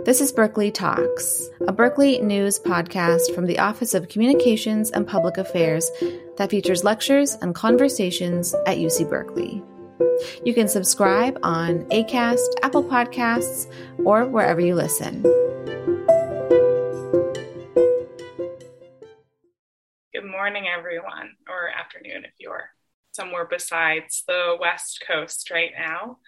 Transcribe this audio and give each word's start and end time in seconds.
This 0.00 0.20
is 0.20 0.32
Berkeley 0.32 0.72
Talks, 0.72 1.48
a 1.68 1.72
Berkeley 1.72 2.18
news 2.20 2.58
podcast 2.58 3.32
from 3.32 3.46
the 3.46 3.60
Office 3.60 3.94
of 3.94 4.08
Communications 4.08 4.90
and 4.90 5.06
Public 5.06 5.36
Affairs 5.36 5.88
that 6.38 6.50
features 6.50 6.82
lectures 6.82 7.36
and 7.36 7.54
conversations 7.54 8.52
at 8.66 8.78
UC 8.78 9.08
Berkeley. 9.08 9.62
You 10.44 10.54
can 10.54 10.66
subscribe 10.66 11.38
on 11.44 11.84
ACAST, 11.90 12.48
Apple 12.64 12.82
Podcasts, 12.82 13.72
or 14.04 14.26
wherever 14.26 14.60
you 14.60 14.74
listen. 14.74 15.22
Good 20.12 20.28
morning, 20.28 20.64
everyone, 20.66 21.36
or 21.48 21.68
afternoon 21.68 22.24
if 22.24 22.32
you're 22.38 22.70
somewhere 23.12 23.46
besides 23.48 24.24
the 24.26 24.56
West 24.58 25.04
Coast 25.06 25.50
right 25.52 25.70
now. 25.78 26.18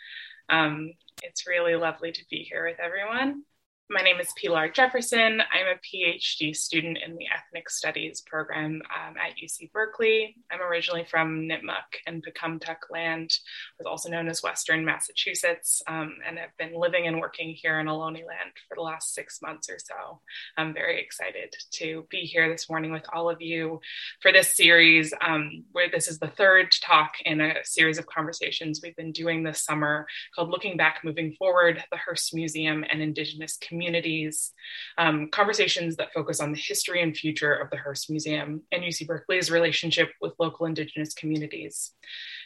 Um, 0.49 0.93
it's 1.23 1.49
really 1.49 1.75
lovely 1.75 2.13
to 2.13 2.25
be 2.31 2.47
here 2.49 2.67
with 2.69 2.79
everyone. 2.79 3.43
My 3.91 4.01
name 4.01 4.19
is 4.19 4.33
Pilar 4.41 4.71
Jefferson. 4.71 5.43
I'm 5.53 5.67
a 5.67 5.79
PhD 5.85 6.57
student 6.57 6.97
in 7.07 7.17
the 7.17 7.27
Ethnic 7.27 7.69
Studies 7.69 8.23
program 8.23 8.81
um, 8.97 9.15
at 9.19 9.37
UC 9.37 9.73
Berkeley. 9.73 10.37
I'm 10.51 10.63
originally 10.63 11.05
from 11.05 11.43
Nipmuc 11.43 12.01
and 12.07 12.25
Pocumtuck 12.25 12.79
land, 12.91 13.39
was 13.79 13.87
also 13.87 14.09
known 14.09 14.27
as 14.29 14.43
Western 14.43 14.87
Massachusetts, 14.87 15.83
um, 15.87 16.17
and 16.27 16.39
have 16.39 16.57
been 16.59 16.81
living 16.81 17.07
and 17.07 17.21
working 17.21 17.51
here 17.51 17.79
in 17.79 17.87
Ohlone 17.87 18.27
land 18.27 18.53
for 18.67 18.75
the 18.75 18.81
last 18.81 19.13
six 19.13 19.43
months 19.43 19.69
or 19.69 19.77
so. 19.79 20.19
I'm 20.57 20.73
very 20.73 20.99
excited 20.99 21.55
to 21.73 22.07
be 22.09 22.21
here 22.21 22.49
this 22.49 22.71
morning 22.71 22.91
with 22.91 23.05
all 23.13 23.29
of 23.29 23.43
you 23.43 23.81
for 24.23 24.33
this 24.33 24.57
series, 24.57 25.13
um, 25.21 25.63
where 25.73 25.91
this 25.91 26.09
is 26.09 26.19
the 26.19 26.29
third 26.29 26.73
talk 26.83 27.13
in 27.27 27.43
a 27.43 27.63
series 27.65 27.99
of 27.99 28.07
conversations 28.07 28.81
we've 28.83 28.97
been 28.97 29.13
doing 29.13 29.43
this 29.43 29.63
summer 29.63 30.07
called 30.35 30.49
Looking 30.49 30.79
Back, 30.79 31.01
Moving 31.05 31.35
Forward, 31.39 31.85
the 31.91 31.99
Hearst 31.99 32.35
Museum 32.35 32.83
and 32.91 33.03
Indigenous 33.03 33.59
Communities 33.59 33.74
communities, 33.75 34.53
um, 34.99 35.29
conversations 35.31 35.97
that 35.97 36.13
focus 36.13 36.41
on 36.41 36.53
the 36.53 36.59
history 36.59 37.03
and 37.03 37.17
future 37.17 37.53
of 37.53 37.71
the 37.71 37.77
Hearst 37.77 38.09
Museum 38.09 38.63
and 38.71 38.85
UC 38.85 39.07
Berkeley's 39.09 39.51
relationship 39.51 40.11
with 40.21 40.33
local 40.39 40.67
Indigenous 40.67 41.13
communities. 41.13 41.93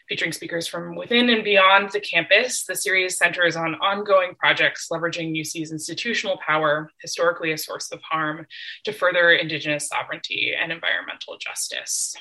Featuring 0.09 0.33
speakers 0.33 0.67
from 0.67 0.97
within 0.97 1.29
and 1.29 1.45
beyond 1.45 1.91
the 1.91 2.01
campus, 2.01 2.65
the 2.65 2.75
series 2.75 3.19
centers 3.19 3.57
on 3.57 3.75
ongoing 3.75 4.35
projects 4.37 4.89
leveraging 4.91 5.39
UC's 5.39 5.70
institutional 5.70 6.39
power, 6.47 6.91
historically 7.03 7.53
a 7.53 7.59
source 7.59 7.92
of 7.92 8.01
harm, 8.01 8.47
to 8.85 8.92
further 8.92 9.33
Indigenous 9.33 9.87
sovereignty 9.89 10.55
and 10.59 10.73
environmental 10.73 11.37
justice. 11.37 12.17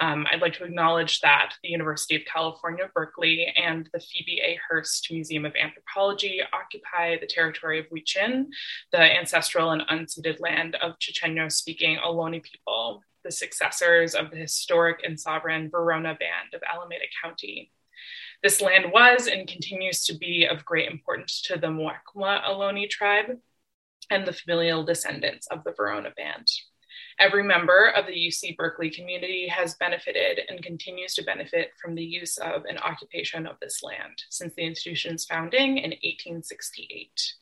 Um, 0.00 0.26
I'd 0.30 0.40
like 0.40 0.54
to 0.54 0.64
acknowledge 0.64 1.20
that 1.20 1.52
the 1.62 1.68
University 1.68 2.16
of 2.16 2.22
California, 2.24 2.90
Berkeley 2.94 3.52
and 3.62 3.88
the 3.92 4.00
Phoebe 4.00 4.40
A. 4.42 4.58
Hearst 4.66 5.06
Museum 5.12 5.44
of 5.44 5.52
Anthropology 5.54 6.40
occupy 6.54 7.18
the 7.18 7.26
territory 7.26 7.78
of 7.78 7.86
Huichin, 7.90 8.46
the 8.92 8.98
ancestral 8.98 9.72
and 9.72 9.82
unceded 9.90 10.40
land 10.40 10.76
of 10.76 10.98
Chochenyo 10.98 11.52
speaking 11.52 11.98
Ohlone 11.98 12.42
people, 12.42 13.02
the 13.24 13.30
successors 13.30 14.14
of 14.14 14.30
the 14.30 14.38
historic 14.38 15.02
and 15.04 15.20
sovereign 15.20 15.68
Verona 15.70 16.16
Band 16.18 16.54
of 16.54 16.62
Alameda 16.62 17.04
County. 17.22 17.70
This 18.42 18.62
land 18.62 18.86
was 18.90 19.26
and 19.26 19.46
continues 19.46 20.06
to 20.06 20.16
be 20.16 20.46
of 20.46 20.64
great 20.64 20.90
importance 20.90 21.42
to 21.42 21.58
the 21.58 21.66
Muwekma 21.66 22.42
Ohlone 22.42 22.88
tribe 22.88 23.36
and 24.08 24.26
the 24.26 24.32
familial 24.32 24.82
descendants 24.82 25.46
of 25.48 25.62
the 25.64 25.72
Verona 25.76 26.10
Band. 26.16 26.46
Every 27.20 27.42
member 27.42 27.92
of 27.94 28.06
the 28.06 28.14
UC 28.14 28.56
Berkeley 28.56 28.88
community 28.88 29.46
has 29.46 29.74
benefited 29.74 30.40
and 30.48 30.62
continues 30.62 31.12
to 31.14 31.22
benefit 31.22 31.72
from 31.78 31.94
the 31.94 32.02
use 32.02 32.38
of 32.38 32.64
and 32.64 32.80
occupation 32.80 33.46
of 33.46 33.56
this 33.60 33.82
land 33.82 34.22
since 34.30 34.54
the 34.54 34.62
institution's 34.62 35.26
founding 35.26 35.76
in 35.76 35.90
1868. 35.90 37.34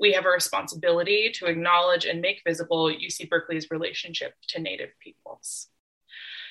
We 0.00 0.12
have 0.14 0.24
a 0.24 0.30
responsibility 0.30 1.30
to 1.34 1.48
acknowledge 1.48 2.06
and 2.06 2.22
make 2.22 2.40
visible 2.46 2.86
UC 2.86 3.28
Berkeley's 3.28 3.70
relationship 3.70 4.32
to 4.48 4.58
Native 4.58 4.92
peoples. 5.00 5.68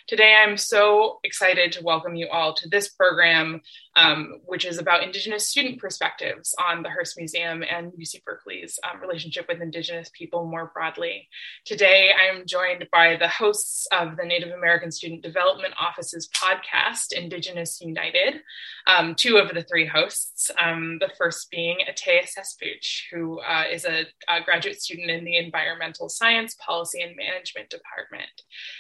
Today, 0.07 0.35
I'm 0.40 0.56
so 0.56 1.19
excited 1.24 1.72
to 1.72 1.84
welcome 1.84 2.13
you 2.13 2.28
all 2.29 2.53
to 2.53 2.69
this 2.69 2.90
program, 2.90 3.62
um, 3.95 4.39
which 4.45 4.66
is 4.66 4.78
about 4.78 5.03
Indigenous 5.03 5.47
student 5.47 5.79
perspectives 5.79 6.53
on 6.59 6.83
the 6.83 6.89
Hearst 6.89 7.17
Museum 7.17 7.63
and 7.63 7.91
UC 7.94 8.23
Berkeley's 8.23 8.78
um, 8.83 9.01
relationship 9.01 9.47
with 9.47 9.61
Indigenous 9.61 10.09
people 10.13 10.45
more 10.45 10.72
broadly. 10.73 11.28
Today, 11.66 12.11
I'm 12.13 12.45
joined 12.45 12.88
by 12.91 13.16
the 13.16 13.28
hosts 13.28 13.88
of 13.91 14.17
the 14.17 14.25
Native 14.25 14.51
American 14.51 14.91
Student 14.91 15.22
Development 15.22 15.73
Office's 15.79 16.29
podcast, 16.29 17.11
Indigenous 17.11 17.79
United, 17.81 18.41
um, 18.88 19.16
two 19.16 19.38
of 19.38 19.53
the 19.53 19.63
three 19.63 19.85
hosts. 19.85 20.51
Um, 20.62 20.97
the 21.00 21.12
first 21.17 21.50
being 21.50 21.79
Ataya 21.89 22.23
Cesspooch, 22.23 23.03
who 23.12 23.39
uh, 23.39 23.63
is 23.72 23.85
a, 23.85 24.06
a, 24.27 24.41
graduate 24.44 24.81
student 24.81 25.09
in 25.09 25.25
the 25.25 25.38
Environmental 25.38 26.09
Science, 26.09 26.56
Policy, 26.59 27.01
and 27.01 27.16
Management 27.16 27.69
Department. 27.69 28.29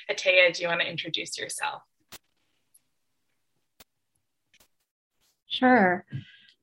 Ataya, 0.09 0.53
do 0.53 0.61
you 0.61 0.67
want 0.67 0.81
to 0.81 0.89
introduce 0.89 1.15
introduce 1.15 1.37
yourself. 1.37 1.83
Sure. 5.55 6.05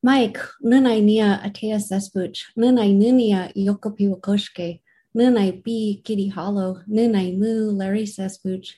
Mike, 0.03 0.39
nunai 0.63 1.03
nia 1.03 1.41
atea 1.45 1.79
sespuch, 1.81 2.39
nunai 2.59 2.93
nunia 2.95 3.53
yokopi 3.57 4.09
wakoshke, 4.13 4.81
nunai 5.17 5.63
bi 5.65 6.03
kitty 6.05 6.29
hollow, 6.29 6.81
nunai 6.89 7.39
mu 7.39 7.71
Larry 7.71 8.05
sespuch, 8.05 8.73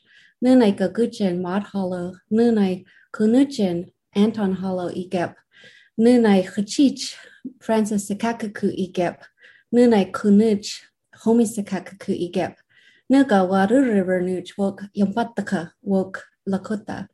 nunai 0.44 0.76
gaguchen 0.76 1.40
mod 1.40 1.64
hollow, 1.64 2.14
nunai 2.32 2.84
kunuchen 3.12 3.90
Anton 4.14 4.52
hollow 4.52 4.88
igep, 4.90 5.34
nunai 5.98 6.44
chachich 6.46 7.16
Francis 7.60 8.08
Sakakaku 8.08 8.70
igep, 8.78 9.18
nunai 9.74 10.12
kunuch 10.12 10.80
homi 11.24 11.44
Sakakaku 11.44 12.30
igep, 12.30 12.54
Nuga 13.12 13.46
Waru 13.48 13.92
River 13.92 14.20
Nuch 14.22 14.56
woke 14.56 14.84
Yampataka 14.96 15.72
wok 15.82 16.24
Lakota. 16.48 17.08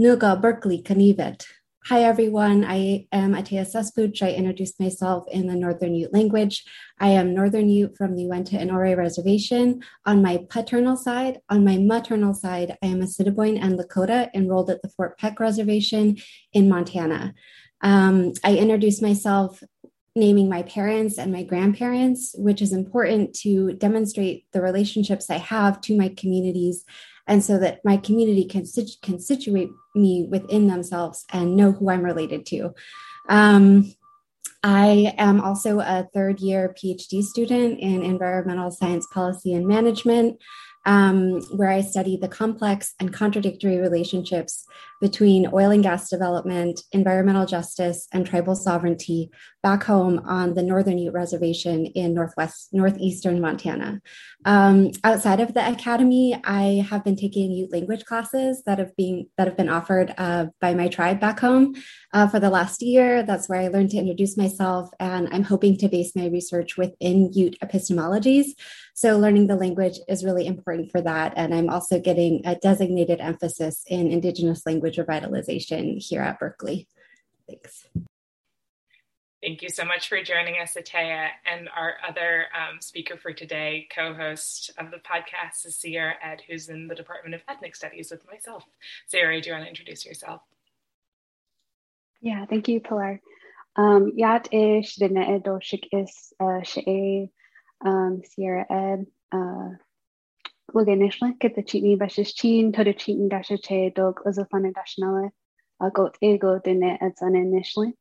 Nuga 0.00 0.40
Berkeley 0.40 0.80
Kanivet. 0.82 1.44
Hi 1.88 2.04
everyone, 2.04 2.64
I 2.64 3.06
am 3.12 3.34
Ataya 3.34 3.70
Cesspooch. 3.70 4.22
I 4.22 4.32
introduced 4.32 4.80
myself 4.80 5.26
in 5.30 5.46
the 5.46 5.54
Northern 5.54 5.94
Ute 5.94 6.14
language. 6.14 6.64
I 6.98 7.08
am 7.08 7.34
Northern 7.34 7.68
Ute 7.68 7.94
from 7.94 8.16
the 8.16 8.22
Uintah 8.22 8.58
and 8.58 8.70
Ouray 8.70 8.94
Reservation. 8.94 9.82
On 10.06 10.22
my 10.22 10.46
paternal 10.48 10.96
side, 10.96 11.40
on 11.50 11.62
my 11.62 11.76
maternal 11.76 12.32
side, 12.32 12.78
I 12.82 12.86
am 12.86 13.02
Assiniboine 13.02 13.58
and 13.58 13.78
Lakota 13.78 14.30
enrolled 14.32 14.70
at 14.70 14.80
the 14.80 14.88
Fort 14.88 15.18
Peck 15.18 15.38
Reservation 15.38 16.16
in 16.54 16.70
Montana. 16.70 17.34
Um, 17.82 18.32
I 18.42 18.56
introduced 18.56 19.02
myself 19.02 19.62
naming 20.16 20.48
my 20.48 20.62
parents 20.62 21.18
and 21.18 21.32
my 21.32 21.42
grandparents, 21.42 22.34
which 22.38 22.62
is 22.62 22.72
important 22.72 23.34
to 23.34 23.72
demonstrate 23.74 24.50
the 24.52 24.62
relationships 24.62 25.30
I 25.30 25.38
have 25.38 25.80
to 25.82 25.96
my 25.96 26.08
communities. 26.08 26.84
And 27.26 27.42
so 27.42 27.58
that 27.58 27.84
my 27.84 27.96
community 27.96 28.44
can, 28.44 28.64
can 29.02 29.18
situate 29.18 29.70
me 29.94 30.26
within 30.30 30.66
themselves 30.66 31.24
and 31.32 31.56
know 31.56 31.72
who 31.72 31.90
I'm 31.90 32.02
related 32.02 32.46
to. 32.46 32.74
Um, 33.28 33.94
I 34.62 35.14
am 35.18 35.40
also 35.40 35.80
a 35.80 36.08
third 36.14 36.40
year 36.40 36.74
PhD 36.74 37.22
student 37.22 37.80
in 37.80 38.02
environmental 38.02 38.70
science 38.70 39.06
policy 39.12 39.52
and 39.52 39.66
management 39.66 40.40
um, 40.86 41.40
where 41.56 41.70
I 41.70 41.80
study 41.80 42.16
the 42.16 42.28
complex 42.28 42.94
and 43.00 43.12
contradictory 43.12 43.78
relationships 43.78 44.66
between 45.00 45.48
oil 45.52 45.70
and 45.70 45.82
gas 45.82 46.08
development, 46.08 46.82
environmental 46.92 47.46
justice, 47.46 48.06
and 48.12 48.26
tribal 48.26 48.54
sovereignty 48.54 49.30
back 49.62 49.84
home 49.84 50.20
on 50.26 50.54
the 50.54 50.62
Northern 50.62 50.98
Ute 50.98 51.14
Reservation 51.14 51.86
in 51.86 52.14
northwest 52.14 52.68
northeastern 52.72 53.40
Montana. 53.40 54.00
Um, 54.44 54.90
outside 55.02 55.40
of 55.40 55.54
the 55.54 55.66
academy, 55.66 56.38
I 56.44 56.86
have 56.90 57.02
been 57.02 57.16
taking 57.16 57.50
Ute 57.50 57.72
language 57.72 58.04
classes 58.04 58.62
that 58.66 58.78
have 58.78 58.94
been 58.96 59.26
that 59.38 59.46
have 59.46 59.56
been 59.56 59.70
offered 59.70 60.14
uh, 60.18 60.46
by 60.60 60.74
my 60.74 60.88
tribe 60.88 61.18
back 61.18 61.40
home 61.40 61.74
uh, 62.12 62.28
for 62.28 62.38
the 62.38 62.50
last 62.50 62.82
year. 62.82 63.22
That's 63.22 63.48
where 63.48 63.60
I 63.60 63.68
learned 63.68 63.90
to 63.90 63.98
introduce 63.98 64.36
myself, 64.36 64.90
and 65.00 65.28
I'm 65.32 65.44
hoping 65.44 65.76
to 65.78 65.88
base 65.88 66.14
my 66.14 66.26
research 66.26 66.76
within 66.76 67.32
Ute 67.32 67.56
epistemologies. 67.62 68.48
So 68.96 69.18
learning 69.18 69.48
the 69.48 69.56
language 69.56 69.98
is 70.08 70.24
really 70.24 70.46
important 70.46 70.92
for 70.92 71.00
that. 71.00 71.32
And 71.36 71.52
I'm 71.52 71.68
also 71.68 71.98
getting 71.98 72.42
a 72.46 72.54
designated 72.54 73.20
emphasis 73.20 73.82
in 73.88 74.12
Indigenous 74.12 74.64
language 74.66 74.83
revitalization 74.92 76.02
here 76.04 76.22
at 76.22 76.38
Berkeley. 76.38 76.88
Thanks. 77.48 77.86
Thank 79.42 79.60
you 79.60 79.68
so 79.68 79.84
much 79.84 80.08
for 80.08 80.22
joining 80.22 80.54
us, 80.54 80.74
Ataya. 80.74 81.28
And 81.44 81.68
our 81.76 81.96
other 82.08 82.46
um, 82.54 82.80
speaker 82.80 83.18
for 83.18 83.34
today, 83.34 83.86
co 83.94 84.14
host 84.14 84.70
of 84.78 84.90
the 84.90 84.96
podcast, 84.96 85.66
is 85.66 85.76
Sierra 85.76 86.14
Ed, 86.22 86.40
who's 86.48 86.70
in 86.70 86.88
the 86.88 86.94
Department 86.94 87.34
of 87.34 87.42
Ethnic 87.46 87.76
Studies 87.76 88.10
with 88.10 88.26
myself. 88.26 88.64
Sierra, 89.06 89.38
do 89.42 89.50
you 89.50 89.54
want 89.54 89.66
to 89.66 89.68
introduce 89.68 90.06
yourself? 90.06 90.40
Yeah, 92.22 92.46
thank 92.46 92.68
you, 92.68 92.80
Pilar. 92.80 93.20
Um, 93.76 94.12
Yat 94.16 94.48
ish 94.50 94.94
dina 94.94 95.26
edoshik 95.26 95.88
is 95.92 96.32
uh, 96.40 96.62
she 96.62 97.28
um, 97.84 98.22
Sierra 98.24 98.64
Ed, 98.70 99.06
cheatney 101.62 101.96
bashes 101.96 102.34
chin, 102.34 102.72
to 102.72 102.92
cheating 102.92 103.28
dasha 103.28 103.58
che 103.58 103.90
dog 103.90 104.20
was 104.24 104.38
a 104.38 104.46
a 105.80 105.90
goat 105.90 106.16
ego 106.20 106.60
at 106.64 107.18
sun 107.18 107.36
initially. 107.36 107.92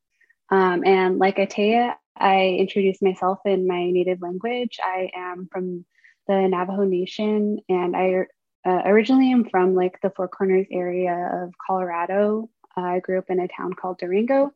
Um, 0.49 0.83
and 0.85 1.19
like 1.19 1.37
Ataya, 1.37 1.93
I 2.17 2.55
introduce 2.59 3.01
myself 3.01 3.39
in 3.45 3.67
my 3.67 3.91
native 3.91 4.21
language. 4.21 4.79
I 4.83 5.11
am 5.15 5.47
from 5.51 5.85
the 6.27 6.47
Navajo 6.47 6.83
Nation, 6.83 7.59
and 7.69 7.95
I 7.95 8.25
uh, 8.65 8.81
originally 8.85 9.31
am 9.31 9.47
from 9.49 9.75
like 9.75 9.99
the 10.01 10.09
Four 10.09 10.27
Corners 10.27 10.67
area 10.71 11.43
of 11.43 11.53
Colorado. 11.65 12.49
Uh, 12.75 12.81
I 12.81 12.99
grew 12.99 13.19
up 13.19 13.29
in 13.29 13.39
a 13.39 13.47
town 13.47 13.73
called 13.73 13.99
Durango, 13.99 14.51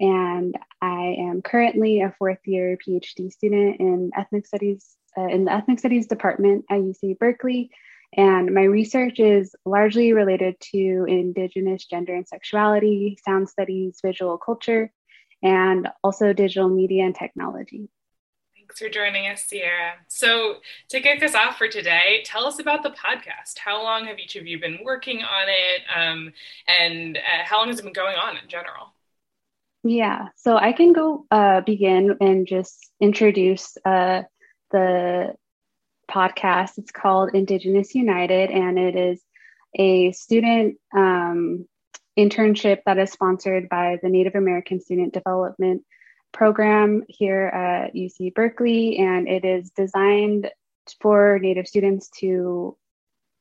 and 0.00 0.56
I 0.80 1.16
am 1.18 1.42
currently 1.42 2.00
a 2.00 2.14
fourth 2.18 2.40
year 2.44 2.76
PhD 2.76 3.30
student 3.32 3.80
in 3.80 4.10
ethnic 4.16 4.46
studies 4.46 4.96
uh, 5.16 5.26
in 5.26 5.44
the 5.44 5.52
ethnic 5.52 5.78
studies 5.78 6.06
department 6.06 6.64
at 6.70 6.78
UC 6.78 7.18
Berkeley. 7.18 7.70
And 8.14 8.52
my 8.54 8.64
research 8.64 9.18
is 9.18 9.54
largely 9.64 10.12
related 10.12 10.56
to 10.72 11.06
Indigenous 11.08 11.86
gender 11.86 12.14
and 12.14 12.28
sexuality, 12.28 13.18
sound 13.24 13.48
studies, 13.48 14.00
visual 14.04 14.36
culture, 14.36 14.92
and 15.42 15.88
also 16.04 16.32
digital 16.32 16.68
media 16.68 17.04
and 17.04 17.14
technology. 17.14 17.88
Thanks 18.54 18.78
for 18.78 18.88
joining 18.88 19.26
us, 19.26 19.44
Sierra. 19.44 19.94
So, 20.08 20.56
to 20.90 21.00
kick 21.00 21.22
us 21.22 21.34
off 21.34 21.58
for 21.58 21.68
today, 21.68 22.22
tell 22.24 22.46
us 22.46 22.58
about 22.58 22.82
the 22.82 22.90
podcast. 22.90 23.58
How 23.58 23.82
long 23.82 24.06
have 24.06 24.18
each 24.18 24.36
of 24.36 24.46
you 24.46 24.60
been 24.60 24.78
working 24.84 25.18
on 25.18 25.48
it? 25.48 25.82
Um, 25.94 26.32
and 26.68 27.18
uh, 27.18 27.44
how 27.44 27.58
long 27.58 27.68
has 27.68 27.80
it 27.80 27.82
been 27.82 27.92
going 27.92 28.16
on 28.16 28.36
in 28.36 28.48
general? 28.48 28.94
Yeah, 29.84 30.28
so 30.36 30.56
I 30.56 30.72
can 30.72 30.92
go 30.92 31.26
uh, 31.30 31.62
begin 31.62 32.16
and 32.20 32.46
just 32.46 32.90
introduce 33.00 33.76
uh, 33.84 34.22
the 34.72 35.34
podcast. 36.10 36.78
It's 36.78 36.90
called 36.90 37.30
Indigenous 37.34 37.94
United, 37.94 38.50
and 38.50 38.78
it 38.78 38.96
is 38.96 39.22
a 39.74 40.12
student 40.12 40.76
um, 40.94 41.66
internship 42.18 42.80
that 42.84 42.98
is 42.98 43.10
sponsored 43.10 43.68
by 43.68 43.98
the 44.02 44.08
Native 44.08 44.34
American 44.34 44.80
Student 44.80 45.14
Development 45.14 45.82
Program 46.32 47.04
here 47.08 47.46
at 47.46 47.94
UC 47.94 48.34
Berkeley, 48.34 48.98
and 48.98 49.28
it 49.28 49.44
is 49.44 49.70
designed 49.70 50.50
for 51.00 51.38
Native 51.38 51.68
students 51.68 52.08
to 52.20 52.76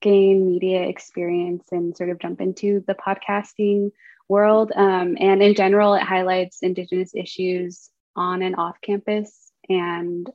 gain 0.01 0.45
media 0.47 0.81
experience 0.83 1.67
and 1.71 1.95
sort 1.95 2.09
of 2.09 2.19
jump 2.19 2.41
into 2.41 2.83
the 2.87 2.95
podcasting 2.95 3.91
world. 4.27 4.71
Um, 4.75 5.17
and 5.19 5.41
in 5.41 5.55
general, 5.55 5.93
it 5.93 6.03
highlights 6.03 6.59
Indigenous 6.61 7.13
issues 7.15 7.89
on 8.15 8.41
and 8.41 8.55
off 8.55 8.79
campus. 8.81 9.51
And 9.69 10.29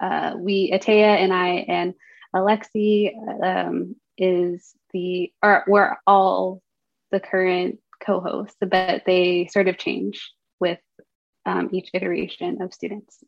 uh, 0.00 0.34
we, 0.36 0.70
Ataya 0.72 1.16
and 1.16 1.32
I, 1.32 1.48
and 1.68 1.94
Alexi 2.34 3.12
um, 3.42 3.96
is 4.16 4.74
the, 4.92 5.32
are, 5.42 5.64
we're 5.66 5.96
all 6.06 6.62
the 7.10 7.20
current 7.20 7.78
co-hosts, 8.04 8.56
but 8.60 9.02
they 9.04 9.48
sort 9.52 9.68
of 9.68 9.78
change 9.78 10.32
with 10.58 10.78
um, 11.46 11.70
each 11.72 11.90
iteration 11.94 12.62
of 12.62 12.72
students. 12.72 13.18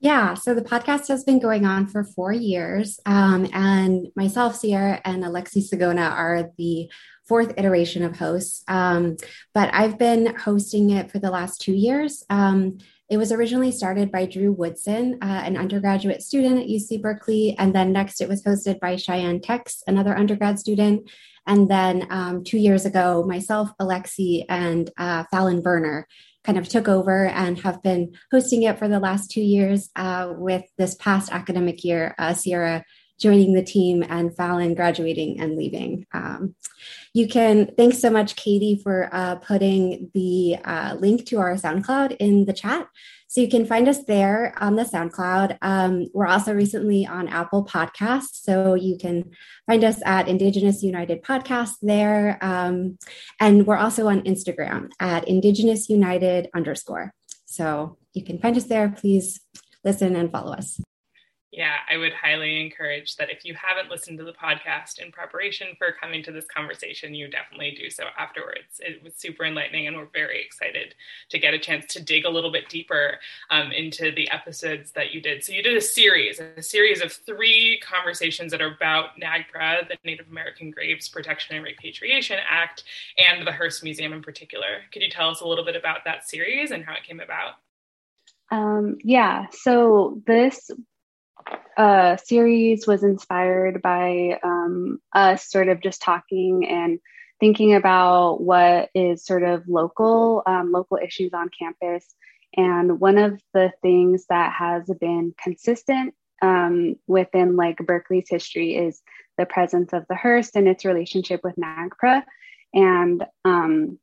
Yeah, 0.00 0.34
so 0.34 0.52
the 0.52 0.62
podcast 0.62 1.06
has 1.08 1.22
been 1.22 1.38
going 1.38 1.64
on 1.64 1.86
for 1.86 2.02
four 2.02 2.32
years, 2.32 2.98
um, 3.06 3.48
and 3.52 4.08
myself, 4.16 4.56
Sierra, 4.56 5.00
and 5.04 5.22
Alexi 5.22 5.62
Sagona 5.62 6.10
are 6.10 6.50
the 6.58 6.90
fourth 7.28 7.54
iteration 7.56 8.02
of 8.02 8.16
hosts. 8.16 8.64
Um, 8.66 9.16
but 9.54 9.72
I've 9.72 9.98
been 9.98 10.34
hosting 10.34 10.90
it 10.90 11.12
for 11.12 11.20
the 11.20 11.30
last 11.30 11.60
two 11.60 11.72
years. 11.72 12.24
Um, 12.28 12.78
it 13.10 13.16
was 13.16 13.32
originally 13.32 13.72
started 13.72 14.10
by 14.10 14.26
Drew 14.26 14.52
Woodson, 14.52 15.18
uh, 15.22 15.42
an 15.44 15.56
undergraduate 15.56 16.22
student 16.22 16.60
at 16.60 16.68
UC 16.68 17.02
Berkeley, 17.02 17.54
and 17.58 17.74
then 17.74 17.92
next 17.92 18.20
it 18.20 18.28
was 18.28 18.42
hosted 18.42 18.80
by 18.80 18.96
Cheyenne 18.96 19.40
Tex, 19.40 19.82
another 19.86 20.16
undergrad 20.16 20.58
student. 20.58 21.10
And 21.46 21.68
then 21.68 22.06
um, 22.10 22.44
two 22.44 22.58
years 22.58 22.86
ago, 22.86 23.24
myself, 23.24 23.70
Alexi, 23.80 24.44
and 24.48 24.90
uh, 24.96 25.24
Fallon 25.30 25.62
Werner 25.62 26.06
kind 26.44 26.58
of 26.58 26.68
took 26.68 26.88
over 26.88 27.26
and 27.26 27.60
have 27.60 27.82
been 27.82 28.14
hosting 28.30 28.62
it 28.62 28.78
for 28.78 28.88
the 28.88 29.00
last 29.00 29.30
two 29.30 29.42
years 29.42 29.90
uh, 29.96 30.32
with 30.36 30.64
this 30.78 30.94
past 30.96 31.32
academic 31.32 31.84
year, 31.84 32.14
uh, 32.18 32.34
Sierra 32.34 32.84
joining 33.18 33.52
the 33.54 33.62
team 33.62 34.04
and 34.08 34.36
Fallon 34.36 34.74
graduating 34.74 35.40
and 35.40 35.56
leaving. 35.56 36.06
Um, 36.12 36.54
you 37.14 37.28
can, 37.28 37.70
thanks 37.76 37.98
so 37.98 38.10
much, 38.10 38.36
Katie, 38.36 38.80
for 38.82 39.08
uh, 39.12 39.36
putting 39.36 40.10
the 40.14 40.56
uh, 40.64 40.96
link 40.98 41.26
to 41.26 41.38
our 41.38 41.54
SoundCloud 41.54 42.16
in 42.18 42.46
the 42.46 42.52
chat. 42.52 42.88
So 43.28 43.40
you 43.40 43.48
can 43.48 43.64
find 43.64 43.88
us 43.88 44.04
there 44.04 44.54
on 44.58 44.76
the 44.76 44.84
SoundCloud. 44.84 45.56
Um, 45.62 46.08
we're 46.12 46.26
also 46.26 46.52
recently 46.52 47.06
on 47.06 47.28
Apple 47.28 47.64
Podcasts. 47.64 48.42
So 48.42 48.74
you 48.74 48.98
can 48.98 49.30
find 49.66 49.84
us 49.84 50.00
at 50.04 50.28
Indigenous 50.28 50.82
United 50.82 51.22
Podcast 51.22 51.76
there. 51.80 52.38
Um, 52.42 52.98
and 53.40 53.66
we're 53.66 53.78
also 53.78 54.08
on 54.08 54.22
Instagram 54.22 54.90
at 55.00 55.26
Indigenous 55.28 55.88
United 55.88 56.50
underscore. 56.54 57.14
So 57.46 57.96
you 58.12 58.22
can 58.22 58.38
find 58.38 58.56
us 58.56 58.64
there. 58.64 58.90
Please 58.90 59.40
listen 59.82 60.14
and 60.14 60.30
follow 60.30 60.52
us 60.52 60.78
yeah, 61.52 61.76
I 61.88 61.98
would 61.98 62.14
highly 62.14 62.64
encourage 62.64 63.16
that 63.16 63.28
if 63.28 63.44
you 63.44 63.54
haven't 63.54 63.90
listened 63.90 64.16
to 64.18 64.24
the 64.24 64.32
podcast 64.32 64.98
in 64.98 65.12
preparation 65.12 65.68
for 65.76 65.92
coming 65.92 66.22
to 66.22 66.32
this 66.32 66.46
conversation, 66.46 67.14
you 67.14 67.28
definitely 67.28 67.76
do 67.78 67.90
so 67.90 68.04
afterwards. 68.18 68.80
It 68.80 69.04
was 69.04 69.14
super 69.16 69.44
enlightening, 69.44 69.86
and 69.86 69.94
we're 69.94 70.08
very 70.14 70.42
excited 70.42 70.94
to 71.28 71.38
get 71.38 71.52
a 71.52 71.58
chance 71.58 71.92
to 71.92 72.02
dig 72.02 72.24
a 72.24 72.30
little 72.30 72.50
bit 72.50 72.70
deeper 72.70 73.18
um, 73.50 73.70
into 73.70 74.12
the 74.12 74.30
episodes 74.30 74.92
that 74.92 75.12
you 75.12 75.20
did. 75.20 75.44
So, 75.44 75.52
you 75.52 75.62
did 75.62 75.76
a 75.76 75.80
series, 75.82 76.40
a 76.40 76.62
series 76.62 77.02
of 77.02 77.12
three 77.12 77.78
conversations 77.84 78.50
that 78.52 78.62
are 78.62 78.74
about 78.74 79.20
NAGPRA, 79.20 79.88
the 79.88 79.98
Native 80.04 80.28
American 80.30 80.70
Graves 80.70 81.10
Protection 81.10 81.54
and 81.54 81.64
Repatriation 81.66 82.38
Act, 82.48 82.84
and 83.18 83.46
the 83.46 83.52
Hearst 83.52 83.84
Museum 83.84 84.14
in 84.14 84.22
particular. 84.22 84.80
Could 84.90 85.02
you 85.02 85.10
tell 85.10 85.28
us 85.28 85.42
a 85.42 85.46
little 85.46 85.66
bit 85.66 85.76
about 85.76 85.98
that 86.06 86.26
series 86.26 86.70
and 86.70 86.82
how 86.82 86.94
it 86.94 87.04
came 87.04 87.20
about? 87.20 87.56
Um, 88.50 88.96
yeah, 89.02 89.46
so 89.50 90.22
this 90.26 90.70
uh, 91.76 92.16
series 92.16 92.86
was 92.86 93.02
inspired 93.02 93.82
by 93.82 94.38
um, 94.42 95.00
us 95.12 95.50
sort 95.50 95.68
of 95.68 95.80
just 95.80 96.02
talking 96.02 96.68
and 96.68 96.98
thinking 97.40 97.74
about 97.74 98.40
what 98.40 98.90
is 98.94 99.24
sort 99.24 99.42
of 99.42 99.66
local, 99.66 100.42
um, 100.46 100.70
local 100.70 100.98
issues 101.02 101.32
on 101.32 101.48
campus. 101.48 102.14
And 102.56 103.00
one 103.00 103.18
of 103.18 103.40
the 103.54 103.72
things 103.82 104.26
that 104.28 104.52
has 104.52 104.88
been 105.00 105.34
consistent 105.42 106.14
um, 106.42 106.96
within 107.06 107.56
like 107.56 107.78
Berkeley's 107.78 108.28
history 108.28 108.76
is 108.76 109.00
the 109.38 109.46
presence 109.46 109.92
of 109.92 110.04
the 110.08 110.14
Hearst 110.14 110.56
and 110.56 110.68
its 110.68 110.84
relationship 110.84 111.40
with 111.42 111.56
NAGPRA. 111.56 112.22
And 112.74 113.24
um, 113.44 113.98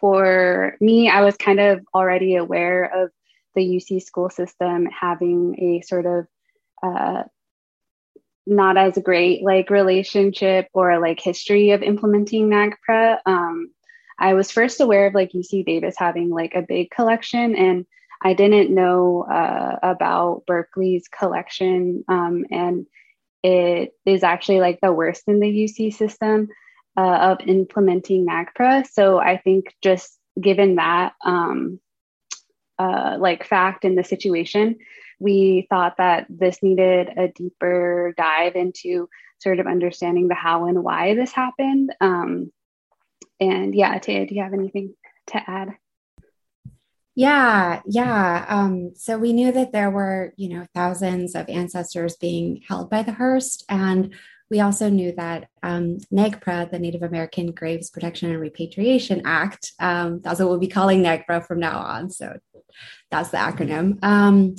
for 0.00 0.76
me, 0.80 1.08
I 1.08 1.22
was 1.22 1.36
kind 1.36 1.60
of 1.60 1.84
already 1.94 2.36
aware 2.36 2.84
of 2.84 3.10
the 3.58 3.76
UC 3.76 4.02
school 4.02 4.30
system 4.30 4.86
having 4.86 5.56
a 5.58 5.82
sort 5.82 6.06
of 6.06 6.26
uh, 6.82 7.24
not 8.46 8.76
as 8.76 8.96
great 9.04 9.42
like 9.42 9.68
relationship 9.68 10.68
or 10.72 10.98
like 11.00 11.20
history 11.20 11.72
of 11.72 11.82
implementing 11.82 12.48
NAGPRA. 12.48 13.18
Um, 13.26 13.72
I 14.18 14.34
was 14.34 14.50
first 14.50 14.80
aware 14.80 15.06
of 15.06 15.14
like 15.14 15.32
UC 15.32 15.66
Davis 15.66 15.96
having 15.98 16.30
like 16.30 16.54
a 16.54 16.62
big 16.62 16.90
collection, 16.90 17.56
and 17.56 17.84
I 18.22 18.34
didn't 18.34 18.74
know 18.74 19.22
uh, 19.22 19.78
about 19.82 20.44
Berkeley's 20.46 21.08
collection, 21.08 22.04
um, 22.08 22.46
and 22.50 22.86
it 23.42 23.92
is 24.06 24.22
actually 24.22 24.60
like 24.60 24.80
the 24.80 24.92
worst 24.92 25.24
in 25.26 25.40
the 25.40 25.46
UC 25.46 25.94
system 25.94 26.48
uh, 26.96 27.36
of 27.38 27.46
implementing 27.46 28.26
NAGPRA. 28.26 28.86
So 28.88 29.18
I 29.18 29.36
think 29.36 29.74
just 29.82 30.16
given 30.40 30.76
that 30.76 31.12
um, 31.24 31.80
uh, 32.78 33.16
like 33.18 33.44
fact 33.44 33.84
in 33.84 33.94
the 33.94 34.04
situation, 34.04 34.76
we 35.18 35.66
thought 35.68 35.96
that 35.98 36.26
this 36.28 36.62
needed 36.62 37.08
a 37.16 37.28
deeper 37.28 38.14
dive 38.16 38.54
into 38.54 39.08
sort 39.38 39.60
of 39.60 39.66
understanding 39.66 40.28
the 40.28 40.34
how 40.34 40.66
and 40.66 40.82
why 40.82 41.14
this 41.14 41.32
happened. 41.32 41.94
Um, 42.00 42.52
and 43.40 43.74
yeah, 43.74 43.98
Taya, 43.98 44.28
do 44.28 44.34
you 44.34 44.42
have 44.42 44.54
anything 44.54 44.94
to 45.28 45.42
add? 45.50 45.76
Yeah, 47.14 47.80
yeah. 47.84 48.46
Um, 48.48 48.92
so 48.94 49.18
we 49.18 49.32
knew 49.32 49.50
that 49.50 49.72
there 49.72 49.90
were, 49.90 50.32
you 50.36 50.48
know, 50.50 50.66
thousands 50.72 51.34
of 51.34 51.48
ancestors 51.48 52.16
being 52.16 52.62
held 52.68 52.90
by 52.90 53.02
the 53.02 53.12
Hearst, 53.12 53.64
and 53.68 54.14
we 54.50 54.60
also 54.60 54.88
knew 54.88 55.12
that 55.12 55.48
um, 55.62 55.98
NAGPRA, 56.12 56.70
the 56.70 56.78
Native 56.78 57.02
American 57.02 57.52
Graves 57.52 57.90
Protection 57.90 58.30
and 58.30 58.40
Repatriation 58.40 59.22
Act, 59.24 59.72
um, 59.78 60.20
that's 60.20 60.40
what 60.40 60.48
we'll 60.48 60.58
be 60.58 60.68
calling 60.68 61.02
NAGPRA 61.02 61.46
from 61.46 61.60
now 61.60 61.78
on. 61.78 62.10
So 62.10 62.38
that's 63.10 63.30
the 63.30 63.38
acronym. 63.38 64.02
Um, 64.02 64.56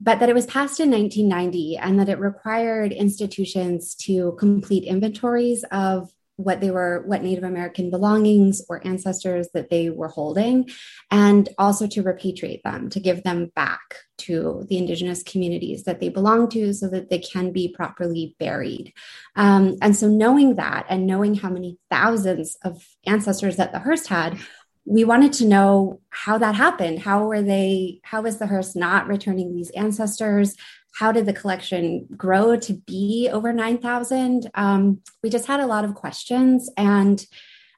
but 0.00 0.18
that 0.18 0.28
it 0.28 0.34
was 0.34 0.46
passed 0.46 0.80
in 0.80 0.90
1990 0.90 1.76
and 1.76 2.00
that 2.00 2.08
it 2.08 2.18
required 2.18 2.92
institutions 2.92 3.94
to 3.94 4.32
complete 4.38 4.82
inventories 4.82 5.64
of 5.70 6.10
what 6.36 6.60
they 6.60 6.70
were 6.70 7.02
what 7.06 7.22
native 7.22 7.44
american 7.44 7.90
belongings 7.90 8.62
or 8.68 8.86
ancestors 8.86 9.48
that 9.54 9.70
they 9.70 9.90
were 9.90 10.08
holding 10.08 10.68
and 11.10 11.48
also 11.58 11.86
to 11.86 12.02
repatriate 12.02 12.62
them 12.62 12.88
to 12.88 13.00
give 13.00 13.22
them 13.22 13.50
back 13.54 13.80
to 14.18 14.64
the 14.68 14.78
indigenous 14.78 15.22
communities 15.22 15.84
that 15.84 16.00
they 16.00 16.08
belong 16.08 16.48
to 16.48 16.72
so 16.72 16.88
that 16.88 17.10
they 17.10 17.18
can 17.18 17.52
be 17.52 17.74
properly 17.74 18.34
buried 18.38 18.92
um, 19.36 19.76
and 19.82 19.96
so 19.96 20.08
knowing 20.08 20.56
that 20.56 20.86
and 20.88 21.06
knowing 21.06 21.34
how 21.34 21.50
many 21.50 21.78
thousands 21.90 22.56
of 22.64 22.82
ancestors 23.06 23.56
that 23.56 23.72
the 23.72 23.78
hearst 23.78 24.08
had 24.08 24.38
we 24.84 25.04
wanted 25.04 25.32
to 25.34 25.46
know 25.46 26.00
how 26.10 26.38
that 26.38 26.54
happened. 26.54 26.98
How 26.98 27.26
were 27.26 27.42
they, 27.42 28.00
how 28.02 28.22
was 28.22 28.38
the 28.38 28.46
Hearst 28.46 28.74
not 28.74 29.06
returning 29.06 29.54
these 29.54 29.70
ancestors? 29.70 30.56
How 30.94 31.12
did 31.12 31.26
the 31.26 31.32
collection 31.32 32.06
grow 32.16 32.56
to 32.56 32.74
be 32.74 33.28
over 33.32 33.52
9,000? 33.52 34.50
Um, 34.54 35.00
we 35.22 35.30
just 35.30 35.46
had 35.46 35.60
a 35.60 35.66
lot 35.66 35.84
of 35.84 35.94
questions. 35.94 36.70
And 36.76 37.24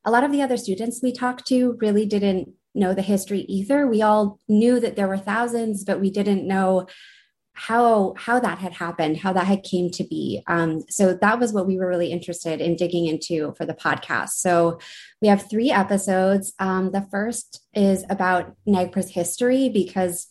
a 0.05 0.11
lot 0.11 0.25
of 0.25 0.33
the 0.33 0.43
other 0.43 0.57
students 0.57 1.01
we 1.03 1.13
talked 1.13 1.47
to 1.47 1.79
really 1.81 2.07
didn't 2.07 2.51
know 2.75 2.93
the 2.93 3.03
history 3.03 3.41
either. 3.43 3.87
We 3.87 4.03
all 4.03 4.39
knew 4.49 4.81
that 4.81 4.97
there 4.97 5.09
were 5.09 5.19
thousands, 5.19 5.85
but 5.85 6.01
we 6.01 6.11
didn't 6.11 6.47
know 6.47 6.87
how 7.55 8.15
how 8.19 8.41
that 8.41 8.59
had 8.59 8.73
happened 8.73 9.17
how 9.17 9.33
that 9.33 9.47
had 9.47 9.63
came 9.63 9.89
to 9.89 10.03
be 10.03 10.43
um, 10.49 10.83
so 10.91 11.15
that 11.15 11.39
was 11.39 11.53
what 11.53 11.69
we 11.69 11.79
were 11.79 11.87
really 11.87 12.11
interested 12.11 12.61
in 12.61 12.75
digging 12.75 13.07
into 13.07 13.55
for 13.57 13.65
the 13.65 13.73
podcast 13.73 14.31
so 14.31 14.79
we 15.23 15.29
have 15.29 15.49
three 15.49 15.71
episodes 15.71 16.53
um, 16.59 16.91
the 16.91 17.07
first 17.13 17.65
is 17.73 18.05
about 18.11 18.57
NAGPRA's 18.67 19.11
history 19.11 19.69
because 19.69 20.27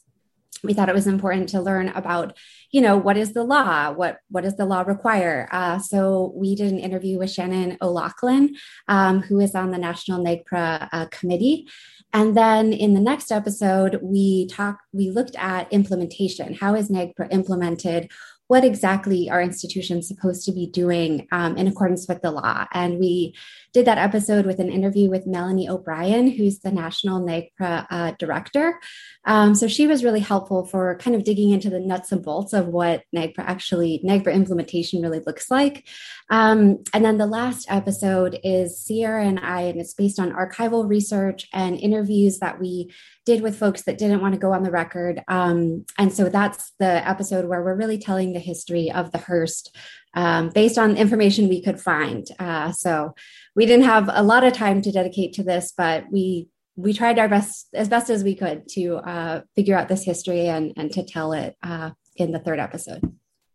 we 0.65 0.73
thought 0.73 0.89
it 0.89 0.95
was 0.95 1.07
important 1.07 1.49
to 1.49 1.61
learn 1.61 1.89
about 1.89 2.37
you 2.73 2.81
know 2.81 2.97
what 2.97 3.15
is 3.15 3.31
the 3.31 3.43
law 3.43 3.91
what 3.93 4.17
what 4.29 4.43
does 4.43 4.57
the 4.57 4.65
law 4.65 4.81
require 4.81 5.47
uh, 5.51 5.79
so 5.79 6.33
we 6.35 6.55
did 6.55 6.73
an 6.73 6.79
interview 6.79 7.17
with 7.17 7.31
shannon 7.31 7.77
o'loughlin 7.81 8.53
um, 8.89 9.21
who 9.21 9.39
is 9.39 9.55
on 9.55 9.71
the 9.71 9.77
national 9.77 10.21
NAGPRA 10.21 10.89
uh, 10.91 11.05
committee 11.11 11.65
and 12.13 12.37
then 12.37 12.73
in 12.73 12.93
the 12.93 12.99
next 12.99 13.31
episode, 13.31 13.99
we 14.03 14.45
talked, 14.45 14.83
we 14.93 15.09
looked 15.09 15.35
at 15.35 15.71
implementation. 15.73 16.53
How 16.53 16.75
is 16.75 16.89
NAGPRA 16.89 17.33
implemented? 17.33 18.11
What 18.53 18.63
exactly 18.63 19.31
are 19.31 19.41
institutions 19.41 20.07
supposed 20.07 20.45
to 20.45 20.51
be 20.51 20.67
doing 20.67 21.27
um, 21.31 21.57
in 21.57 21.65
accordance 21.65 22.07
with 22.07 22.21
the 22.21 22.29
law? 22.29 22.67
And 22.71 22.99
we 22.99 23.33
did 23.73 23.85
that 23.87 23.97
episode 23.97 24.45
with 24.45 24.59
an 24.59 24.71
interview 24.71 25.09
with 25.09 25.25
Melanie 25.25 25.67
O'Brien, 25.67 26.27
who's 26.27 26.59
the 26.59 26.71
National 26.71 27.19
NAGPRA 27.19 27.87
uh, 27.89 28.11
Director. 28.19 28.79
Um, 29.25 29.55
so 29.55 29.67
she 29.67 29.87
was 29.87 30.03
really 30.03 30.19
helpful 30.19 30.65
for 30.65 30.99
kind 30.99 31.15
of 31.15 31.23
digging 31.23 31.49
into 31.49 31.71
the 31.71 31.79
nuts 31.79 32.11
and 32.11 32.21
bolts 32.21 32.53
of 32.53 32.67
what 32.67 33.01
NAGPRA 33.15 33.39
actually, 33.39 33.99
NAGPRA 34.05 34.35
implementation 34.35 35.01
really 35.01 35.21
looks 35.25 35.49
like. 35.49 35.87
Um, 36.29 36.83
and 36.93 37.03
then 37.03 37.17
the 37.17 37.25
last 37.25 37.65
episode 37.71 38.39
is 38.43 38.79
Sierra 38.79 39.25
and 39.25 39.39
I, 39.39 39.61
and 39.61 39.81
it's 39.81 39.95
based 39.95 40.19
on 40.19 40.31
archival 40.31 40.87
research 40.87 41.47
and 41.53 41.79
interviews 41.79 42.37
that 42.37 42.59
we 42.59 42.93
did 43.25 43.41
with 43.41 43.57
folks 43.57 43.83
that 43.83 43.97
didn't 43.97 44.21
want 44.21 44.33
to 44.33 44.39
go 44.39 44.53
on 44.53 44.63
the 44.63 44.71
record. 44.71 45.23
Um, 45.27 45.85
and 45.97 46.11
so 46.11 46.29
that's 46.29 46.73
the 46.79 47.07
episode 47.07 47.45
where 47.45 47.63
we're 47.63 47.75
really 47.75 47.97
telling 47.97 48.33
the 48.33 48.39
history 48.39 48.91
of 48.91 49.11
the 49.11 49.17
Hearst 49.17 49.75
um, 50.13 50.49
based 50.49 50.77
on 50.77 50.97
information 50.97 51.47
we 51.47 51.61
could 51.61 51.79
find. 51.79 52.27
Uh, 52.39 52.71
so 52.71 53.15
we 53.55 53.65
didn't 53.65 53.85
have 53.85 54.09
a 54.11 54.23
lot 54.23 54.43
of 54.43 54.53
time 54.53 54.81
to 54.81 54.91
dedicate 54.91 55.33
to 55.33 55.43
this, 55.43 55.73
but 55.75 56.05
we 56.11 56.47
we 56.75 56.91
tried 56.91 57.19
our 57.19 57.29
best 57.29 57.67
as 57.73 57.87
best 57.87 58.09
as 58.09 58.23
we 58.23 58.35
could 58.35 58.67
to 58.67 58.95
uh, 58.95 59.41
figure 59.55 59.77
out 59.77 59.87
this 59.87 60.03
history 60.03 60.47
and 60.47 60.73
and 60.75 60.91
to 60.91 61.03
tell 61.03 61.33
it 61.33 61.55
uh, 61.63 61.91
in 62.15 62.31
the 62.31 62.39
third 62.39 62.59
episode. 62.59 63.01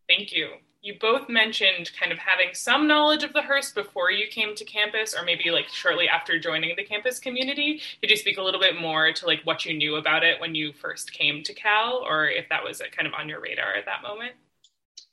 Thank 0.08 0.32
you. 0.32 0.48
You 0.80 0.94
both 1.00 1.28
mentioned 1.28 1.90
kind 1.98 2.12
of 2.12 2.18
having 2.18 2.54
some 2.54 2.86
knowledge 2.86 3.24
of 3.24 3.32
the 3.32 3.42
Hearst 3.42 3.74
before 3.74 4.12
you 4.12 4.28
came 4.28 4.54
to 4.54 4.64
campus, 4.64 5.14
or 5.14 5.24
maybe 5.24 5.50
like 5.50 5.68
shortly 5.68 6.08
after 6.08 6.38
joining 6.38 6.76
the 6.76 6.84
campus 6.84 7.18
community. 7.18 7.80
Could 8.00 8.10
you 8.10 8.16
speak 8.16 8.38
a 8.38 8.42
little 8.42 8.60
bit 8.60 8.80
more 8.80 9.12
to 9.12 9.26
like 9.26 9.40
what 9.42 9.64
you 9.64 9.76
knew 9.76 9.96
about 9.96 10.22
it 10.22 10.40
when 10.40 10.54
you 10.54 10.72
first 10.72 11.12
came 11.12 11.42
to 11.42 11.52
Cal, 11.52 12.04
or 12.08 12.28
if 12.28 12.48
that 12.50 12.62
was 12.62 12.80
kind 12.96 13.08
of 13.08 13.14
on 13.14 13.28
your 13.28 13.40
radar 13.40 13.74
at 13.74 13.86
that 13.86 14.02
moment? 14.02 14.32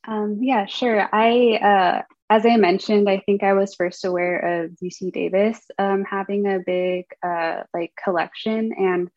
Um, 0.08 0.38
yeah, 0.40 0.66
sure. 0.68 1.10
I, 1.12 1.56
uh, 1.56 2.02
as 2.30 2.46
I 2.46 2.58
mentioned, 2.58 3.10
I 3.10 3.24
think 3.26 3.44
I 3.44 3.54
was 3.54 3.76
first 3.76 4.06
aware 4.06 4.64
of 4.66 4.72
UC 4.84 5.14
Davis 5.14 5.60
um, 5.80 6.04
having 6.04 6.46
a 6.46 6.60
big 6.60 7.06
uh, 7.24 7.64
like 7.74 7.94
collection, 8.04 8.72
and 8.78 9.10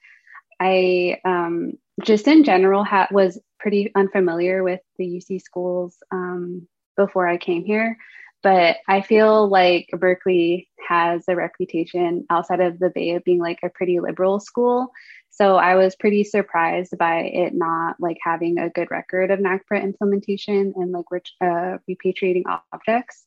I 0.60 1.20
um, 1.24 1.74
just 2.02 2.26
in 2.26 2.44
general 2.44 2.84
ha- 2.84 3.08
was 3.10 3.38
pretty 3.58 3.92
unfamiliar 3.94 4.62
with 4.62 4.80
the 4.98 5.04
UC 5.04 5.40
schools 5.42 5.96
um, 6.10 6.66
before 6.96 7.26
I 7.26 7.36
came 7.36 7.64
here. 7.64 7.96
But 8.42 8.76
I 8.86 9.00
feel 9.00 9.48
like 9.48 9.88
Berkeley 9.92 10.68
has 10.86 11.24
a 11.28 11.34
reputation 11.34 12.24
outside 12.30 12.60
of 12.60 12.78
the 12.78 12.90
Bay 12.90 13.10
of 13.10 13.24
being 13.24 13.40
like 13.40 13.58
a 13.64 13.68
pretty 13.68 13.98
liberal 13.98 14.38
school. 14.38 14.92
So 15.30 15.56
I 15.56 15.76
was 15.76 15.96
pretty 15.96 16.24
surprised 16.24 16.96
by 16.98 17.20
it 17.20 17.52
not 17.54 17.96
like 18.00 18.16
having 18.22 18.58
a 18.58 18.70
good 18.70 18.90
record 18.90 19.30
of 19.30 19.40
NAGPRA 19.40 19.82
implementation 19.82 20.72
and 20.76 20.92
like 20.92 21.04
uh, 21.40 21.78
repatriating 21.88 22.42
objects. 22.72 23.26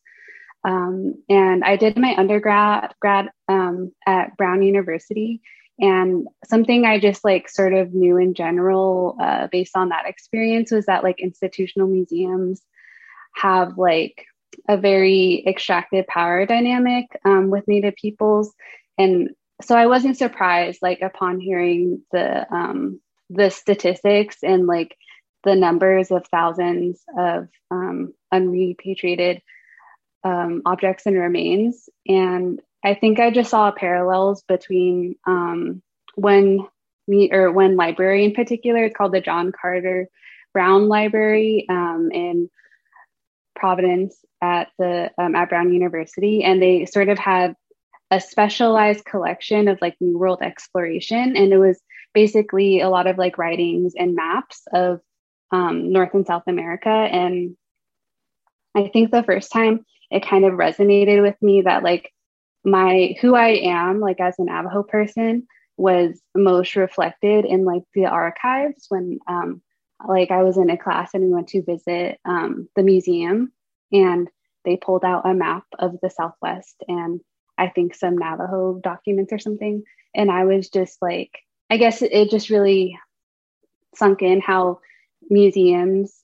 Um, 0.63 1.23
and 1.29 1.63
I 1.63 1.75
did 1.75 1.97
my 1.97 2.15
undergrad 2.17 2.93
grad 3.01 3.29
um, 3.47 3.91
at 4.05 4.37
Brown 4.37 4.61
University. 4.61 5.41
And 5.81 6.27
something 6.45 6.85
I 6.85 6.99
just 6.99 7.25
like 7.25 7.49
sort 7.49 7.73
of 7.73 7.93
knew 7.93 8.17
in 8.17 8.35
general, 8.35 9.17
uh, 9.19 9.47
based 9.51 9.75
on 9.75 9.89
that 9.89 10.05
experience, 10.05 10.71
was 10.71 10.85
that 10.85 11.03
like 11.03 11.19
institutional 11.19 11.87
museums 11.87 12.61
have 13.35 13.77
like 13.77 14.25
a 14.69 14.77
very 14.77 15.43
extractive 15.47 16.05
power 16.07 16.45
dynamic 16.45 17.05
um, 17.25 17.49
with 17.49 17.67
Native 17.67 17.95
peoples. 17.95 18.53
And 18.97 19.31
so 19.63 19.75
I 19.75 19.87
wasn't 19.87 20.17
surprised, 20.17 20.79
like 20.83 21.01
upon 21.01 21.39
hearing 21.39 22.03
the 22.11 22.45
um, 22.53 23.01
the 23.29 23.49
statistics 23.49 24.37
and 24.43 24.67
like 24.67 24.95
the 25.43 25.55
numbers 25.55 26.11
of 26.11 26.27
thousands 26.27 27.01
of 27.17 27.47
um, 27.71 28.13
unrepatriated 28.31 29.41
um, 30.23 30.61
objects 30.65 31.05
and 31.07 31.17
remains. 31.17 31.89
And 32.07 32.61
I 32.83 32.95
think 32.95 33.19
I 33.19 33.31
just 33.31 33.51
saw 33.51 33.71
parallels 33.71 34.43
between 34.47 35.15
um, 35.27 35.81
when 36.15 36.67
me 37.07 37.31
or 37.31 37.51
when 37.51 37.75
library 37.75 38.25
in 38.25 38.33
particular, 38.33 38.85
it's 38.85 38.95
called 38.95 39.13
the 39.13 39.21
John 39.21 39.51
Carter 39.51 40.07
Brown 40.53 40.87
Library 40.87 41.65
um, 41.69 42.09
in 42.11 42.49
Providence 43.55 44.15
at 44.41 44.69
the 44.79 45.11
um, 45.17 45.35
at 45.35 45.49
Brown 45.49 45.73
University, 45.73 46.43
and 46.43 46.61
they 46.61 46.85
sort 46.85 47.09
of 47.09 47.19
had 47.19 47.55
a 48.09 48.19
specialized 48.19 49.05
collection 49.05 49.67
of 49.67 49.79
like 49.81 49.95
New 50.01 50.17
World 50.17 50.39
exploration. 50.41 51.37
And 51.37 51.53
it 51.53 51.57
was 51.57 51.79
basically 52.13 52.81
a 52.81 52.89
lot 52.89 53.07
of 53.07 53.17
like 53.17 53.37
writings 53.37 53.93
and 53.97 54.15
maps 54.15 54.61
of 54.73 54.99
um, 55.51 55.91
North 55.91 56.13
and 56.13 56.27
South 56.27 56.43
America. 56.47 56.89
And 56.89 57.55
I 58.75 58.89
think 58.89 59.11
the 59.11 59.23
first 59.23 59.51
time 59.51 59.85
it 60.09 60.27
kind 60.27 60.43
of 60.43 60.53
resonated 60.53 61.21
with 61.21 61.35
me 61.41 61.61
that 61.61 61.83
like 61.83 62.11
my 62.63 63.15
who 63.21 63.35
I 63.35 63.49
am 63.49 63.99
like 63.99 64.19
as 64.19 64.37
an 64.39 64.45
Navajo 64.45 64.83
person 64.83 65.47
was 65.77 66.21
most 66.35 66.75
reflected 66.75 67.45
in 67.45 67.65
like 67.65 67.83
the 67.93 68.05
archives 68.05 68.85
when 68.89 69.19
um, 69.27 69.61
like 70.07 70.31
I 70.31 70.43
was 70.43 70.57
in 70.57 70.69
a 70.69 70.77
class 70.77 71.11
and 71.13 71.23
we 71.23 71.33
went 71.33 71.49
to 71.49 71.63
visit 71.63 72.19
um, 72.25 72.69
the 72.75 72.83
museum 72.83 73.51
and 73.91 74.29
they 74.63 74.77
pulled 74.77 75.03
out 75.03 75.25
a 75.25 75.33
map 75.33 75.63
of 75.79 75.97
the 76.01 76.09
Southwest 76.09 76.75
and 76.87 77.21
I 77.57 77.69
think 77.69 77.95
some 77.95 78.17
Navajo 78.17 78.79
documents 78.81 79.33
or 79.33 79.39
something. 79.39 79.83
And 80.15 80.31
I 80.31 80.45
was 80.45 80.69
just 80.69 80.97
like, 81.01 81.31
I 81.69 81.77
guess 81.77 82.01
it 82.01 82.29
just 82.29 82.49
really 82.49 82.99
sunk 83.95 84.21
in 84.21 84.41
how 84.41 84.79
museums 85.29 86.15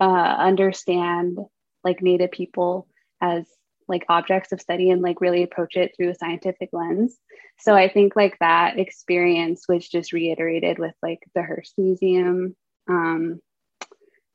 uh, 0.00 0.04
understand 0.04 1.38
like 1.84 2.02
Native 2.02 2.30
people 2.30 2.86
as 3.20 3.46
like 3.88 4.04
objects 4.08 4.52
of 4.52 4.60
study 4.60 4.90
and 4.90 5.02
like 5.02 5.20
really 5.20 5.42
approach 5.42 5.76
it 5.76 5.92
through 5.96 6.10
a 6.10 6.14
scientific 6.14 6.68
lens. 6.72 7.16
So 7.58 7.74
I 7.74 7.88
think 7.88 8.14
like 8.14 8.38
that 8.40 8.78
experience 8.78 9.64
was 9.68 9.88
just 9.88 10.12
reiterated 10.12 10.78
with 10.78 10.94
like 11.02 11.20
the 11.34 11.42
Hearst 11.42 11.74
Museum. 11.78 12.54
Um, 12.88 13.40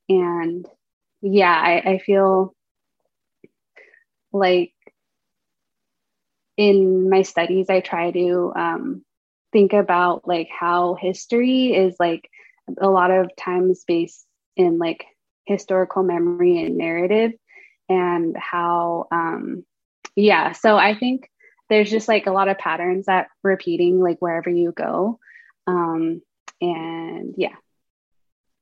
and 0.10 0.68
yeah, 1.22 1.54
I, 1.54 1.92
I 1.92 1.98
feel 2.00 2.54
like 4.32 4.74
in 6.58 7.10
my 7.10 7.22
studies, 7.22 7.70
I 7.70 7.80
try 7.80 8.12
to 8.12 8.54
um, 8.56 9.06
think 9.52 9.74
about 9.74 10.28
like 10.28 10.50
how 10.50 10.96
history 10.96 11.74
is 11.74 11.96
like 12.00 12.30
a 12.80 12.90
lot 12.90 13.12
of 13.12 13.36
times 13.36 13.84
based 13.88 14.26
in 14.56 14.78
like 14.78 15.06
historical 15.46 16.04
memory 16.04 16.62
and 16.64 16.78
narrative 16.78 17.32
and 17.90 18.36
how 18.38 19.08
um 19.12 19.66
yeah 20.16 20.52
so 20.52 20.78
i 20.78 20.98
think 20.98 21.30
there's 21.70 21.90
just 21.90 22.08
like 22.08 22.28
a 22.28 22.32
lot 22.32 22.48
of 22.48 22.58
patterns 22.58 23.06
that 23.06 23.28
repeating 23.44 24.00
like 24.00 24.20
wherever 24.20 24.50
you 24.50 24.72
go 24.72 25.20
um 25.68 26.22
and 26.62 27.36
yeah 27.38 27.56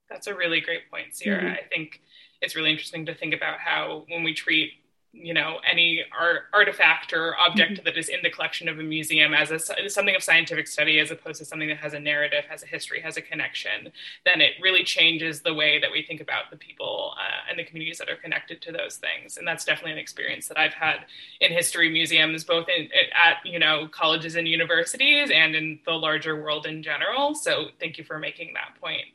that's 0.09 0.27
a 0.27 0.35
really 0.35 0.61
great 0.61 0.89
point 0.89 1.15
sierra 1.15 1.41
mm-hmm. 1.41 1.53
i 1.53 1.61
think 1.69 2.01
it's 2.41 2.55
really 2.55 2.71
interesting 2.71 3.05
to 3.05 3.13
think 3.13 3.33
about 3.33 3.59
how 3.59 4.05
when 4.09 4.23
we 4.23 4.33
treat 4.33 4.73
you 5.13 5.33
know 5.33 5.57
any 5.69 6.03
art, 6.17 6.43
artifact 6.53 7.11
or 7.13 7.35
object 7.37 7.73
mm-hmm. 7.73 7.83
that 7.83 7.97
is 7.97 8.07
in 8.07 8.19
the 8.23 8.29
collection 8.29 8.69
of 8.69 8.79
a 8.79 8.83
museum 8.83 9.33
as 9.33 9.51
a, 9.51 9.59
something 9.89 10.15
of 10.15 10.23
scientific 10.23 10.67
study 10.67 10.99
as 10.99 11.11
opposed 11.11 11.39
to 11.39 11.45
something 11.45 11.67
that 11.67 11.77
has 11.77 11.93
a 11.93 11.99
narrative 11.99 12.45
has 12.49 12.63
a 12.63 12.65
history 12.65 13.01
has 13.01 13.17
a 13.17 13.21
connection 13.21 13.91
then 14.25 14.39
it 14.39 14.53
really 14.61 14.83
changes 14.83 15.41
the 15.41 15.53
way 15.53 15.79
that 15.79 15.91
we 15.91 16.03
think 16.03 16.21
about 16.21 16.49
the 16.49 16.57
people 16.57 17.13
uh, 17.17 17.49
and 17.49 17.59
the 17.59 17.63
communities 17.63 17.97
that 17.97 18.09
are 18.09 18.15
connected 18.15 18.61
to 18.61 18.71
those 18.71 18.97
things. 18.97 19.37
And 19.37 19.47
that's 19.47 19.65
definitely 19.65 19.93
an 19.93 19.97
experience 19.97 20.47
that 20.47 20.57
i've 20.57 20.73
had 20.73 21.05
in 21.39 21.51
history 21.51 21.89
museums 21.89 22.43
both 22.43 22.67
in 22.69 22.89
at 23.13 23.37
you 23.45 23.59
know 23.59 23.87
colleges 23.91 24.35
and 24.35 24.47
universities 24.47 25.29
and 25.33 25.55
in 25.55 25.79
the 25.85 25.93
larger 25.93 26.41
world 26.41 26.65
in 26.65 26.83
general. 26.83 27.35
So 27.35 27.67
thank 27.79 27.97
you 27.97 28.03
for 28.03 28.19
making 28.19 28.53
that 28.53 28.79
point. 28.79 29.05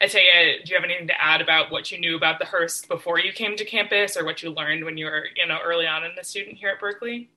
Ataya, 0.00 0.62
do 0.64 0.70
you 0.70 0.76
have 0.76 0.84
anything 0.84 1.06
to 1.06 1.22
add 1.22 1.40
about 1.40 1.70
what 1.70 1.90
you 1.90 1.98
knew 1.98 2.16
about 2.16 2.38
the 2.38 2.44
Hearst 2.44 2.88
before 2.88 3.18
you 3.18 3.32
came 3.32 3.56
to 3.56 3.64
campus 3.64 4.16
or 4.16 4.24
what 4.24 4.42
you 4.42 4.50
learned 4.50 4.84
when 4.84 4.96
you 4.98 5.06
were, 5.06 5.26
you 5.46 5.52
know, 5.52 5.60
early 5.64 5.86
on 5.86 6.04
in 6.04 6.10
the 6.16 6.24
student 6.24 6.56
here 6.56 6.70
at 6.70 6.80
Berkeley? 6.80 7.30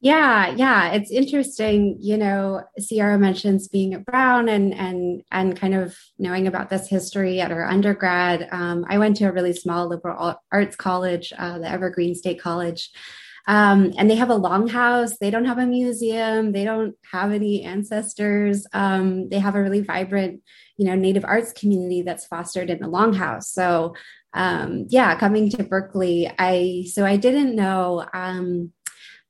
Yeah, 0.00 0.54
yeah, 0.54 0.92
it's 0.92 1.10
interesting. 1.10 1.96
You 1.98 2.18
know, 2.18 2.62
Sierra 2.78 3.18
mentions 3.18 3.66
being 3.66 3.94
at 3.94 4.04
Brown 4.04 4.48
and 4.48 4.72
and 4.72 5.22
and 5.32 5.58
kind 5.58 5.74
of 5.74 5.96
knowing 6.18 6.46
about 6.46 6.70
this 6.70 6.86
history 6.86 7.40
at 7.40 7.50
our 7.50 7.64
undergrad. 7.64 8.48
Um, 8.52 8.84
I 8.88 8.98
went 8.98 9.16
to 9.16 9.24
a 9.24 9.32
really 9.32 9.54
small 9.54 9.88
liberal 9.88 10.36
arts 10.52 10.76
college, 10.76 11.32
uh, 11.36 11.58
the 11.58 11.68
Evergreen 11.68 12.14
State 12.14 12.40
College, 12.40 12.90
um, 13.48 13.92
and 13.98 14.08
they 14.08 14.16
have 14.16 14.30
a 14.30 14.38
longhouse. 14.38 15.18
They 15.18 15.30
don't 15.30 15.46
have 15.46 15.58
a 15.58 15.66
museum. 15.66 16.52
They 16.52 16.64
don't 16.64 16.94
have 17.10 17.32
any 17.32 17.64
ancestors. 17.64 18.66
Um, 18.72 19.28
they 19.30 19.40
have 19.40 19.56
a 19.56 19.62
really 19.62 19.80
vibrant 19.80 20.42
you 20.76 20.86
know 20.86 20.94
native 20.94 21.24
arts 21.24 21.52
community 21.52 22.02
that's 22.02 22.26
fostered 22.26 22.70
in 22.70 22.78
the 22.78 22.88
longhouse 22.88 23.44
so 23.44 23.94
um, 24.36 24.86
yeah 24.88 25.18
coming 25.18 25.50
to 25.50 25.64
berkeley 25.64 26.30
i 26.38 26.84
so 26.92 27.04
i 27.04 27.16
didn't 27.16 27.56
know 27.56 28.06
um, 28.14 28.72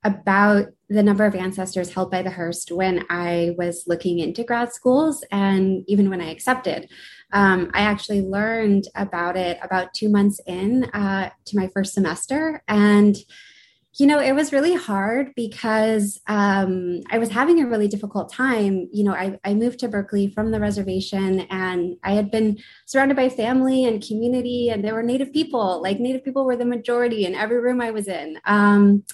about 0.05 0.67
the 0.89 1.03
number 1.03 1.25
of 1.25 1.35
ancestors 1.35 1.93
held 1.93 2.11
by 2.11 2.23
the 2.23 2.31
hearst 2.31 2.71
when 2.71 3.05
i 3.09 3.55
was 3.57 3.85
looking 3.87 4.19
into 4.19 4.45
grad 4.45 4.73
schools 4.73 5.25
and 5.31 5.85
even 5.87 6.11
when 6.11 6.21
i 6.21 6.31
accepted. 6.31 6.89
Um, 7.33 7.71
i 7.75 7.81
actually 7.81 8.21
learned 8.21 8.87
about 8.95 9.37
it 9.37 9.59
about 9.63 9.95
two 9.95 10.09
months 10.09 10.41
in 10.47 10.85
uh, 10.93 11.31
to 11.47 11.57
my 11.57 11.69
first 11.75 11.95
semester 11.95 12.63
and 12.69 13.17
you 13.99 14.07
know, 14.07 14.21
it 14.21 14.35
was 14.35 14.53
really 14.53 14.75
hard 14.75 15.35
because 15.35 16.21
um, 16.27 17.01
I 17.11 17.19
was 17.19 17.31
having 17.31 17.63
a 17.63 17.67
really 17.67 17.89
difficult 17.89 18.31
time. 18.31 18.89
You 18.93 19.05
know, 19.05 19.15
I, 19.15 19.39
I 19.43 19.55
moved 19.55 19.79
to 19.81 19.89
Berkeley 19.89 20.29
from 20.29 20.51
the 20.51 20.61
reservation 20.61 21.41
and 21.49 21.97
I 22.03 22.13
had 22.13 22.31
been 22.31 22.59
surrounded 22.85 23.17
by 23.17 23.31
family 23.31 23.87
and 23.87 24.07
community, 24.07 24.69
and 24.69 24.85
there 24.85 24.95
were 24.95 25.03
Native 25.03 25.33
people. 25.33 25.81
Like, 25.83 25.99
Native 25.99 26.25
people 26.25 26.45
were 26.45 26.57
the 26.57 26.67
majority 26.67 27.25
in 27.25 27.35
every 27.35 27.59
room 27.59 27.81
I 27.81 27.91
was 27.91 28.07
in. 28.07 28.39
Um, 28.45 29.05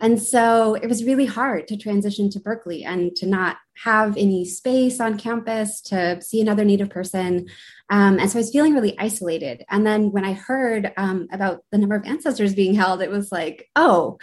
and 0.00 0.22
so 0.22 0.74
it 0.74 0.86
was 0.86 1.04
really 1.04 1.26
hard 1.26 1.66
to 1.68 1.76
transition 1.76 2.30
to 2.30 2.40
Berkeley 2.40 2.84
and 2.84 3.16
to 3.16 3.26
not 3.26 3.56
have 3.84 4.16
any 4.16 4.44
space 4.44 5.00
on 5.00 5.18
campus 5.18 5.80
to 5.82 6.22
see 6.22 6.40
another 6.40 6.64
Native 6.64 6.90
person. 6.90 7.48
Um, 7.90 8.18
and 8.18 8.30
so 8.30 8.38
I 8.38 8.40
was 8.40 8.50
feeling 8.50 8.74
really 8.74 8.98
isolated. 8.98 9.64
And 9.70 9.86
then 9.86 10.12
when 10.12 10.24
I 10.24 10.34
heard 10.34 10.92
um, 10.96 11.28
about 11.32 11.64
the 11.72 11.78
number 11.78 11.96
of 11.96 12.04
ancestors 12.04 12.54
being 12.54 12.74
held, 12.74 13.00
it 13.00 13.10
was 13.10 13.32
like, 13.32 13.68
oh, 13.76 14.18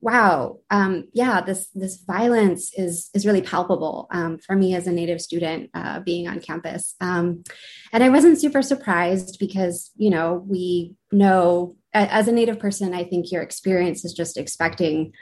wow, 0.00 0.58
um, 0.70 1.04
yeah, 1.12 1.40
this 1.42 1.68
this 1.74 2.02
violence 2.06 2.72
is 2.74 3.10
is 3.14 3.26
really 3.26 3.42
palpable 3.42 4.08
um, 4.10 4.38
for 4.38 4.56
me 4.56 4.74
as 4.74 4.86
a 4.86 4.92
Native 4.92 5.20
student 5.20 5.70
uh, 5.74 6.00
being 6.00 6.26
on 6.26 6.40
campus. 6.40 6.94
Um, 7.00 7.44
and 7.92 8.02
I 8.02 8.08
wasn't 8.08 8.40
super 8.40 8.62
surprised 8.62 9.38
because 9.38 9.90
you 9.96 10.10
know 10.10 10.42
we 10.46 10.94
know 11.12 11.76
as 11.92 12.28
a 12.28 12.32
Native 12.32 12.58
person, 12.58 12.94
I 12.94 13.04
think 13.04 13.32
your 13.32 13.42
experience 13.42 14.04
is 14.04 14.12
just 14.12 14.36
expecting 14.36 15.12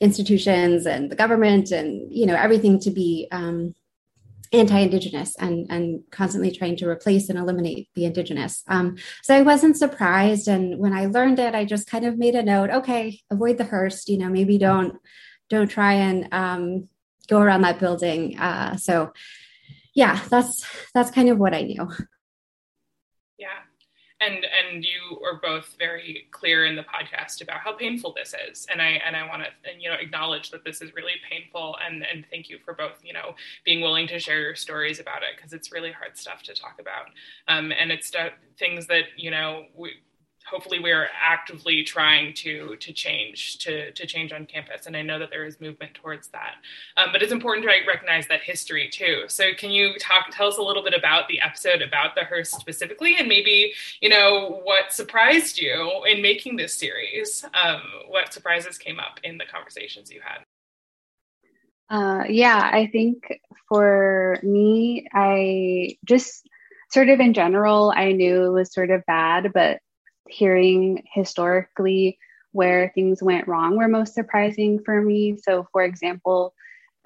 institutions 0.00 0.86
and 0.86 1.10
the 1.10 1.16
government 1.16 1.70
and 1.70 2.12
you 2.12 2.26
know 2.26 2.34
everything 2.34 2.80
to 2.80 2.90
be 2.90 3.28
um, 3.32 3.74
anti-indigenous 4.52 5.36
and 5.38 5.66
and 5.70 6.02
constantly 6.10 6.50
trying 6.50 6.76
to 6.76 6.88
replace 6.88 7.28
and 7.28 7.38
eliminate 7.38 7.88
the 7.94 8.04
indigenous. 8.04 8.62
Um, 8.68 8.96
so 9.22 9.34
i 9.34 9.42
wasn't 9.42 9.76
surprised. 9.76 10.48
And 10.48 10.78
when 10.78 10.92
i 10.92 11.06
learned 11.06 11.38
it 11.38 11.54
i 11.54 11.64
just 11.64 11.88
kind 11.88 12.04
of 12.04 12.18
made 12.18 12.34
a 12.34 12.42
note 12.42 12.70
okay 12.70 13.20
avoid 13.30 13.58
the 13.58 13.64
hearst 13.64 14.08
you 14.08 14.18
know 14.18 14.28
maybe 14.28 14.58
don't 14.58 14.96
don't 15.48 15.68
try 15.68 15.94
and 15.94 16.28
um, 16.32 16.88
go 17.28 17.40
around 17.40 17.62
that 17.62 17.80
building. 17.80 18.38
Uh, 18.38 18.76
so 18.76 19.12
yeah 19.94 20.20
that's 20.30 20.64
that's 20.94 21.10
kind 21.10 21.28
of 21.28 21.38
what 21.38 21.54
i 21.54 21.62
knew 21.62 21.88
and 24.20 24.44
and 24.44 24.84
you 24.84 25.20
are 25.24 25.40
both 25.40 25.74
very 25.78 26.28
clear 26.30 26.66
in 26.66 26.76
the 26.76 26.82
podcast 26.82 27.42
about 27.42 27.58
how 27.58 27.72
painful 27.72 28.12
this 28.14 28.34
is. 28.50 28.66
And 28.70 28.80
i 28.80 29.00
and 29.06 29.16
i 29.16 29.26
want 29.26 29.42
to 29.42 29.48
you 29.78 29.88
know 29.88 29.96
acknowledge 30.00 30.50
that 30.50 30.64
this 30.64 30.80
is 30.80 30.94
really 30.94 31.14
painful 31.28 31.76
and 31.86 32.04
and 32.12 32.24
thank 32.30 32.48
you 32.48 32.58
for 32.64 32.74
both 32.74 32.98
you 33.02 33.12
know 33.12 33.34
being 33.64 33.80
willing 33.80 34.06
to 34.08 34.18
share 34.18 34.40
your 34.40 34.54
stories 34.54 35.00
about 35.00 35.22
it 35.22 35.36
because 35.36 35.52
it's 35.52 35.72
really 35.72 35.92
hard 35.92 36.16
stuff 36.16 36.42
to 36.44 36.54
talk 36.54 36.76
about. 36.80 37.06
Um, 37.48 37.72
and 37.72 37.90
it's 37.90 38.08
st- 38.08 38.32
things 38.58 38.86
that 38.86 39.04
you 39.16 39.30
know 39.30 39.64
we 39.74 39.92
hopefully 40.46 40.80
we 40.80 40.90
are 40.90 41.08
actively 41.20 41.82
trying 41.82 42.34
to 42.34 42.76
to 42.76 42.92
change 42.92 43.58
to 43.58 43.90
to 43.92 44.06
change 44.06 44.32
on 44.32 44.46
campus. 44.46 44.86
And 44.86 44.96
i 44.96 45.02
know 45.02 45.18
that 45.18 45.30
there 45.30 45.44
is 45.44 45.60
movement 45.60 45.94
towards 45.94 46.28
that. 46.28 46.54
Um, 46.96 47.10
but 47.12 47.22
it's 47.22 47.32
important 47.32 47.66
to 47.66 47.72
recognize 47.86 48.26
that 48.28 48.42
history 48.42 48.88
too. 48.88 49.24
So 49.28 49.52
can 49.56 49.70
you 49.70 49.94
talk 49.98 50.26
tell 50.30 50.48
us 50.48 50.58
a 50.58 50.62
little 50.62 50.82
bit 50.82 50.94
about 50.94 51.28
the 51.28 51.40
episode 51.40 51.82
about 51.82 52.14
the 52.14 52.24
hearst 52.24 52.52
specifically 52.58 53.16
and 53.18 53.28
maybe 53.28 53.72
you 54.00 54.08
know 54.08 54.60
what 54.64 54.92
surprised 54.92 55.58
you 55.58 56.04
in 56.08 56.22
making 56.22 56.56
this 56.56 56.74
series? 56.74 57.44
Um, 57.54 57.82
what 58.08 58.32
surprises 58.32 58.78
came 58.78 58.98
up 58.98 59.20
in 59.22 59.38
the 59.38 59.44
conversations 59.44 60.10
you 60.10 60.20
had? 60.22 60.44
Uh, 61.90 62.24
yeah 62.28 62.70
i 62.72 62.86
think 62.86 63.40
for 63.68 64.38
me 64.44 65.08
i 65.12 65.96
just 66.04 66.48
sort 66.92 67.08
of 67.08 67.18
in 67.18 67.34
general 67.34 67.92
i 67.96 68.12
knew 68.12 68.44
it 68.44 68.50
was 68.50 68.72
sort 68.72 68.90
of 68.90 69.04
bad 69.06 69.50
but 69.52 69.80
hearing 70.30 71.04
historically 71.12 72.18
where 72.52 72.90
things 72.94 73.22
went 73.22 73.46
wrong 73.48 73.76
were 73.76 73.88
most 73.88 74.14
surprising 74.14 74.82
for 74.84 75.00
me. 75.00 75.36
So, 75.36 75.68
for 75.72 75.82
example, 75.82 76.54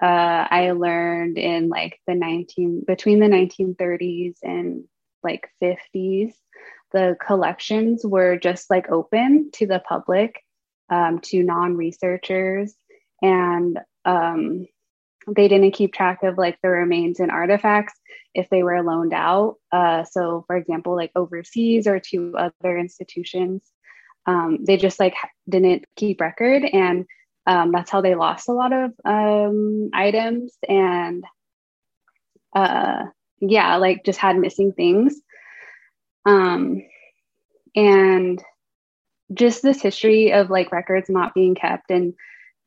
uh, 0.01 0.47
I 0.49 0.71
learned 0.71 1.37
in 1.37 1.69
like 1.69 1.99
the 2.07 2.15
19 2.15 2.83
between 2.85 3.19
the 3.19 3.27
1930s 3.27 4.37
and 4.43 4.83
like 5.23 5.49
50s, 5.61 6.33
the 6.91 7.15
collections 7.25 8.05
were 8.05 8.37
just 8.37 8.69
like 8.69 8.89
open 8.89 9.51
to 9.53 9.65
the 9.65 9.81
public, 9.87 10.41
um, 10.89 11.19
to 11.19 11.43
non 11.43 11.75
researchers, 11.75 12.75
and 13.21 13.79
um, 14.03 14.67
they 15.27 15.47
didn't 15.47 15.71
keep 15.71 15.93
track 15.93 16.23
of 16.23 16.37
like 16.37 16.57
the 16.61 16.69
remains 16.69 17.19
and 17.19 17.31
artifacts 17.31 17.93
if 18.33 18.49
they 18.49 18.63
were 18.63 18.83
loaned 18.83 19.13
out. 19.13 19.55
Uh, 19.71 20.03
so, 20.03 20.43
for 20.47 20.55
example, 20.55 20.95
like 20.95 21.11
overseas 21.15 21.87
or 21.87 21.99
to 21.99 22.35
other 22.37 22.77
institutions, 22.77 23.63
um, 24.25 24.59
they 24.65 24.77
just 24.77 24.99
like 24.99 25.15
didn't 25.47 25.85
keep 25.95 26.21
record, 26.21 26.63
and 26.63 27.05
um, 27.47 27.71
that's 27.71 27.91
how 27.91 28.01
they 28.01 28.15
lost 28.15 28.49
a 28.49 28.53
lot 28.53 28.73
of 28.73 28.91
um, 29.05 29.89
items. 29.93 30.53
And 30.67 31.23
uh, 32.55 33.05
yeah, 33.39 33.77
like 33.77 34.03
just 34.03 34.19
had 34.19 34.37
missing 34.37 34.73
things. 34.73 35.19
Um, 36.25 36.81
and 37.75 38.41
just 39.33 39.61
this 39.61 39.81
history 39.81 40.31
of 40.31 40.49
like 40.49 40.71
records 40.71 41.09
not 41.09 41.33
being 41.33 41.55
kept 41.55 41.91
and 41.91 42.13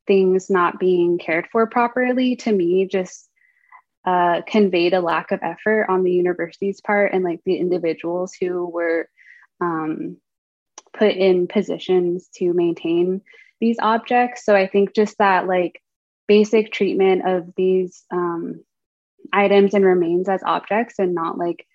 things 0.09 0.51
not 0.51 0.81
being 0.81 1.19
cared 1.19 1.47
for 1.53 1.69
properly 1.69 2.35
to 2.35 2.51
me 2.51 2.87
just 2.87 3.29
uh, 4.05 4.41
conveyed 4.47 4.95
a 4.95 5.01
lack 5.01 5.31
of 5.31 5.41
effort 5.43 5.87
on 5.89 6.03
the 6.03 6.11
university's 6.11 6.81
part 6.81 7.13
and 7.13 7.23
like 7.23 7.41
the 7.45 7.57
individuals 7.57 8.33
who 8.41 8.67
were 8.67 9.09
um, 9.61 10.17
put 10.95 11.13
in 11.13 11.47
positions 11.47 12.29
to 12.35 12.53
maintain 12.55 13.21
these 13.61 13.77
objects. 13.81 14.45
So 14.47 14.57
I 14.57 14.67
think 14.67 14.95
just 14.95 15.19
that 15.19 15.47
like 15.47 15.83
basic 16.27 16.73
treatment 16.73 17.29
of 17.29 17.53
these 17.57 18.05
um, 18.11 18.65
items 19.33 19.75
and 19.75 19.85
remains 19.85 20.29
as 20.29 20.43
objects 20.43 20.99
and 20.99 21.15
not 21.15 21.37
like 21.37 21.67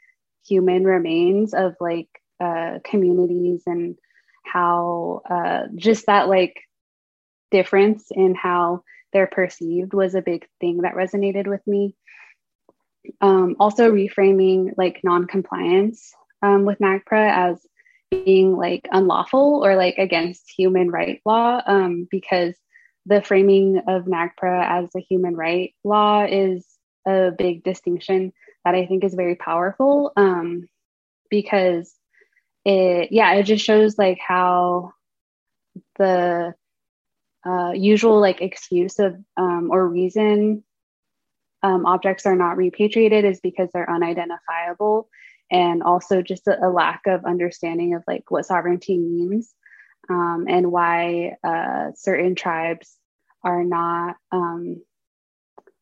human 0.45 0.85
remains 0.85 1.53
of 1.53 1.75
like 1.79 2.09
uh, 2.39 2.79
communities 2.83 3.63
and 3.67 3.95
how 4.43 5.21
uh, 5.29 5.67
just 5.75 6.07
that 6.07 6.27
like 6.27 6.61
difference 7.53 8.07
in 8.11 8.35
how 8.35 8.83
they're 9.13 9.27
perceived 9.27 9.93
was 9.93 10.15
a 10.15 10.21
big 10.21 10.45
thing 10.59 10.81
that 10.81 10.95
resonated 10.95 11.47
with 11.47 11.65
me. 11.65 11.95
Um, 13.21 13.55
also, 13.59 13.91
reframing 13.91 14.73
like 14.75 15.01
non-compliance 15.03 16.13
um, 16.41 16.65
with 16.65 16.79
NAGPRA 16.79 17.51
as 17.51 17.65
being 18.09 18.57
like 18.57 18.87
unlawful 18.91 19.63
or 19.63 19.75
like 19.75 19.97
against 19.97 20.51
human 20.57 20.89
right 20.89 21.21
law, 21.25 21.61
um, 21.65 22.07
because 22.09 22.55
the 23.05 23.21
framing 23.21 23.81
of 23.87 24.05
NAGPRA 24.05 24.83
as 24.83 24.89
a 24.95 25.01
human 25.01 25.35
right 25.35 25.73
law 25.83 26.25
is 26.25 26.65
a 27.05 27.31
big 27.37 27.63
distinction 27.63 28.33
that 28.65 28.75
I 28.75 28.85
think 28.85 29.03
is 29.03 29.13
very 29.13 29.35
powerful 29.35 30.11
um, 30.15 30.67
because 31.29 31.93
it, 32.65 33.11
yeah, 33.11 33.33
it 33.33 33.43
just 33.43 33.65
shows 33.65 33.97
like 33.97 34.19
how 34.25 34.93
the 35.97 36.53
uh, 37.45 37.71
usual 37.71 38.19
like 38.19 38.41
excuse 38.41 38.99
of 38.99 39.15
um, 39.37 39.69
or 39.71 39.87
reason 39.87 40.63
um, 41.61 41.85
objects 41.85 42.25
are 42.25 42.35
not 42.35 42.57
repatriated 42.57 43.25
is 43.25 43.39
because 43.39 43.69
they're 43.73 43.89
unidentifiable 43.89 45.09
and 45.49 45.83
also 45.83 46.21
just 46.21 46.47
a, 46.47 46.67
a 46.67 46.69
lack 46.69 47.01
of 47.07 47.25
understanding 47.25 47.95
of 47.95 48.03
like 48.07 48.29
what 48.29 48.45
sovereignty 48.45 48.97
means 48.97 49.53
um, 50.09 50.45
and 50.49 50.71
why 50.71 51.37
uh, 51.43 51.91
certain 51.95 52.35
tribes 52.35 52.97
are 53.43 53.63
not 53.63 54.15
um, 54.31 54.81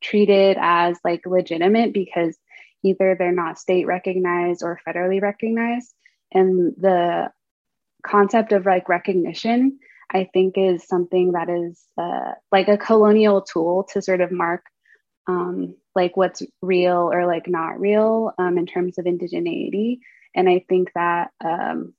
treated 0.01 0.57
as 0.59 0.97
like 1.03 1.25
legitimate 1.25 1.93
because 1.93 2.37
either 2.83 3.15
they're 3.17 3.31
not 3.31 3.59
state 3.59 3.85
recognized 3.85 4.63
or 4.63 4.79
federally 4.87 5.21
recognized. 5.21 5.93
And 6.31 6.73
the 6.77 7.31
concept 8.03 8.51
of 8.51 8.65
like 8.65 8.89
recognition 8.89 9.79
i 10.11 10.29
think 10.33 10.55
is 10.57 10.87
something 10.87 11.33
that 11.33 11.49
is 11.49 11.83
uh, 11.97 12.33
like 12.51 12.67
a 12.67 12.77
colonial 12.77 13.41
tool 13.41 13.87
to 13.91 14.01
sort 14.01 14.21
of 14.21 14.31
mark 14.31 14.65
um, 15.27 15.75
like 15.95 16.17
what's 16.17 16.41
real 16.61 17.09
or 17.11 17.25
like 17.27 17.47
not 17.47 17.79
real 17.79 18.33
um, 18.39 18.57
in 18.57 18.65
terms 18.65 18.97
of 18.97 19.05
indigeneity. 19.05 19.99
And 20.35 20.49
i 20.49 20.63
think 20.67 20.91
that 20.95 21.31
um, 21.43 21.93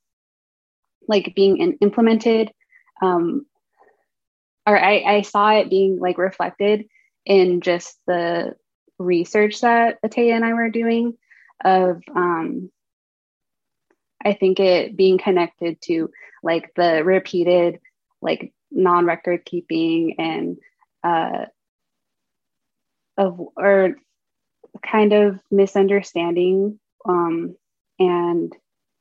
like 1.07 1.33
being 1.35 1.57
in, 1.57 1.77
implemented 1.81 2.51
um, 3.01 3.45
or 4.65 4.77
I, 4.77 4.99
I 4.99 5.21
saw 5.21 5.51
it 5.51 5.69
being 5.69 5.99
like 5.99 6.17
reflected 6.17 6.85
in 7.25 7.61
just 7.61 7.97
the 8.07 8.55
research 8.97 9.61
that 9.61 10.01
Ataya 10.01 10.35
and 10.35 10.45
I 10.45 10.53
were 10.53 10.69
doing 10.69 11.17
of 11.63 12.01
um, 12.15 12.71
I 14.23 14.33
think 14.33 14.59
it 14.59 14.95
being 14.95 15.17
connected 15.17 15.81
to 15.83 16.09
like 16.41 16.71
the 16.75 17.03
repeated 17.03 17.79
like 18.23 18.53
non-record 18.71 19.45
keeping 19.45 20.15
and 20.17 20.57
uh, 21.03 21.45
of 23.17 23.39
or 23.55 23.95
kind 24.85 25.13
of 25.13 25.39
misunderstanding 25.51 26.79
um, 27.07 27.55
and 27.99 28.53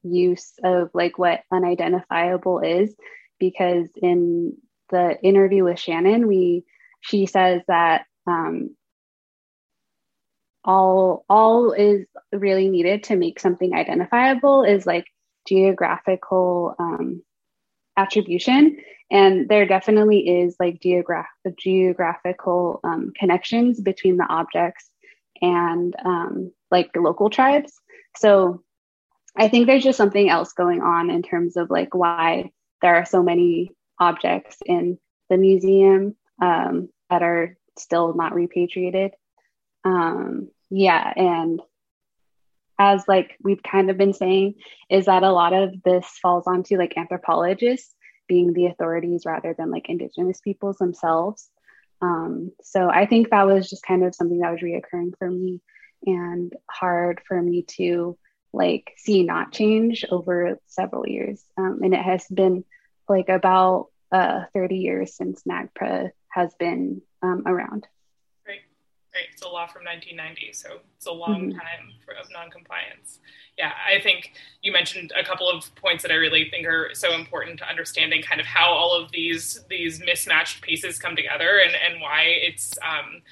use 0.03 0.53
of 0.63 0.91
like 0.93 1.19
what 1.19 1.41
unidentifiable 1.51 2.61
is. 2.61 2.95
Because 3.39 3.89
in 3.97 4.57
the 4.91 5.19
interview 5.23 5.65
with 5.65 5.81
Shannon 5.81 6.27
we 6.27 6.65
she 7.01 7.27
says 7.27 7.63
that 7.69 8.05
um, 8.27 8.77
all 10.65 11.25
all 11.29 11.73
is 11.73 12.07
really 12.33 12.69
needed 12.69 13.05
to 13.05 13.17
make 13.17 13.41
something 13.41 13.75
identifiable 13.75 14.63
is 14.63 14.87
like 14.87 15.07
geographical 15.47 16.75
um, 16.79 17.23
attribution 17.97 18.79
and 19.11 19.49
there 19.49 19.67
definitely 19.67 20.41
is 20.41 20.57
like 20.59 20.81
geograph- 20.81 21.27
geographical 21.59 22.81
um, 22.83 23.13
connections 23.15 23.81
between 23.81 24.17
the 24.17 24.27
objects 24.27 24.91
and 25.43 25.95
um, 26.05 26.53
like 26.71 26.91
local 26.97 27.31
tribes. 27.31 27.73
So 28.17 28.63
i 29.35 29.49
think 29.49 29.67
there's 29.67 29.83
just 29.83 29.97
something 29.97 30.29
else 30.29 30.53
going 30.53 30.83
on 30.83 31.09
in 31.09 31.23
terms 31.23 31.57
of 31.57 31.71
like 31.71 31.95
why 31.95 32.51
there 32.83 32.97
are 32.97 33.07
so 33.07 33.23
many 33.23 33.71
objects 33.99 34.59
in 34.67 34.99
the 35.31 35.39
museum 35.39 36.15
um, 36.43 36.91
that 37.09 37.23
are 37.23 37.57
still 37.79 38.15
not 38.15 38.35
repatriated. 38.35 39.13
Um, 39.85 40.49
yeah 40.71 41.13
and 41.17 41.61
as 42.79 43.07
like 43.07 43.37
we've 43.43 43.63
kind 43.63 43.91
of 43.91 43.99
been 43.99 44.13
saying 44.13 44.55
is 44.91 45.07
that 45.07 45.23
a 45.23 45.33
lot 45.33 45.53
of 45.53 45.83
this 45.83 46.07
falls 46.21 46.47
onto 46.47 46.77
like 46.77 46.97
anthropologists 46.97 47.95
being 48.29 48.53
the 48.53 48.67
authorities 48.67 49.25
rather 49.27 49.55
than 49.57 49.71
like 49.71 49.89
indigenous 49.89 50.41
peoples 50.41 50.79
themselves. 50.79 51.49
Um, 52.01 52.51
so 52.63 52.89
i 52.91 53.07
think 53.07 53.31
that 53.31 53.47
was 53.47 53.71
just 53.71 53.85
kind 53.85 54.03
of 54.05 54.13
something 54.13 54.41
that 54.41 54.51
was 54.51 54.61
reoccurring 54.61 55.13
for 55.19 55.31
me 55.31 55.61
and 56.05 56.53
hard 56.69 57.21
for 57.29 57.41
me 57.41 57.63
to 57.77 58.19
like 58.53 58.93
see 58.97 59.23
not 59.23 59.53
change 59.53 60.05
over 60.11 60.59
several 60.67 61.09
years. 61.09 61.43
Um, 61.57 61.81
and 61.83 61.95
it 61.95 62.03
has 62.03 62.27
been 62.29 62.65
like 63.09 63.29
about 63.29 63.89
uh, 64.11 64.43
30 64.53 64.77
years 64.77 65.17
since 65.17 65.43
NAGPRA 65.45 66.11
has 66.29 66.55
been 66.59 67.03
um, 67.23 67.45
around 67.47 67.87
right? 69.15 69.25
It's 69.33 69.43
a 69.43 69.49
law 69.49 69.67
from 69.67 69.85
1990, 69.85 70.53
so 70.53 70.81
it's 70.97 71.07
a 71.07 71.13
long 71.13 71.51
mm-hmm. 71.51 71.59
time 71.59 71.93
for, 72.05 72.15
of 72.15 72.31
noncompliance. 72.33 73.19
Yeah, 73.59 73.73
I 73.87 74.01
think 74.01 74.33
you 74.63 74.73
mentioned 74.73 75.13
a 75.19 75.25
couple 75.25 75.51
of 75.51 75.75
points 75.75 76.03
that 76.03 76.11
I 76.11 76.15
really 76.15 76.49
think 76.51 76.67
are 76.67 76.91
so 76.95 77.15
important 77.15 77.59
to 77.59 77.69
understanding 77.69 78.23
kind 78.23 78.41
of 78.41 78.47
how 78.47 78.73
all 78.73 78.95
of 78.95 79.13
these 79.13 79.65
these 79.69 80.01
mismatched 80.01 80.63
pieces 80.63 80.99
come 80.99 81.15
together 81.15 81.61
and 81.65 81.75
and 81.75 82.01
why 82.01 82.23
it's 82.25 82.73
um, 82.83 83.23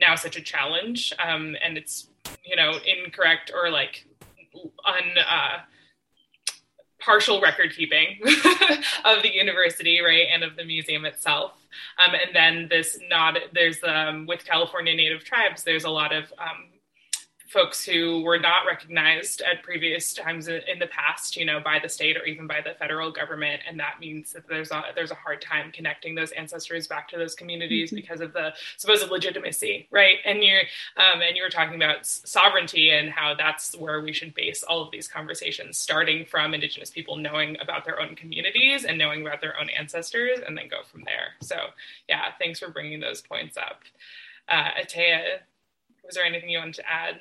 now 0.00 0.16
such 0.16 0.36
a 0.36 0.40
challenge 0.40 1.12
um, 1.24 1.56
and 1.64 1.78
it's 1.78 2.08
you 2.44 2.56
know 2.56 2.78
incorrect 2.84 3.52
or 3.54 3.70
like 3.70 4.06
un. 4.84 5.18
Uh, 5.18 5.58
partial 7.00 7.40
record 7.40 7.74
keeping 7.74 8.18
of 9.04 9.22
the 9.22 9.32
university, 9.32 10.00
right, 10.00 10.26
and 10.32 10.42
of 10.42 10.56
the 10.56 10.64
museum 10.64 11.04
itself. 11.04 11.52
Um, 11.98 12.14
and 12.14 12.34
then 12.34 12.66
this 12.68 12.98
nod, 13.08 13.38
there's 13.52 13.78
um, 13.84 14.26
with 14.26 14.44
California 14.44 14.94
Native 14.94 15.24
tribes, 15.24 15.62
there's 15.62 15.84
a 15.84 15.90
lot 15.90 16.14
of 16.14 16.32
um, 16.38 16.70
folks 17.48 17.84
who 17.84 18.22
were 18.22 18.38
not 18.38 18.66
recognized 18.66 19.40
at 19.40 19.62
previous 19.62 20.12
times 20.12 20.48
in 20.48 20.78
the 20.78 20.86
past, 20.88 21.36
you 21.36 21.44
know, 21.44 21.60
by 21.60 21.78
the 21.78 21.88
state 21.88 22.16
or 22.16 22.24
even 22.24 22.46
by 22.46 22.60
the 22.60 22.74
federal 22.78 23.10
government, 23.10 23.62
and 23.66 23.80
that 23.80 23.98
means 23.98 24.32
that 24.32 24.46
there's 24.48 24.70
a 24.70 24.82
there's 24.94 25.10
a 25.10 25.14
hard 25.16 25.40
time 25.40 25.72
connecting 25.72 26.14
those 26.14 26.30
ancestors 26.32 26.86
back 26.86 27.08
to 27.08 27.16
those 27.16 27.34
communities 27.34 27.88
mm-hmm. 27.88 27.96
because 27.96 28.20
of 28.20 28.32
the 28.34 28.52
supposed 28.76 29.08
legitimacy, 29.10 29.88
right? 29.90 30.18
And 30.24 30.44
you 30.44 30.58
um, 30.96 31.22
and 31.22 31.36
you 31.36 31.42
were 31.42 31.48
talking 31.48 31.76
about 31.76 32.06
sovereignty 32.06 32.90
and 32.90 33.10
how 33.10 33.34
that's 33.34 33.74
where 33.76 34.00
we 34.00 34.12
should 34.12 34.34
base 34.34 34.62
all 34.62 34.82
of 34.82 34.90
these 34.90 35.08
conversations, 35.08 35.78
starting 35.78 36.26
from 36.26 36.52
Indigenous 36.52 36.90
people 36.90 37.16
knowing 37.16 37.56
about 37.62 37.84
their 37.84 38.00
own 38.00 38.14
communities 38.14 38.84
and 38.84 38.98
knowing 38.98 39.22
about 39.26 39.40
their 39.40 39.58
own 39.58 39.70
ancestors, 39.70 40.40
and 40.46 40.56
then 40.56 40.68
go 40.68 40.82
from 40.90 41.02
there. 41.04 41.34
So, 41.40 41.56
yeah, 42.08 42.26
thanks 42.38 42.58
for 42.58 42.68
bringing 42.68 43.00
those 43.00 43.22
points 43.22 43.56
up, 43.56 43.82
uh, 44.48 44.70
Ataya. 44.82 45.38
Was 46.04 46.14
there 46.14 46.24
anything 46.24 46.50
you 46.50 46.58
wanted 46.58 46.74
to 46.76 46.90
add? 46.90 47.20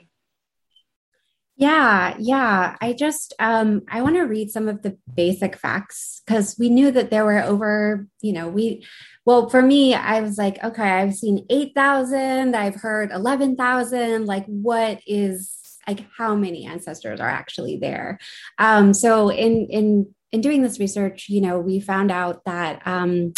Yeah, 1.60 2.16
yeah. 2.20 2.76
I 2.82 2.94
just 2.94 3.34
um 3.40 3.82
I 3.90 4.02
want 4.04 4.16
to 4.16 4.22
read 4.22 4.52
some 4.52 4.68
of 4.68 4.84
the 4.84 4.96
basic 5.16 5.56
facts 5.58 6.22
cuz 6.28 6.56
we 6.60 6.70
knew 6.70 6.92
that 6.92 7.10
there 7.10 7.26
were 7.26 7.42
over, 7.42 8.08
you 8.22 8.32
know, 8.34 8.48
we 8.48 8.86
well, 9.26 9.50
for 9.50 9.62
me, 9.62 9.94
I 9.94 10.22
was 10.22 10.38
like, 10.38 10.64
okay, 10.64 10.84
I've 10.90 11.16
seen 11.16 11.46
8,000, 11.50 12.56
I've 12.56 12.76
heard 12.76 13.12
11,000, 13.12 14.26
like 14.26 14.46
what 14.46 15.00
is 15.08 15.52
like 15.88 16.06
how 16.18 16.36
many 16.36 16.66
ancestors 16.66 17.20
are 17.20 17.30
actually 17.30 17.78
there? 17.78 18.20
Um 18.60 18.94
so 18.94 19.30
in 19.30 19.66
in 19.72 20.14
in 20.32 20.42
doing 20.42 20.62
this 20.62 20.80
research, 20.80 21.28
you 21.30 21.42
know, 21.42 21.60
we 21.60 21.80
found 21.80 22.12
out 22.12 22.44
that 22.46 22.82
um 22.86 23.34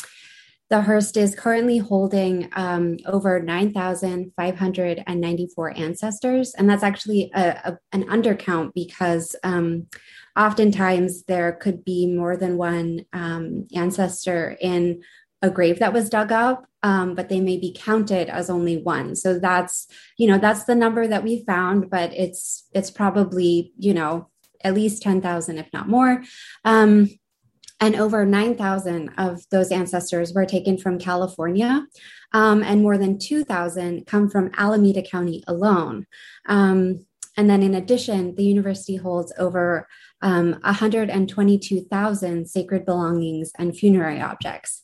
the 0.69 0.81
Hearst 0.81 1.17
is 1.17 1.35
currently 1.35 1.79
holding 1.79 2.47
um, 2.53 2.95
over 3.07 3.41
9,594 3.41 5.77
ancestors. 5.77 6.53
And 6.53 6.69
that's 6.69 6.83
actually 6.83 7.31
a, 7.33 7.49
a, 7.65 7.77
an 7.91 8.03
undercount 8.03 8.75
because 8.75 9.35
um, 9.43 9.87
oftentimes 10.37 11.23
there 11.23 11.53
could 11.53 11.83
be 11.83 12.05
more 12.05 12.37
than 12.37 12.57
one 12.57 13.05
um, 13.13 13.67
ancestor 13.75 14.55
in 14.61 15.01
a 15.41 15.49
grave 15.49 15.79
that 15.79 15.93
was 15.93 16.09
dug 16.09 16.31
up, 16.31 16.65
um, 16.83 17.15
but 17.15 17.29
they 17.29 17.39
may 17.39 17.57
be 17.57 17.75
counted 17.77 18.29
as 18.29 18.49
only 18.49 18.77
one. 18.77 19.15
So 19.15 19.39
that's, 19.39 19.87
you 20.17 20.27
know, 20.27 20.37
that's 20.37 20.65
the 20.65 20.75
number 20.75 21.07
that 21.07 21.23
we 21.23 21.43
found, 21.45 21.89
but 21.89 22.13
it's, 22.13 22.67
it's 22.73 22.91
probably, 22.91 23.73
you 23.77 23.95
know, 23.95 24.29
at 24.63 24.75
least 24.75 25.01
10,000, 25.01 25.57
if 25.57 25.67
not 25.73 25.87
more. 25.87 26.21
Um, 26.63 27.09
and 27.79 27.95
over 27.95 28.25
9,000 28.25 29.09
of 29.17 29.41
those 29.51 29.71
ancestors 29.71 30.33
were 30.33 30.45
taken 30.45 30.77
from 30.77 30.99
California, 30.99 31.85
um, 32.33 32.61
and 32.63 32.81
more 32.81 32.97
than 32.97 33.17
2,000 33.17 34.05
come 34.05 34.29
from 34.29 34.51
Alameda 34.57 35.01
County 35.01 35.43
alone. 35.47 36.05
Um, 36.47 37.05
and 37.37 37.49
then, 37.49 37.63
in 37.63 37.73
addition, 37.75 38.35
the 38.35 38.43
university 38.43 38.97
holds 38.97 39.31
over 39.37 39.87
um, 40.21 40.59
122,000 40.63 42.45
sacred 42.47 42.85
belongings 42.85 43.51
and 43.57 43.77
funerary 43.77 44.19
objects. 44.19 44.83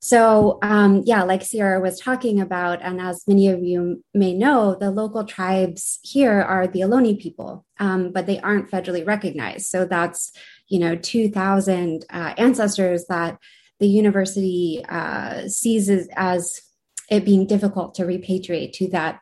So, 0.00 0.58
um, 0.62 1.02
yeah, 1.06 1.22
like 1.22 1.42
Sierra 1.42 1.80
was 1.80 1.98
talking 1.98 2.38
about, 2.38 2.82
and 2.82 3.00
as 3.00 3.24
many 3.26 3.48
of 3.48 3.62
you 3.62 4.04
may 4.12 4.34
know, 4.34 4.74
the 4.74 4.90
local 4.90 5.24
tribes 5.24 5.98
here 6.02 6.42
are 6.42 6.66
the 6.66 6.80
Ohlone 6.80 7.18
people, 7.18 7.64
um, 7.78 8.12
but 8.12 8.26
they 8.26 8.38
aren't 8.40 8.70
federally 8.70 9.06
recognized. 9.06 9.64
So 9.64 9.86
that's 9.86 10.32
you 10.68 10.78
know 10.78 10.96
2,000 10.96 12.04
uh, 12.10 12.34
ancestors 12.38 13.06
that 13.08 13.38
the 13.80 13.88
university 13.88 14.84
uh, 14.88 15.48
sees 15.48 15.88
as, 16.16 16.60
it 17.10 17.24
being 17.24 17.46
difficult 17.46 17.94
to 17.94 18.02
repatriate 18.02 18.72
to 18.72 18.88
that 18.88 19.20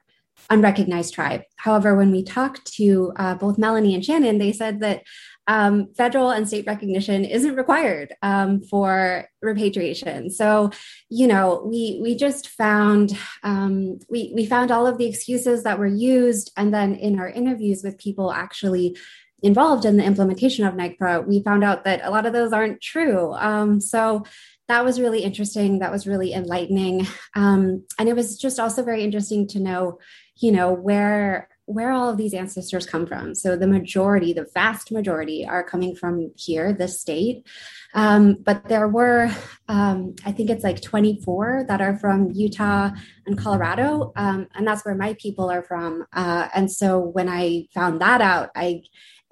unrecognized 0.51 1.13
tribe. 1.13 1.43
However, 1.57 1.97
when 1.97 2.13
we 2.13 2.23
talked 2.23 2.73
to 2.75 3.13
uh, 3.17 3.35
both 3.35 3.59
Melanie 3.59 3.95
and 3.95 4.05
Shannon, 4.05 4.39
they 4.39 4.53
said 4.53 4.81
that 4.81 5.03
um, 5.49 5.93
federal 5.97 6.31
and 6.31 6.47
state 6.47 6.67
recognition 6.67 7.25
isn't 7.25 7.57
required 7.57 8.15
um, 8.23 8.61
for 8.63 9.27
repatriation. 9.41 10.31
So, 10.31 10.71
you 11.09 11.27
know, 11.27 11.63
we 11.67 11.99
we 12.01 12.15
just 12.15 12.49
found 12.49 13.19
um, 13.43 13.99
we 14.09 14.33
we 14.35 14.47
found 14.47 14.71
all 14.71 14.87
of 14.87 14.99
the 14.99 15.07
excuses 15.07 15.65
that 15.65 15.79
were 15.79 15.87
used, 15.87 16.53
and 16.57 16.73
then 16.73 16.95
in 16.95 17.19
our 17.19 17.29
interviews 17.29 17.83
with 17.83 17.99
people 17.99 18.33
actually 18.33 18.97
involved 19.43 19.85
in 19.85 19.97
the 19.97 20.05
implementation 20.05 20.67
of 20.67 20.75
NAGPRA, 20.75 21.27
we 21.27 21.43
found 21.43 21.65
out 21.65 21.85
that 21.85 22.01
a 22.05 22.11
lot 22.11 22.27
of 22.27 22.33
those 22.33 22.53
aren't 22.53 22.81
true. 22.81 23.33
Um, 23.35 23.81
so 23.81 24.25
that 24.69 24.85
was 24.85 25.01
really 25.01 25.23
interesting. 25.23 25.81
That 25.81 25.93
was 25.93 26.07
really 26.07 26.33
enlightening, 26.33 27.07
um, 27.35 27.85
and 27.99 28.09
it 28.09 28.17
was 28.17 28.39
just 28.39 28.61
also 28.61 28.83
very 28.83 29.03
interesting 29.03 29.47
to 29.49 29.61
know, 29.61 29.99
you 30.37 30.53
know, 30.53 30.73
where 30.73 31.49
where 31.67 31.93
all 31.93 32.09
of 32.09 32.17
these 32.17 32.35
ancestors 32.35 32.87
come 32.87 33.07
from. 33.07 33.35
So 33.35 33.57
the 33.57 33.67
majority, 33.67 34.33
the 34.33 34.49
vast 34.53 34.91
majority, 34.91 35.47
are 35.47 35.63
coming 35.63 35.95
from 35.95 36.33
here, 36.37 36.73
this 36.73 37.01
state. 37.01 37.47
Um, 37.95 38.39
but 38.43 38.69
there 38.69 38.89
were, 38.89 39.31
um, 39.69 40.17
I 40.25 40.33
think 40.33 40.51
it's 40.51 40.65
like 40.65 40.81
24 40.81 41.67
that 41.69 41.81
are 41.81 41.97
from 41.99 42.31
Utah 42.33 42.91
and 43.27 43.39
Colorado, 43.39 44.13
um, 44.17 44.49
and 44.55 44.67
that's 44.67 44.85
where 44.85 44.95
my 44.95 45.15
people 45.15 45.51
are 45.51 45.63
from. 45.63 46.05
Uh, 46.13 46.49
and 46.55 46.71
so 46.71 46.99
when 46.99 47.29
I 47.29 47.69
found 47.75 48.01
that 48.01 48.21
out, 48.21 48.51
I 48.57 48.83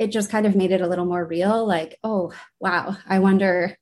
it 0.00 0.10
just 0.10 0.30
kind 0.30 0.46
of 0.46 0.56
made 0.56 0.72
it 0.72 0.80
a 0.80 0.88
little 0.88 1.04
more 1.04 1.24
real. 1.24 1.66
Like, 1.66 1.98
oh 2.02 2.32
wow, 2.58 2.96
I 3.06 3.18
wonder 3.18 3.76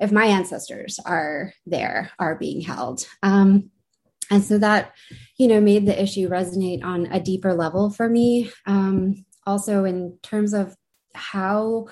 if 0.00 0.12
my 0.12 0.26
ancestors 0.26 1.00
are 1.04 1.52
there, 1.66 2.12
are 2.18 2.36
being 2.36 2.60
held. 2.60 3.06
Um, 3.24 3.70
and 4.30 4.42
so 4.42 4.56
that 4.58 4.92
you 5.36 5.48
know 5.48 5.60
made 5.60 5.84
the 5.84 6.00
issue 6.00 6.30
resonate 6.30 6.82
on 6.82 7.06
a 7.06 7.20
deeper 7.20 7.52
level 7.52 7.90
for 7.90 8.08
me 8.08 8.50
um, 8.66 9.26
also 9.46 9.84
in 9.84 10.16
terms 10.22 10.54
of 10.54 10.74
how 11.14 11.88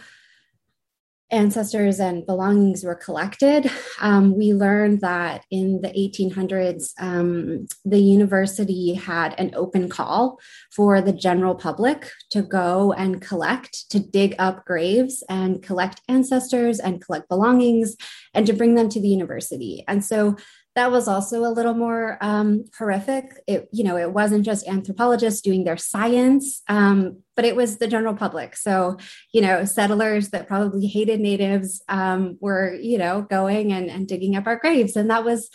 ancestors 1.33 1.99
and 1.99 2.27
belongings 2.27 2.85
were 2.85 2.95
collected. 2.95 3.71
Um, 4.01 4.37
we 4.37 4.53
learned 4.53 5.01
that 5.01 5.45
in 5.51 5.81
the 5.81 5.89
1800s 5.89 6.93
um, 7.01 7.67
the 7.85 7.99
university 7.99 8.95
had 8.95 9.35
an 9.39 9.53
open 9.55 9.89
call 9.89 10.39
for 10.71 11.01
the 11.01 11.13
general 11.13 11.55
public 11.55 12.11
to 12.31 12.43
go 12.43 12.93
and 12.93 13.21
collect 13.21 13.91
to 13.91 13.99
dig 13.99 14.37
up 14.39 14.65
graves 14.65 15.25
and 15.29 15.63
collect 15.63 16.03
ancestors 16.09 16.79
and 16.79 17.05
collect 17.05 17.29
belongings 17.29 17.97
and 18.35 18.47
to 18.47 18.53
bring 18.53 18.75
them 18.75 18.89
to 18.91 19.01
the 19.01 19.09
university. 19.09 19.85
And 19.89 20.05
so 20.05 20.37
that 20.75 20.91
was 20.91 21.07
also 21.07 21.45
a 21.45 21.53
little 21.53 21.75
more 21.75 22.17
um, 22.21 22.65
horrific. 22.79 23.43
It, 23.47 23.69
you 23.73 23.85
know, 23.85 23.97
it 23.97 24.13
wasn't 24.13 24.45
just 24.45 24.67
anthropologists 24.67 25.43
doing 25.43 25.65
their 25.65 25.77
science, 25.77 26.63
um, 26.69 27.19
but 27.37 27.45
it 27.45 27.57
was 27.57 27.77
the 27.77 27.87
general 27.87 28.15
public. 28.15 28.57
So, 28.57 28.97
you 29.33 29.43
know, 29.43 29.65
settlers 29.65 30.31
that 30.31 30.49
probably 30.49 30.87
hated 30.87 31.21
natives 31.21 31.83
um, 31.89 32.39
were, 32.41 32.75
you 32.75 32.97
know, 32.97 33.23
going 33.23 33.73
and, 33.73 33.91
and 33.91 34.09
digging 34.09 34.35
up 34.37 34.47
our 34.47 34.57
graves, 34.57 34.97
and 34.97 35.11
that 35.11 35.25
was 35.25 35.51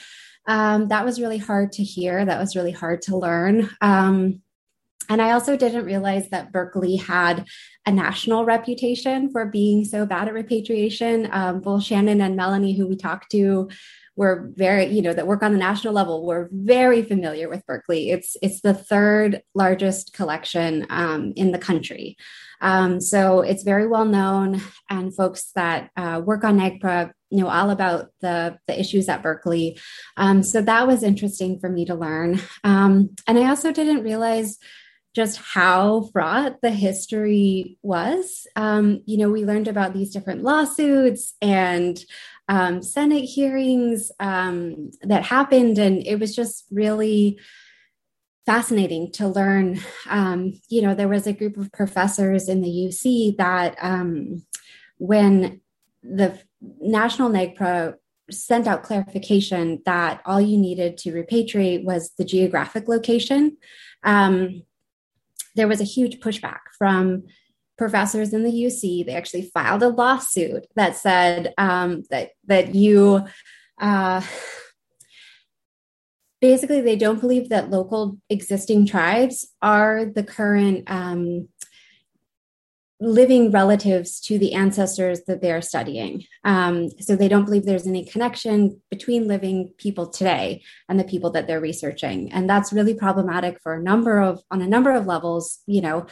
um, 0.48 0.88
that 0.88 1.04
was 1.04 1.20
really 1.20 1.40
hard 1.40 1.74
to 1.74 1.84
hear. 1.84 2.24
That 2.24 2.40
was 2.40 2.56
really 2.56 2.72
hard 2.72 3.02
to 3.04 3.18
learn. 3.18 3.70
Um, 3.82 4.42
and 5.10 5.22
I 5.22 5.32
also 5.32 5.56
didn't 5.56 5.86
realize 5.86 6.30
that 6.30 6.52
Berkeley 6.52 6.98
had 6.98 7.46
a 7.86 7.92
national 7.92 8.46
reputation 8.46 9.32
for 9.32 9.46
being 9.46 9.86
so 9.86 10.06
bad 10.06 10.28
at 10.28 10.34
repatriation. 10.34 11.30
Um, 11.32 11.62
both 11.62 11.84
Shannon 11.84 12.22
and 12.22 12.36
Melanie, 12.36 12.76
who 12.76 12.88
we 12.88 12.98
talked 12.98 13.32
to, 13.32 13.70
we're 14.18 14.50
very 14.56 14.88
you 14.88 15.02
know 15.02 15.14
that 15.14 15.28
work 15.28 15.44
on 15.44 15.54
the 15.54 15.58
national 15.58 15.94
level 15.94 16.26
we're 16.26 16.50
very 16.52 17.04
familiar 17.04 17.48
with 17.48 17.66
berkeley. 17.66 18.10
It's 18.10 18.36
it's 18.42 18.62
the 18.62 18.74
third 18.74 19.42
largest 19.56 20.14
collection 20.14 20.86
um, 20.90 21.32
in 21.36 21.52
the 21.52 21.58
country. 21.58 22.18
Um, 22.60 23.00
so 23.00 23.42
it's 23.42 23.64
very 23.64 23.88
well 23.88 24.06
known 24.06 24.62
and 24.90 25.16
folks 25.16 25.52
that 25.56 25.92
uh, 25.96 26.22
work 26.26 26.44
on 26.44 26.60
NAGPRA 26.60 27.12
know 27.32 27.48
all 27.48 27.70
about 27.70 28.10
the, 28.22 28.58
the 28.68 28.80
issues 28.80 29.08
at 29.08 29.22
berkeley. 29.22 29.80
Um, 30.18 30.44
so 30.44 30.62
that 30.62 30.88
was 30.88 31.04
interesting 31.04 31.60
for 31.60 31.70
me 31.70 31.86
to 31.86 31.96
learn. 31.96 32.42
Um, 32.64 33.12
and 33.28 33.38
i 33.38 33.48
also 33.48 33.72
didn't 33.72 34.04
realize 34.04 34.58
just 35.18 35.38
how 35.38 36.02
fraught 36.14 36.62
the 36.62 36.70
history 36.70 37.76
was. 37.82 38.46
Um, 38.56 39.02
you 39.08 39.18
know, 39.18 39.32
we 39.32 39.46
learned 39.46 39.68
about 39.68 39.94
these 39.94 40.14
different 40.14 40.44
lawsuits 40.44 41.34
and 41.42 42.00
um, 42.48 42.84
Senate 42.84 43.26
hearings 43.26 44.12
um, 44.20 44.92
that 45.02 45.24
happened, 45.24 45.80
and 45.80 46.06
it 46.06 46.20
was 46.20 46.36
just 46.36 46.66
really 46.70 47.40
fascinating 48.46 49.12
to 49.14 49.28
learn. 49.28 49.80
Um, 50.08 50.54
you 50.70 50.84
know, 50.84 50.94
there 50.94 51.08
was 51.08 51.26
a 51.26 51.34
group 51.34 51.58
of 51.58 51.72
professors 51.72 52.48
in 52.48 52.62
the 52.62 52.70
UC 52.70 53.38
that 53.38 53.76
um, 53.82 54.46
when 55.00 55.62
the 56.04 56.40
National 56.80 57.32
NAGPRA 57.32 57.96
sent 58.30 58.68
out 58.68 58.84
clarification 58.84 59.82
that 59.86 60.22
all 60.28 60.40
you 60.40 60.60
needed 60.60 60.96
to 61.00 61.12
repatriate 61.12 61.84
was 61.84 62.12
the 62.20 62.26
geographic 62.26 62.88
location, 62.88 63.58
um, 64.04 64.62
there 65.58 65.68
was 65.68 65.82
a 65.82 65.86
huge 65.86 66.20
pushback 66.20 66.60
from 66.78 67.24
professors 67.78 68.34
in 68.34 68.44
the 68.44 68.52
UC. 68.52 69.06
They 69.06 69.14
actually 69.14 69.52
filed 69.54 69.84
a 69.84 69.90
lawsuit 69.90 70.66
that 70.76 70.96
said 70.96 71.54
um, 71.58 72.04
that 72.10 72.30
that 72.46 72.74
you 72.74 73.26
uh, 73.80 74.22
basically 76.40 76.82
they 76.82 76.96
don't 76.96 77.20
believe 77.20 77.50
that 77.50 77.70
local 77.70 78.18
existing 78.30 78.86
tribes 78.86 79.48
are 79.62 80.06
the 80.06 80.24
current 80.24 80.84
um, 80.88 81.50
living 83.00 83.52
relatives 83.52 84.20
to 84.20 84.40
the 84.40 84.54
ancestors 84.54 85.22
that 85.28 85.42
they're 85.42 85.62
studying. 85.62 86.24
Um, 86.44 86.90
so 87.00 87.16
they 87.16 87.28
don't 87.28 87.46
believe 87.46 87.66
there's 87.66 87.86
any 87.86 88.04
connection 88.04 88.82
between 88.90 89.28
living 89.28 89.74
people 89.78 90.08
today 90.08 90.64
and 90.90 91.00
the 91.00 91.04
people 91.04 91.30
that 91.32 91.46
they're 91.46 91.62
researching, 91.62 92.32
and 92.32 92.50
that's 92.50 92.74
really 92.74 92.94
problematic 92.94 93.60
for 93.62 93.76
a 93.76 93.82
number 93.82 94.20
of 94.20 94.42
on 94.50 94.62
a 94.62 94.68
number 94.68 94.92
of 94.92 95.06
levels. 95.06 95.60
You 95.68 95.82
know 95.82 96.08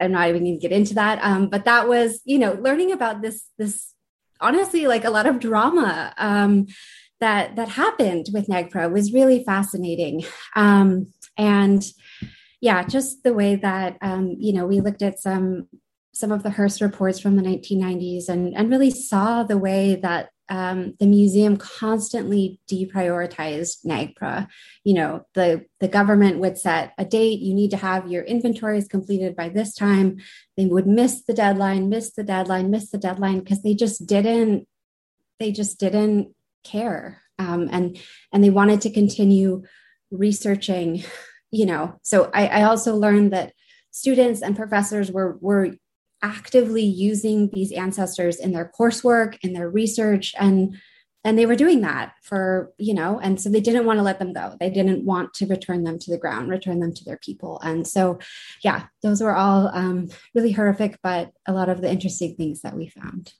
I'm 0.00 0.12
not 0.12 0.28
even 0.28 0.44
going 0.44 0.58
to 0.58 0.60
get 0.60 0.76
into 0.76 0.94
that. 0.94 1.18
Um, 1.22 1.48
but 1.48 1.64
that 1.64 1.88
was, 1.88 2.20
you 2.24 2.38
know, 2.38 2.52
learning 2.52 2.92
about 2.92 3.22
this, 3.22 3.44
this 3.58 3.94
honestly, 4.40 4.86
like 4.86 5.04
a 5.04 5.10
lot 5.10 5.26
of 5.26 5.40
drama 5.40 6.14
um, 6.16 6.66
that 7.20 7.56
that 7.56 7.68
happened 7.68 8.26
with 8.32 8.46
NAGPRA 8.46 8.92
was 8.92 9.12
really 9.12 9.42
fascinating. 9.44 10.24
Um, 10.54 11.12
and 11.36 11.84
yeah, 12.60 12.82
just 12.82 13.22
the 13.22 13.34
way 13.34 13.56
that 13.56 13.98
um, 14.00 14.34
you 14.38 14.52
know 14.52 14.66
we 14.66 14.80
looked 14.80 15.02
at 15.02 15.20
some 15.20 15.68
some 16.12 16.32
of 16.32 16.42
the 16.42 16.50
Hearst 16.50 16.80
reports 16.80 17.20
from 17.20 17.36
the 17.36 17.42
1990s 17.42 18.28
and 18.28 18.56
and 18.56 18.70
really 18.70 18.90
saw 18.90 19.42
the 19.42 19.58
way 19.58 19.94
that 19.96 20.30
um, 20.48 20.94
the 20.98 21.06
museum 21.06 21.56
constantly 21.56 22.60
deprioritized 22.70 23.84
NAGPRA. 23.84 24.48
You 24.82 24.94
know, 24.94 25.26
the, 25.34 25.66
the 25.80 25.88
government 25.88 26.38
would 26.38 26.58
set 26.58 26.94
a 26.96 27.04
date, 27.04 27.40
you 27.40 27.54
need 27.54 27.70
to 27.72 27.76
have 27.76 28.10
your 28.10 28.24
inventories 28.24 28.88
completed 28.88 29.36
by 29.36 29.50
this 29.50 29.74
time. 29.74 30.18
They 30.56 30.66
would 30.66 30.86
miss 30.86 31.22
the 31.22 31.34
deadline, 31.34 31.88
miss 31.88 32.12
the 32.12 32.24
deadline, 32.24 32.70
miss 32.70 32.90
the 32.90 32.98
deadline 32.98 33.40
because 33.40 33.62
they 33.62 33.74
just 33.74 34.06
didn't, 34.06 34.66
they 35.38 35.52
just 35.52 35.78
didn't 35.78 36.34
care. 36.64 37.22
Um, 37.38 37.68
and, 37.70 37.98
and 38.32 38.42
they 38.42 38.50
wanted 38.50 38.80
to 38.82 38.90
continue 38.90 39.64
researching, 40.10 41.04
you 41.50 41.66
know. 41.66 41.98
So 42.02 42.30
I, 42.34 42.46
I 42.46 42.62
also 42.62 42.94
learned 42.96 43.32
that 43.32 43.52
students 43.90 44.42
and 44.42 44.56
professors 44.56 45.10
were, 45.10 45.38
were 45.40 45.74
actively 46.22 46.82
using 46.82 47.50
these 47.52 47.72
ancestors 47.72 48.36
in 48.36 48.52
their 48.52 48.70
coursework 48.78 49.38
in 49.42 49.52
their 49.52 49.70
research 49.70 50.34
and 50.38 50.76
and 51.24 51.38
they 51.38 51.46
were 51.46 51.56
doing 51.56 51.80
that 51.82 52.12
for 52.22 52.72
you 52.78 52.92
know 52.92 53.20
and 53.20 53.40
so 53.40 53.48
they 53.48 53.60
didn't 53.60 53.84
want 53.84 53.98
to 53.98 54.02
let 54.02 54.18
them 54.18 54.32
go 54.32 54.56
they 54.58 54.70
didn't 54.70 55.04
want 55.04 55.32
to 55.32 55.46
return 55.46 55.84
them 55.84 55.98
to 55.98 56.10
the 56.10 56.18
ground 56.18 56.48
return 56.48 56.80
them 56.80 56.92
to 56.92 57.04
their 57.04 57.18
people 57.18 57.60
and 57.62 57.86
so 57.86 58.18
yeah 58.64 58.86
those 59.02 59.20
were 59.20 59.34
all 59.34 59.68
um, 59.72 60.08
really 60.34 60.50
horrific 60.50 60.98
but 61.02 61.30
a 61.46 61.52
lot 61.52 61.68
of 61.68 61.80
the 61.80 61.90
interesting 61.90 62.34
things 62.34 62.62
that 62.62 62.74
we 62.74 62.88
found 62.88 63.32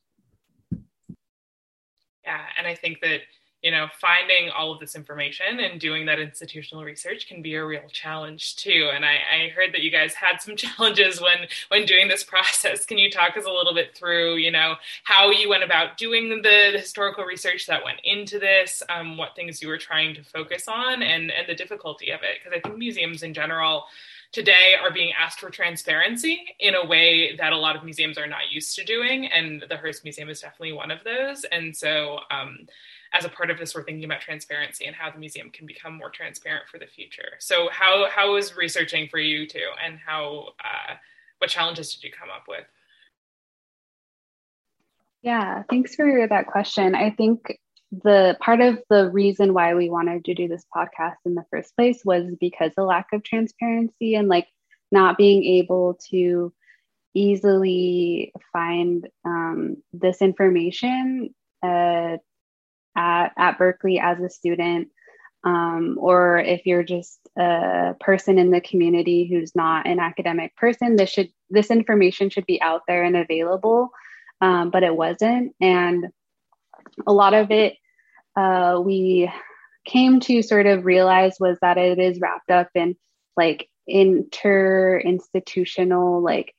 yeah 2.25 2.43
and 2.57 2.67
i 2.67 2.77
think 2.77 3.01
that 3.01 3.23
you 3.63 3.73
know, 3.73 3.89
finding 4.01 4.51
all 4.51 4.73
of 4.73 4.79
this 4.79 4.95
information 4.95 5.59
and 5.59 5.81
doing 5.81 6.07
that 6.07 6.21
institutional 6.21 6.85
research 6.85 7.27
can 7.27 7.43
be 7.43 7.57
a 7.57 7.65
real 7.65 7.89
challenge 7.91 8.55
too. 8.55 8.89
And 8.95 9.05
I, 9.05 9.15
I, 9.15 9.49
heard 9.49 9.73
that 9.73 9.83
you 9.83 9.91
guys 9.91 10.15
had 10.15 10.41
some 10.41 10.55
challenges 10.57 11.21
when 11.21 11.49
when 11.69 11.85
doing 11.85 12.07
this 12.07 12.23
process. 12.23 12.87
Can 12.87 12.99
you 12.99 13.11
talk 13.11 13.37
us 13.37 13.45
a 13.45 13.51
little 13.51 13.75
bit 13.75 13.97
through, 13.97 14.37
you 14.37 14.53
know, 14.53 14.75
how 15.03 15.31
you 15.31 15.49
went 15.49 15.65
about 15.65 15.97
doing 15.97 16.41
the, 16.43 16.69
historical 16.79 17.25
research 17.25 17.67
that 17.67 17.83
went 17.83 17.99
into 18.05 18.39
this, 18.39 18.83
um, 18.89 19.17
what 19.17 19.35
things 19.35 19.63
you 19.63 19.69
were 19.69 19.79
trying 19.79 20.15
to 20.15 20.23
focus 20.23 20.69
on, 20.69 21.03
and 21.03 21.31
and 21.31 21.49
the 21.49 21.55
difficulty 21.55 22.11
of 22.11 22.21
it? 22.23 22.39
Because 22.39 22.57
I 22.57 22.61
think 22.61 22.79
museums 22.79 23.23
in 23.23 23.35
general 23.35 23.85
today 24.31 24.75
are 24.81 24.93
being 24.93 25.13
asked 25.19 25.41
for 25.41 25.51
transparency 25.51 26.45
in 26.61 26.75
a 26.75 26.85
way 26.85 27.35
that 27.37 27.53
a 27.53 27.57
lot 27.57 27.75
of 27.75 27.85
museums 27.85 28.19
are 28.19 28.27
not 28.27 28.51
used 28.51 28.77
to 28.77 28.85
doing, 28.85 29.27
and 29.27 29.65
the 29.69 29.77
Hearst 29.77 30.05
Museum 30.05 30.29
is 30.29 30.41
definitely 30.41 30.73
one 30.73 30.93
of 30.93 31.03
those. 31.03 31.45
And 31.51 31.77
so. 31.77 32.21
Um, 32.31 32.69
as 33.13 33.25
a 33.25 33.29
part 33.29 33.51
of 33.51 33.59
this, 33.59 33.75
we're 33.75 33.85
thinking 33.85 34.05
about 34.05 34.21
transparency 34.21 34.85
and 34.87 34.95
how 34.95 35.11
the 35.11 35.19
museum 35.19 35.51
can 35.51 35.67
become 35.67 35.97
more 35.97 36.11
transparent 36.11 36.69
for 36.69 36.79
the 36.79 36.87
future. 36.87 37.33
So, 37.39 37.69
how 37.71 38.09
how 38.11 38.35
was 38.35 38.57
researching 38.57 39.09
for 39.09 39.19
you 39.19 39.47
too, 39.47 39.69
and 39.85 39.99
how 39.99 40.51
uh, 40.63 40.95
what 41.39 41.51
challenges 41.51 41.95
did 41.95 42.05
you 42.05 42.11
come 42.13 42.29
up 42.35 42.45
with? 42.49 42.65
Yeah, 45.23 45.63
thanks 45.69 45.95
for 45.95 46.27
that 46.29 46.47
question. 46.47 46.95
I 46.95 47.11
think 47.11 47.59
the 47.91 48.37
part 48.41 48.61
of 48.61 48.79
the 48.91 49.11
reason 49.11 49.55
why 49.55 49.75
we 49.75 49.89
wanted 49.89 50.25
to 50.27 50.35
do 50.35 50.47
this 50.47 50.65
podcast 50.75 51.17
in 51.25 51.35
the 51.35 51.45
first 51.51 51.75
place 51.77 52.03
was 52.05 52.25
because 52.39 52.73
the 52.77 52.85
lack 52.85 53.07
of 53.13 53.23
transparency 53.23 54.15
and 54.15 54.29
like 54.29 54.47
not 54.93 55.17
being 55.17 55.45
able 55.45 55.99
to 56.11 56.53
easily 57.15 58.33
find 58.53 59.09
um, 59.25 59.79
this 59.93 60.21
information 60.21 61.35
uh, 61.63 62.19
at, 62.99 63.33
at 63.39 63.59
Berkeley 63.59 64.01
as 64.01 64.19
a 64.21 64.29
student, 64.29 64.89
um, 65.45 65.97
or 66.01 66.39
if 66.39 66.67
you're 66.67 66.83
just 66.83 67.21
a 67.39 67.95
person 68.01 68.39
in 68.39 68.51
the 68.51 68.61
community 68.61 69.29
who's 69.31 69.55
not 69.55 69.87
an 69.87 70.01
academic 70.01 70.57
person, 70.57 70.97
this 70.97 71.11
should 71.11 71.31
this 71.49 71.71
information 71.71 72.29
should 72.29 72.45
be 72.45 72.61
out 72.61 72.83
there 72.89 73.05
and 73.05 73.17
available, 73.17 73.91
um, 74.41 74.71
but 74.71 74.83
it 74.83 74.95
wasn't, 74.95 75.55
and 75.61 76.09
a 77.07 77.13
lot 77.13 77.35
of 77.35 77.51
it 77.53 77.77
uh, 78.37 78.81
we 78.85 79.31
came 79.85 80.21
to 80.21 80.43
sort 80.43 80.67
of 80.67 80.85
realize 80.85 81.37
was 81.39 81.57
that 81.63 81.79
it 81.79 81.99
is 81.99 82.21
wrapped 82.21 82.51
up 82.51 82.69
in 82.75 82.97
like 83.37 83.69
inter 83.87 84.99
institutional 84.99 86.21
like 86.21 86.55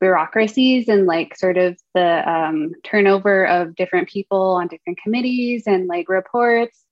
bureaucracies 0.00 0.88
and 0.88 1.06
like 1.06 1.36
sort 1.36 1.58
of 1.58 1.78
the 1.94 2.30
um, 2.30 2.72
turnover 2.84 3.46
of 3.46 3.74
different 3.76 4.08
people 4.08 4.52
on 4.52 4.68
different 4.68 4.98
committees 5.02 5.64
and 5.66 5.86
like 5.86 6.08
reports 6.08 6.84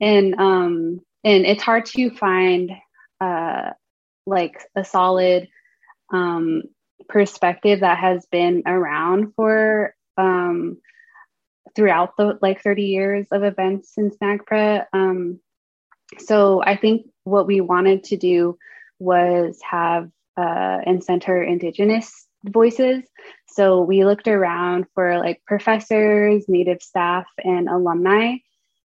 and 0.00 0.34
um 0.36 1.00
and 1.24 1.44
it's 1.44 1.62
hard 1.62 1.84
to 1.84 2.10
find 2.10 2.70
uh 3.20 3.70
like 4.26 4.56
a 4.76 4.84
solid 4.84 5.48
um 6.12 6.62
perspective 7.08 7.80
that 7.80 7.98
has 7.98 8.26
been 8.26 8.62
around 8.66 9.32
for 9.34 9.94
um 10.16 10.78
throughout 11.74 12.16
the 12.16 12.38
like 12.42 12.62
30 12.62 12.82
years 12.82 13.26
of 13.30 13.44
events 13.44 13.94
since 13.94 14.16
NAGPRA. 14.22 14.86
Um, 14.92 15.40
so 16.18 16.62
I 16.62 16.76
think 16.76 17.06
what 17.24 17.46
we 17.46 17.60
wanted 17.60 18.04
to 18.04 18.16
do 18.16 18.58
was 18.98 19.58
have 19.68 20.10
uh, 20.36 20.78
and 20.86 21.02
center 21.04 21.42
Indigenous 21.42 22.26
voices. 22.44 23.02
So 23.48 23.82
we 23.82 24.04
looked 24.04 24.28
around 24.28 24.86
for 24.94 25.18
like 25.18 25.42
professors, 25.46 26.44
native 26.48 26.82
staff, 26.82 27.26
and 27.44 27.68
alumni. 27.68 28.36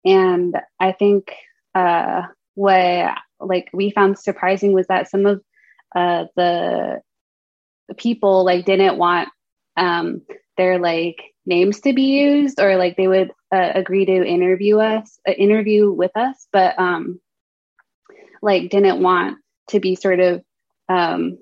And 0.05 0.57
I 0.79 0.93
think 0.93 1.33
uh, 1.75 2.23
what 2.55 3.17
like 3.41 3.69
we 3.73 3.91
found 3.91 4.19
surprising 4.19 4.73
was 4.73 4.87
that 4.89 5.11
some 5.11 5.27
of 5.27 5.43
uh, 5.95 6.27
the 6.37 7.01
people 7.97 8.45
like 8.45 8.65
didn't 8.65 8.99
want 8.99 9.29
um, 9.77 10.23
their 10.57 10.79
like 10.79 11.23
names 11.47 11.81
to 11.81 11.93
be 11.93 12.21
used 12.21 12.61
or 12.61 12.77
like 12.77 12.97
they 12.97 13.09
would 13.09 13.31
uh, 13.53 13.73
agree 13.75 14.05
to 14.05 14.25
interview 14.25 14.79
us 14.79 15.19
uh, 15.27 15.33
interview 15.33 15.91
with 15.91 16.15
us 16.17 16.47
but 16.53 16.79
um 16.79 17.19
like 18.43 18.71
didn't 18.71 19.03
want 19.03 19.39
to 19.69 19.81
be 19.81 19.97
sort 19.97 20.21
of 20.21 20.43
um 20.89 21.39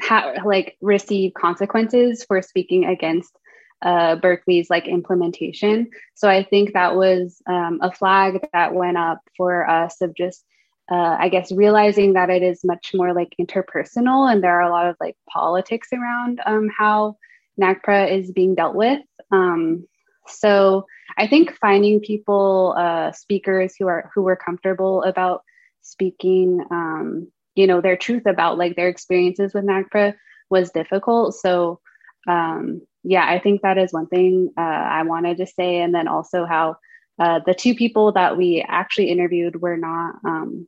ha- 0.00 0.34
like 0.44 0.76
receive 0.80 1.34
consequences 1.34 2.24
for 2.24 2.42
speaking 2.42 2.84
against 2.84 3.36
uh, 3.82 4.16
Berkeley's 4.16 4.70
like 4.70 4.88
implementation. 4.88 5.90
So 6.14 6.28
I 6.28 6.42
think 6.42 6.72
that 6.72 6.96
was 6.96 7.42
um, 7.46 7.80
a 7.82 7.92
flag 7.92 8.46
that 8.52 8.74
went 8.74 8.96
up 8.96 9.20
for 9.36 9.68
us 9.68 10.00
of 10.00 10.14
just, 10.14 10.44
uh, 10.90 11.16
I 11.18 11.28
guess, 11.28 11.52
realizing 11.52 12.14
that 12.14 12.30
it 12.30 12.42
is 12.42 12.64
much 12.64 12.92
more 12.94 13.12
like 13.12 13.34
interpersonal 13.40 14.30
and 14.30 14.42
there 14.42 14.58
are 14.58 14.68
a 14.68 14.70
lot 14.70 14.86
of 14.86 14.96
like 15.00 15.16
politics 15.28 15.88
around 15.92 16.40
um, 16.46 16.70
how 16.76 17.16
NAGPRA 17.60 18.10
is 18.10 18.32
being 18.32 18.54
dealt 18.54 18.74
with. 18.74 19.00
Um, 19.30 19.86
so 20.26 20.86
I 21.18 21.26
think 21.26 21.56
finding 21.60 22.00
people, 22.00 22.74
uh, 22.78 23.12
speakers 23.12 23.74
who 23.78 23.86
are 23.86 24.10
who 24.14 24.22
were 24.22 24.36
comfortable 24.36 25.02
about 25.02 25.42
speaking, 25.82 26.64
um, 26.70 27.28
you 27.54 27.66
know, 27.66 27.80
their 27.80 27.96
truth 27.96 28.26
about 28.26 28.58
like 28.58 28.76
their 28.76 28.88
experiences 28.88 29.54
with 29.54 29.64
NAGPRA 29.64 30.14
was 30.50 30.70
difficult. 30.70 31.34
So 31.34 31.80
um, 32.26 32.82
yeah, 33.02 33.26
I 33.28 33.38
think 33.38 33.62
that 33.62 33.78
is 33.78 33.92
one 33.92 34.06
thing 34.06 34.50
uh, 34.56 34.60
I 34.60 35.02
wanted 35.02 35.38
to 35.38 35.46
say, 35.46 35.80
and 35.80 35.94
then 35.94 36.08
also 36.08 36.46
how 36.46 36.76
uh, 37.18 37.40
the 37.44 37.54
two 37.54 37.74
people 37.74 38.12
that 38.12 38.36
we 38.36 38.64
actually 38.66 39.10
interviewed 39.10 39.60
were 39.60 39.76
not 39.76 40.16
um, 40.24 40.66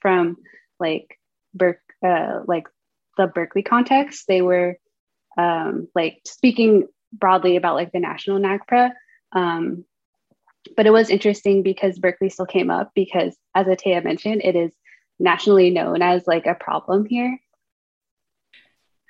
from 0.00 0.36
like 0.80 1.18
Berk, 1.52 1.80
uh, 2.04 2.40
like 2.46 2.66
the 3.16 3.26
Berkeley 3.26 3.62
context. 3.62 4.24
They 4.26 4.42
were 4.42 4.76
um, 5.36 5.88
like 5.94 6.20
speaking 6.26 6.88
broadly 7.12 7.56
about 7.56 7.74
like 7.76 7.92
the 7.92 8.00
national 8.00 8.40
NAGPRA. 8.40 8.90
Um, 9.32 9.84
but 10.76 10.86
it 10.86 10.92
was 10.92 11.10
interesting 11.10 11.62
because 11.62 11.98
Berkeley 11.98 12.30
still 12.30 12.46
came 12.46 12.70
up 12.70 12.92
because, 12.94 13.36
as 13.54 13.66
Ataya 13.66 14.02
mentioned, 14.02 14.40
it 14.42 14.56
is 14.56 14.72
nationally 15.18 15.70
known 15.70 16.02
as 16.02 16.26
like 16.26 16.46
a 16.46 16.54
problem 16.54 17.04
here 17.04 17.38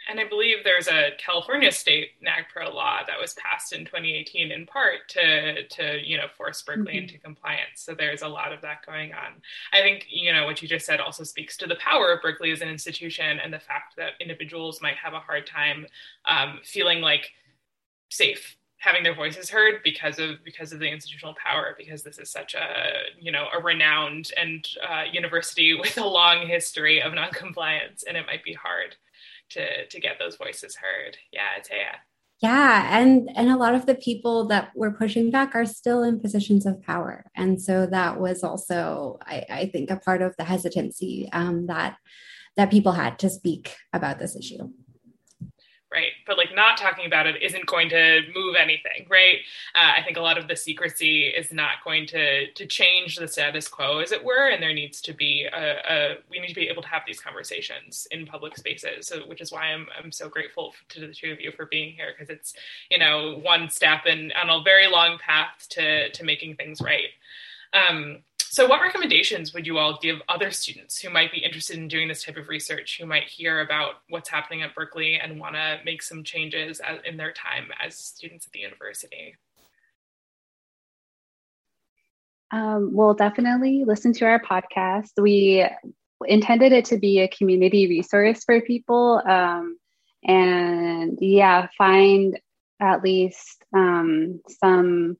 and 0.08 0.20
I 0.20 0.28
believe 0.28 0.58
there's 0.64 0.88
a 0.88 1.10
California 1.18 1.72
state 1.72 2.10
NAGPRA 2.22 2.72
law 2.72 3.00
that 3.06 3.18
was 3.20 3.34
passed 3.34 3.72
in 3.72 3.84
2018 3.84 4.50
in 4.50 4.66
part 4.66 5.08
to 5.10 5.66
to 5.66 5.98
you 6.02 6.16
know 6.16 6.26
force 6.36 6.62
Berkeley 6.62 6.94
mm-hmm. 6.94 7.02
into 7.04 7.18
compliance. 7.18 7.76
So 7.76 7.94
there's 7.94 8.22
a 8.22 8.28
lot 8.28 8.52
of 8.52 8.60
that 8.62 8.84
going 8.84 9.12
on. 9.12 9.40
I 9.72 9.80
think 9.80 10.06
you 10.10 10.32
know 10.32 10.44
what 10.44 10.60
you 10.62 10.68
just 10.68 10.86
said 10.86 11.00
also 11.00 11.24
speaks 11.24 11.56
to 11.58 11.66
the 11.66 11.76
power 11.76 12.12
of 12.12 12.22
Berkeley 12.22 12.52
as 12.52 12.60
an 12.60 12.68
institution 12.68 13.38
and 13.42 13.52
the 13.52 13.58
fact 13.58 13.96
that 13.96 14.12
individuals 14.20 14.82
might 14.82 14.96
have 14.96 15.14
a 15.14 15.20
hard 15.20 15.46
time 15.46 15.86
um, 16.26 16.60
feeling 16.64 17.00
like 17.00 17.30
safe 18.10 18.56
having 18.84 19.02
their 19.02 19.14
voices 19.14 19.48
heard 19.48 19.80
because 19.82 20.18
of 20.18 20.44
because 20.44 20.72
of 20.72 20.78
the 20.78 20.88
institutional 20.88 21.34
power 21.42 21.74
because 21.78 22.02
this 22.02 22.18
is 22.18 22.30
such 22.30 22.54
a 22.54 22.66
you 23.18 23.32
know 23.32 23.46
a 23.56 23.62
renowned 23.62 24.30
and 24.36 24.68
uh, 24.86 25.04
university 25.10 25.72
with 25.80 25.96
a 25.96 26.06
long 26.06 26.46
history 26.46 27.00
of 27.00 27.14
noncompliance 27.14 28.04
and 28.06 28.16
it 28.16 28.26
might 28.26 28.44
be 28.44 28.52
hard 28.52 28.94
to 29.50 29.86
to 29.86 30.00
get 30.00 30.18
those 30.18 30.36
voices 30.36 30.76
heard. 30.76 31.16
Yeah, 31.32 31.58
Taya. 31.60 31.96
Yeah, 32.42 32.98
and 32.98 33.30
and 33.34 33.48
a 33.48 33.56
lot 33.56 33.74
of 33.74 33.86
the 33.86 33.94
people 33.94 34.48
that 34.48 34.70
were 34.74 34.90
pushing 34.90 35.30
back 35.30 35.54
are 35.54 35.64
still 35.64 36.02
in 36.02 36.20
positions 36.20 36.66
of 36.66 36.82
power, 36.82 37.24
and 37.34 37.60
so 37.62 37.86
that 37.86 38.20
was 38.20 38.42
also, 38.42 39.18
I, 39.22 39.46
I 39.48 39.66
think, 39.66 39.90
a 39.90 39.96
part 39.96 40.20
of 40.20 40.34
the 40.36 40.44
hesitancy 40.44 41.28
um, 41.32 41.66
that 41.68 41.96
that 42.56 42.70
people 42.70 42.92
had 42.92 43.18
to 43.20 43.30
speak 43.30 43.76
about 43.92 44.18
this 44.18 44.36
issue 44.36 44.68
right? 45.94 46.12
But 46.26 46.36
like 46.36 46.54
not 46.54 46.76
talking 46.76 47.06
about 47.06 47.26
it 47.26 47.40
isn't 47.40 47.66
going 47.66 47.88
to 47.90 48.22
move 48.34 48.56
anything, 48.58 49.06
right? 49.08 49.36
Uh, 49.74 49.92
I 49.96 50.02
think 50.02 50.16
a 50.16 50.20
lot 50.20 50.36
of 50.36 50.48
the 50.48 50.56
secrecy 50.56 51.26
is 51.28 51.52
not 51.52 51.84
going 51.84 52.06
to 52.08 52.50
to 52.50 52.66
change 52.66 53.16
the 53.16 53.28
status 53.28 53.68
quo, 53.68 54.00
as 54.00 54.12
it 54.12 54.24
were, 54.24 54.48
and 54.48 54.62
there 54.62 54.74
needs 54.74 55.00
to 55.02 55.12
be 55.14 55.44
a, 55.44 55.76
a 55.88 56.16
we 56.30 56.40
need 56.40 56.48
to 56.48 56.54
be 56.54 56.68
able 56.68 56.82
to 56.82 56.88
have 56.88 57.02
these 57.06 57.20
conversations 57.20 58.08
in 58.10 58.26
public 58.26 58.56
spaces, 58.56 59.06
so, 59.06 59.20
which 59.20 59.40
is 59.40 59.52
why 59.52 59.72
I'm 59.72 59.86
I'm 59.96 60.10
so 60.10 60.28
grateful 60.28 60.74
to 60.90 61.00
the 61.00 61.14
two 61.14 61.30
of 61.30 61.40
you 61.40 61.52
for 61.52 61.66
being 61.66 61.92
here 61.92 62.12
because 62.12 62.28
it's 62.28 62.54
you 62.90 62.98
know 62.98 63.38
one 63.42 63.70
step 63.70 64.06
in 64.06 64.32
on 64.32 64.50
a 64.50 64.62
very 64.64 64.88
long 64.88 65.18
path 65.18 65.66
to 65.70 66.10
to 66.10 66.24
making 66.24 66.56
things 66.56 66.80
right. 66.80 67.10
Um, 67.74 68.22
so, 68.38 68.68
what 68.68 68.80
recommendations 68.80 69.52
would 69.52 69.66
you 69.66 69.78
all 69.78 69.98
give 70.00 70.22
other 70.28 70.52
students 70.52 71.00
who 71.00 71.10
might 71.10 71.32
be 71.32 71.38
interested 71.38 71.76
in 71.76 71.88
doing 71.88 72.06
this 72.06 72.22
type 72.22 72.36
of 72.36 72.48
research, 72.48 72.98
who 73.00 73.06
might 73.06 73.24
hear 73.24 73.60
about 73.60 73.94
what's 74.08 74.28
happening 74.28 74.62
at 74.62 74.76
Berkeley 74.76 75.18
and 75.20 75.40
want 75.40 75.56
to 75.56 75.78
make 75.84 76.02
some 76.02 76.22
changes 76.22 76.80
in 77.04 77.16
their 77.16 77.32
time 77.32 77.66
as 77.84 77.98
students 77.98 78.46
at 78.46 78.52
the 78.52 78.60
university? 78.60 79.34
Um, 82.52 82.90
well, 82.94 83.14
definitely 83.14 83.82
listen 83.84 84.12
to 84.12 84.24
our 84.26 84.40
podcast. 84.40 85.10
We 85.20 85.66
intended 86.24 86.72
it 86.72 86.84
to 86.86 86.98
be 86.98 87.18
a 87.18 87.28
community 87.28 87.88
resource 87.88 88.44
for 88.44 88.60
people. 88.60 89.20
Um, 89.26 89.78
and 90.22 91.18
yeah, 91.20 91.66
find 91.76 92.38
at 92.80 93.02
least 93.02 93.64
um, 93.74 94.40
some 94.60 95.16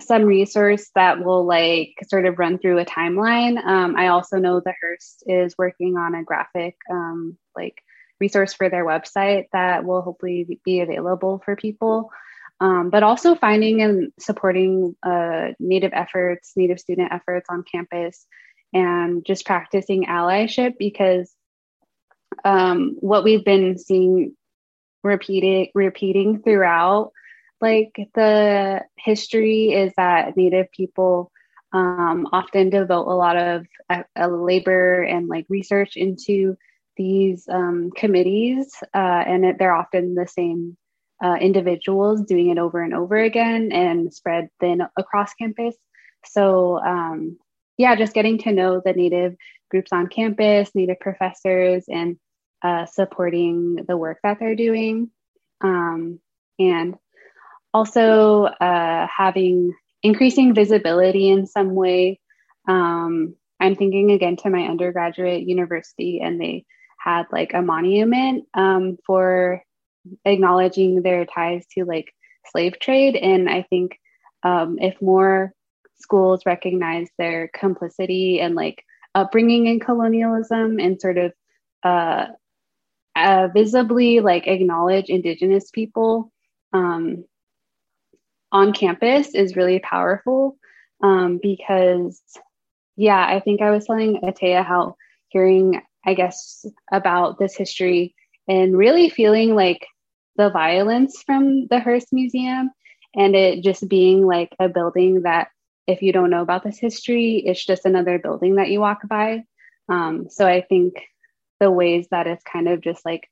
some 0.00 0.24
resource 0.24 0.90
that 0.94 1.24
will 1.24 1.44
like 1.46 1.94
sort 2.08 2.26
of 2.26 2.38
run 2.38 2.58
through 2.58 2.78
a 2.78 2.84
timeline. 2.84 3.58
Um, 3.64 3.96
I 3.96 4.08
also 4.08 4.36
know 4.38 4.60
the 4.60 4.74
Hearst 4.80 5.24
is 5.26 5.54
working 5.56 5.96
on 5.96 6.14
a 6.14 6.22
graphic 6.22 6.76
um, 6.90 7.38
like 7.56 7.82
resource 8.20 8.52
for 8.52 8.68
their 8.68 8.84
website 8.84 9.46
that 9.52 9.84
will 9.84 10.02
hopefully 10.02 10.60
be 10.64 10.80
available 10.80 11.40
for 11.44 11.56
people. 11.56 12.10
Um, 12.58 12.88
but 12.88 13.02
also 13.02 13.34
finding 13.34 13.82
and 13.82 14.12
supporting 14.18 14.96
uh, 15.02 15.48
Native 15.58 15.92
efforts, 15.92 16.52
Native 16.56 16.80
student 16.80 17.12
efforts 17.12 17.46
on 17.50 17.64
campus, 17.70 18.26
and 18.72 19.24
just 19.24 19.44
practicing 19.44 20.06
allyship 20.06 20.74
because 20.78 21.34
um, 22.44 22.96
what 23.00 23.24
we've 23.24 23.44
been 23.44 23.78
seeing 23.78 24.34
repeating 25.02 25.68
repeating 25.74 26.42
throughout 26.42 27.12
like 27.66 28.08
the 28.14 28.82
history 28.96 29.72
is 29.72 29.92
that 29.96 30.36
Native 30.36 30.70
people 30.70 31.32
um, 31.72 32.28
often 32.32 32.70
devote 32.70 33.08
a 33.08 33.14
lot 33.24 33.36
of 33.36 33.66
uh, 33.90 34.28
labor 34.28 35.02
and 35.02 35.28
like 35.28 35.46
research 35.48 35.96
into 35.96 36.56
these 36.96 37.48
um, 37.48 37.90
committees, 37.94 38.74
uh, 38.94 39.22
and 39.30 39.44
it, 39.44 39.56
they're 39.58 39.74
often 39.74 40.14
the 40.14 40.28
same 40.28 40.76
uh, 41.22 41.36
individuals 41.40 42.22
doing 42.22 42.50
it 42.50 42.58
over 42.58 42.82
and 42.82 42.94
over 42.94 43.16
again 43.16 43.72
and 43.72 44.14
spread 44.14 44.48
thin 44.60 44.82
across 44.96 45.34
campus. 45.34 45.74
So, 46.24 46.78
um, 46.78 47.36
yeah, 47.76 47.96
just 47.96 48.14
getting 48.14 48.38
to 48.38 48.52
know 48.52 48.80
the 48.84 48.92
Native 48.92 49.34
groups 49.70 49.92
on 49.92 50.06
campus, 50.06 50.70
Native 50.74 51.00
professors, 51.00 51.84
and 51.88 52.16
uh, 52.62 52.86
supporting 52.86 53.84
the 53.88 53.96
work 53.96 54.18
that 54.22 54.38
they're 54.38 54.54
doing. 54.56 55.10
Um, 55.60 56.20
and 56.58 56.96
also 57.76 58.44
uh, 58.44 59.06
having 59.14 59.74
increasing 60.02 60.54
visibility 60.54 61.28
in 61.28 61.46
some 61.46 61.74
way. 61.74 62.18
Um, 62.66 63.36
I'm 63.60 63.76
thinking 63.76 64.12
again 64.12 64.36
to 64.38 64.50
my 64.50 64.62
undergraduate 64.62 65.42
university, 65.42 66.20
and 66.22 66.40
they 66.40 66.64
had 66.98 67.26
like 67.30 67.52
a 67.52 67.60
monument 67.60 68.44
um, 68.54 68.96
for 69.06 69.62
acknowledging 70.24 71.02
their 71.02 71.26
ties 71.26 71.66
to 71.72 71.84
like 71.84 72.14
slave 72.50 72.78
trade. 72.80 73.14
And 73.14 73.48
I 73.50 73.62
think 73.68 73.98
um, 74.42 74.78
if 74.80 74.94
more 75.02 75.52
schools 75.98 76.46
recognize 76.46 77.08
their 77.18 77.48
complicity 77.48 78.40
and 78.40 78.54
like 78.54 78.82
upbringing 79.14 79.66
in 79.66 79.80
colonialism 79.80 80.78
and 80.78 81.00
sort 81.00 81.18
of 81.18 81.32
uh, 81.82 82.26
uh, 83.16 83.48
visibly 83.54 84.20
like 84.20 84.46
acknowledge 84.46 85.10
indigenous 85.10 85.70
people 85.70 86.32
um, 86.72 87.24
on 88.52 88.72
campus 88.72 89.34
is 89.34 89.56
really 89.56 89.78
powerful 89.78 90.56
um, 91.02 91.38
because 91.42 92.22
yeah 92.96 93.26
i 93.28 93.40
think 93.40 93.60
i 93.60 93.70
was 93.70 93.86
telling 93.86 94.20
Ataya 94.22 94.64
how 94.64 94.96
hearing 95.28 95.80
i 96.04 96.14
guess 96.14 96.64
about 96.92 97.38
this 97.38 97.54
history 97.54 98.14
and 98.48 98.76
really 98.76 99.10
feeling 99.10 99.54
like 99.54 99.86
the 100.36 100.50
violence 100.50 101.22
from 101.24 101.66
the 101.68 101.80
hearst 101.80 102.08
museum 102.12 102.70
and 103.14 103.34
it 103.34 103.62
just 103.62 103.88
being 103.88 104.26
like 104.26 104.54
a 104.58 104.68
building 104.68 105.22
that 105.22 105.48
if 105.86 106.02
you 106.02 106.12
don't 106.12 106.30
know 106.30 106.42
about 106.42 106.64
this 106.64 106.78
history 106.78 107.42
it's 107.44 107.64
just 107.64 107.84
another 107.84 108.18
building 108.18 108.56
that 108.56 108.68
you 108.70 108.80
walk 108.80 109.06
by. 109.08 109.42
Um, 109.88 110.26
so 110.30 110.46
i 110.46 110.62
think 110.62 110.94
the 111.60 111.70
ways 111.70 112.06
that 112.10 112.26
it's 112.26 112.44
kind 112.44 112.68
of 112.68 112.80
just 112.80 113.04
like 113.04 113.28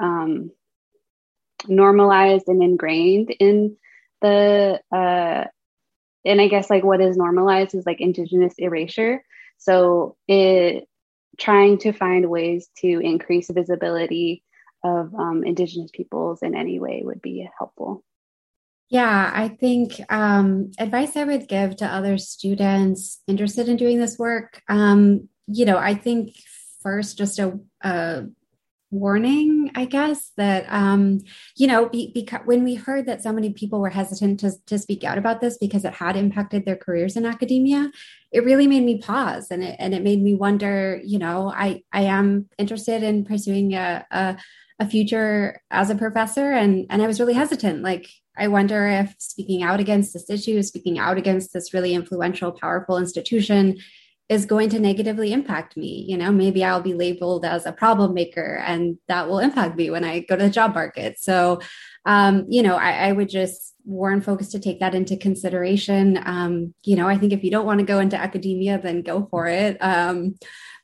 um, 0.00 0.50
normalized 1.68 2.48
and 2.48 2.62
ingrained 2.62 3.30
in 3.38 3.76
the 4.22 4.80
uh, 4.90 5.44
and 6.24 6.40
I 6.40 6.48
guess 6.48 6.70
like 6.70 6.84
what 6.84 7.00
is 7.00 7.16
normalized 7.16 7.74
is 7.74 7.86
like 7.86 8.00
indigenous 8.00 8.54
erasure. 8.58 9.24
So 9.58 10.16
it 10.28 10.88
trying 11.38 11.78
to 11.78 11.92
find 11.92 12.28
ways 12.28 12.68
to 12.78 12.86
increase 12.86 13.50
visibility 13.50 14.42
of 14.84 15.14
um, 15.14 15.44
indigenous 15.44 15.90
peoples 15.92 16.42
in 16.42 16.54
any 16.54 16.78
way 16.78 17.02
would 17.04 17.22
be 17.22 17.48
helpful. 17.58 18.04
Yeah, 18.88 19.30
I 19.34 19.48
think 19.48 20.00
um, 20.10 20.72
advice 20.78 21.16
I 21.16 21.24
would 21.24 21.48
give 21.48 21.76
to 21.76 21.86
other 21.86 22.18
students 22.18 23.22
interested 23.26 23.68
in 23.68 23.76
doing 23.76 23.98
this 23.98 24.18
work, 24.18 24.60
um, 24.68 25.28
you 25.46 25.64
know, 25.64 25.78
I 25.78 25.94
think 25.94 26.34
first 26.82 27.16
just 27.16 27.38
a, 27.38 27.58
a 27.80 28.24
warning, 28.92 29.70
I 29.74 29.86
guess, 29.86 30.30
that, 30.36 30.66
um, 30.68 31.20
you 31.56 31.66
know, 31.66 31.88
be, 31.88 32.12
because 32.14 32.42
when 32.44 32.62
we 32.62 32.74
heard 32.74 33.06
that 33.06 33.22
so 33.22 33.32
many 33.32 33.52
people 33.52 33.80
were 33.80 33.90
hesitant 33.90 34.38
to, 34.40 34.52
to 34.66 34.78
speak 34.78 35.02
out 35.02 35.18
about 35.18 35.40
this 35.40 35.56
because 35.58 35.84
it 35.84 35.94
had 35.94 36.14
impacted 36.14 36.64
their 36.64 36.76
careers 36.76 37.16
in 37.16 37.24
academia, 37.24 37.90
it 38.30 38.44
really 38.44 38.66
made 38.66 38.84
me 38.84 38.98
pause 38.98 39.50
and 39.50 39.64
it, 39.64 39.76
and 39.78 39.94
it 39.94 40.02
made 40.02 40.22
me 40.22 40.34
wonder, 40.34 41.00
you 41.04 41.18
know, 41.18 41.50
I, 41.50 41.82
I 41.92 42.02
am 42.02 42.48
interested 42.58 43.02
in 43.02 43.24
pursuing 43.24 43.74
a, 43.74 44.06
a, 44.10 44.36
a 44.78 44.86
future 44.86 45.60
as 45.70 45.88
a 45.88 45.94
professor 45.94 46.52
and, 46.52 46.86
and 46.90 47.02
I 47.02 47.06
was 47.06 47.18
really 47.18 47.34
hesitant. 47.34 47.82
Like, 47.82 48.08
I 48.36 48.48
wonder 48.48 48.86
if 48.86 49.14
speaking 49.18 49.62
out 49.62 49.80
against 49.80 50.12
this 50.12 50.28
issue, 50.28 50.62
speaking 50.62 50.98
out 50.98 51.16
against 51.16 51.52
this 51.52 51.72
really 51.72 51.94
influential, 51.94 52.52
powerful 52.52 52.98
institution 52.98 53.78
is 54.32 54.46
going 54.46 54.70
to 54.70 54.78
negatively 54.78 55.30
impact 55.30 55.76
me. 55.76 56.06
You 56.08 56.16
know, 56.16 56.32
maybe 56.32 56.64
I'll 56.64 56.80
be 56.80 56.94
labeled 56.94 57.44
as 57.44 57.66
a 57.66 57.72
problem 57.72 58.14
maker 58.14 58.62
and 58.66 58.96
that 59.06 59.28
will 59.28 59.38
impact 59.38 59.76
me 59.76 59.90
when 59.90 60.04
I 60.04 60.20
go 60.20 60.36
to 60.36 60.44
the 60.44 60.50
job 60.50 60.74
market. 60.74 61.18
So, 61.18 61.60
um, 62.06 62.46
you 62.48 62.62
know, 62.62 62.76
I, 62.76 63.08
I, 63.08 63.12
would 63.12 63.28
just 63.28 63.74
warn 63.84 64.22
folks 64.22 64.48
to 64.48 64.58
take 64.58 64.80
that 64.80 64.94
into 64.94 65.18
consideration. 65.18 66.18
Um, 66.24 66.74
you 66.82 66.96
know, 66.96 67.08
I 67.08 67.18
think 67.18 67.34
if 67.34 67.44
you 67.44 67.50
don't 67.50 67.66
want 67.66 67.80
to 67.80 67.86
go 67.86 68.00
into 68.00 68.16
academia, 68.16 68.80
then 68.82 69.02
go 69.02 69.28
for 69.30 69.46
it. 69.46 69.76
Um, 69.80 70.36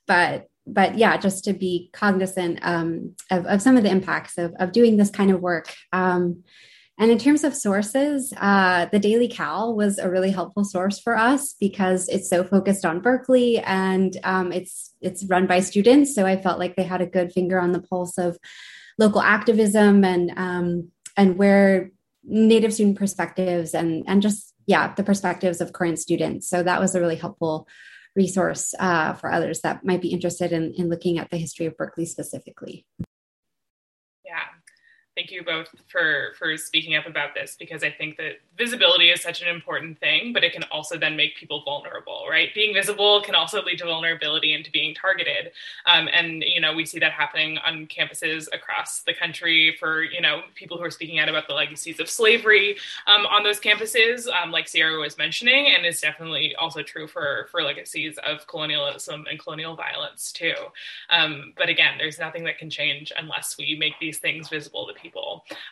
but 0.07 0.49
but 0.67 0.99
yeah, 0.99 1.17
just 1.17 1.45
to 1.45 1.55
be 1.55 1.89
cognizant 1.95 2.59
um, 2.61 3.15
of, 3.31 3.47
of 3.47 3.63
some 3.63 3.79
of 3.79 3.83
the 3.83 3.91
impacts 3.91 4.37
of, 4.37 4.53
of 4.61 4.73
doing 4.73 4.99
this 4.99 5.09
kind 5.09 5.31
of 5.31 5.41
work. 5.41 5.75
Um, 5.95 6.45
and 6.99 7.13
in 7.13 7.19
terms 7.19 7.45
of 7.45 7.55
sources, 7.55 8.33
uh, 8.39 8.87
the 8.87 8.99
Daily 8.99 9.29
Cal 9.29 9.75
was 9.75 9.99
a 9.99 10.11
really 10.11 10.33
helpful 10.33 10.65
source 10.65 10.99
for 10.99 11.17
us 11.17 11.55
because 11.61 12.09
it's 12.09 12.29
so 12.29 12.43
focused 12.43 12.85
on 12.85 13.01
Berkeley 13.01 13.59
and 13.61 14.17
um, 14.25 14.51
it's 14.51 14.95
it's 15.01 15.25
run 15.27 15.47
by 15.47 15.61
students. 15.61 16.13
So 16.13 16.27
I 16.27 16.41
felt 16.41 16.59
like 16.59 16.75
they 16.75 16.83
had 16.83 17.01
a 17.01 17.07
good 17.07 17.33
finger 17.33 17.61
on 17.61 17.71
the 17.71 17.81
pulse 17.81 18.19
of 18.19 18.37
local 18.99 19.21
activism 19.21 20.05
and 20.05 20.33
um, 20.37 20.91
and 21.17 21.39
where 21.39 21.93
Native 22.25 22.75
student 22.75 22.99
perspectives 22.99 23.75
and 23.75 24.03
and 24.09 24.21
just 24.21 24.53
yeah 24.67 24.93
the 24.95 25.05
perspectives 25.05 25.61
of 25.61 25.73
current 25.73 26.01
students. 26.01 26.51
So 26.51 26.65
that 26.65 26.81
was 26.81 26.97
a 26.97 27.01
really 27.01 27.17
helpful 27.17 27.69
resource 28.17 28.75
uh, 28.81 29.13
for 29.13 29.31
others 29.31 29.61
that 29.61 29.85
might 29.85 30.03
be 30.03 30.09
interested 30.09 30.51
in, 30.51 30.75
in 30.77 30.89
looking 30.89 31.19
at 31.19 31.31
the 31.31 31.37
history 31.37 31.67
of 31.67 31.77
Berkeley 31.77 32.07
specifically. 32.07 32.85
Thank 35.19 35.33
you 35.33 35.43
both 35.43 35.75
for 35.89 36.29
for 36.39 36.57
speaking 36.57 36.95
up 36.95 37.05
about 37.05 37.35
this 37.35 37.57
because 37.59 37.83
I 37.83 37.91
think 37.91 38.19
that 38.19 38.35
visibility 38.57 39.11
is 39.11 39.21
such 39.21 39.43
an 39.43 39.49
important 39.49 39.99
thing, 39.99 40.33
but 40.33 40.45
it 40.45 40.53
can 40.53 40.63
also 40.71 40.97
then 40.97 41.17
make 41.17 41.37
people 41.37 41.65
vulnerable, 41.65 42.27
right? 42.31 42.55
Being 42.55 42.73
visible 42.73 43.21
can 43.21 43.35
also 43.35 43.61
lead 43.65 43.79
to 43.79 43.87
vulnerability 43.87 44.55
and 44.55 44.65
to 44.65 44.71
being 44.71 44.95
targeted, 44.95 45.51
um, 45.87 46.09
and 46.13 46.45
you 46.45 46.61
know 46.61 46.73
we 46.73 46.87
see 46.87 47.01
that 47.01 47.11
happening 47.11 47.59
on 47.67 47.89
campuses 47.89 48.47
across 48.53 49.01
the 49.01 49.13
country 49.13 49.77
for 49.81 50.05
you 50.05 50.21
know 50.21 50.43
people 50.55 50.79
who 50.79 50.85
are 50.85 50.91
speaking 50.91 51.19
out 51.19 51.29
about 51.29 51.49
the 51.49 51.55
legacies 51.55 51.99
of 51.99 52.09
slavery 52.09 52.77
um, 53.09 53.27
on 53.27 53.43
those 53.43 53.59
campuses, 53.59 54.29
um, 54.29 54.53
like 54.53 54.69
Sierra 54.69 55.01
was 55.01 55.19
mentioning, 55.19 55.75
and 55.75 55.85
is 55.85 56.01
definitely 56.01 56.55
also 56.55 56.81
true 56.81 57.09
for 57.09 57.49
for 57.51 57.65
legacies 57.65 58.19
of 58.25 58.47
colonialism 58.47 59.27
and 59.29 59.41
colonial 59.41 59.75
violence 59.75 60.31
too. 60.31 60.55
Um, 61.11 61.55
but 61.57 61.69
again, 61.69 61.95
there's 61.99 62.21
nothing 62.21 62.45
that 62.45 62.59
can 62.59 62.71
change 62.71 63.13
unless 63.19 63.59
we 63.59 63.77
make 63.81 63.99
these 63.99 64.19
things 64.19 64.49
visible 64.49 64.87
to 64.87 64.93
people. 64.93 65.08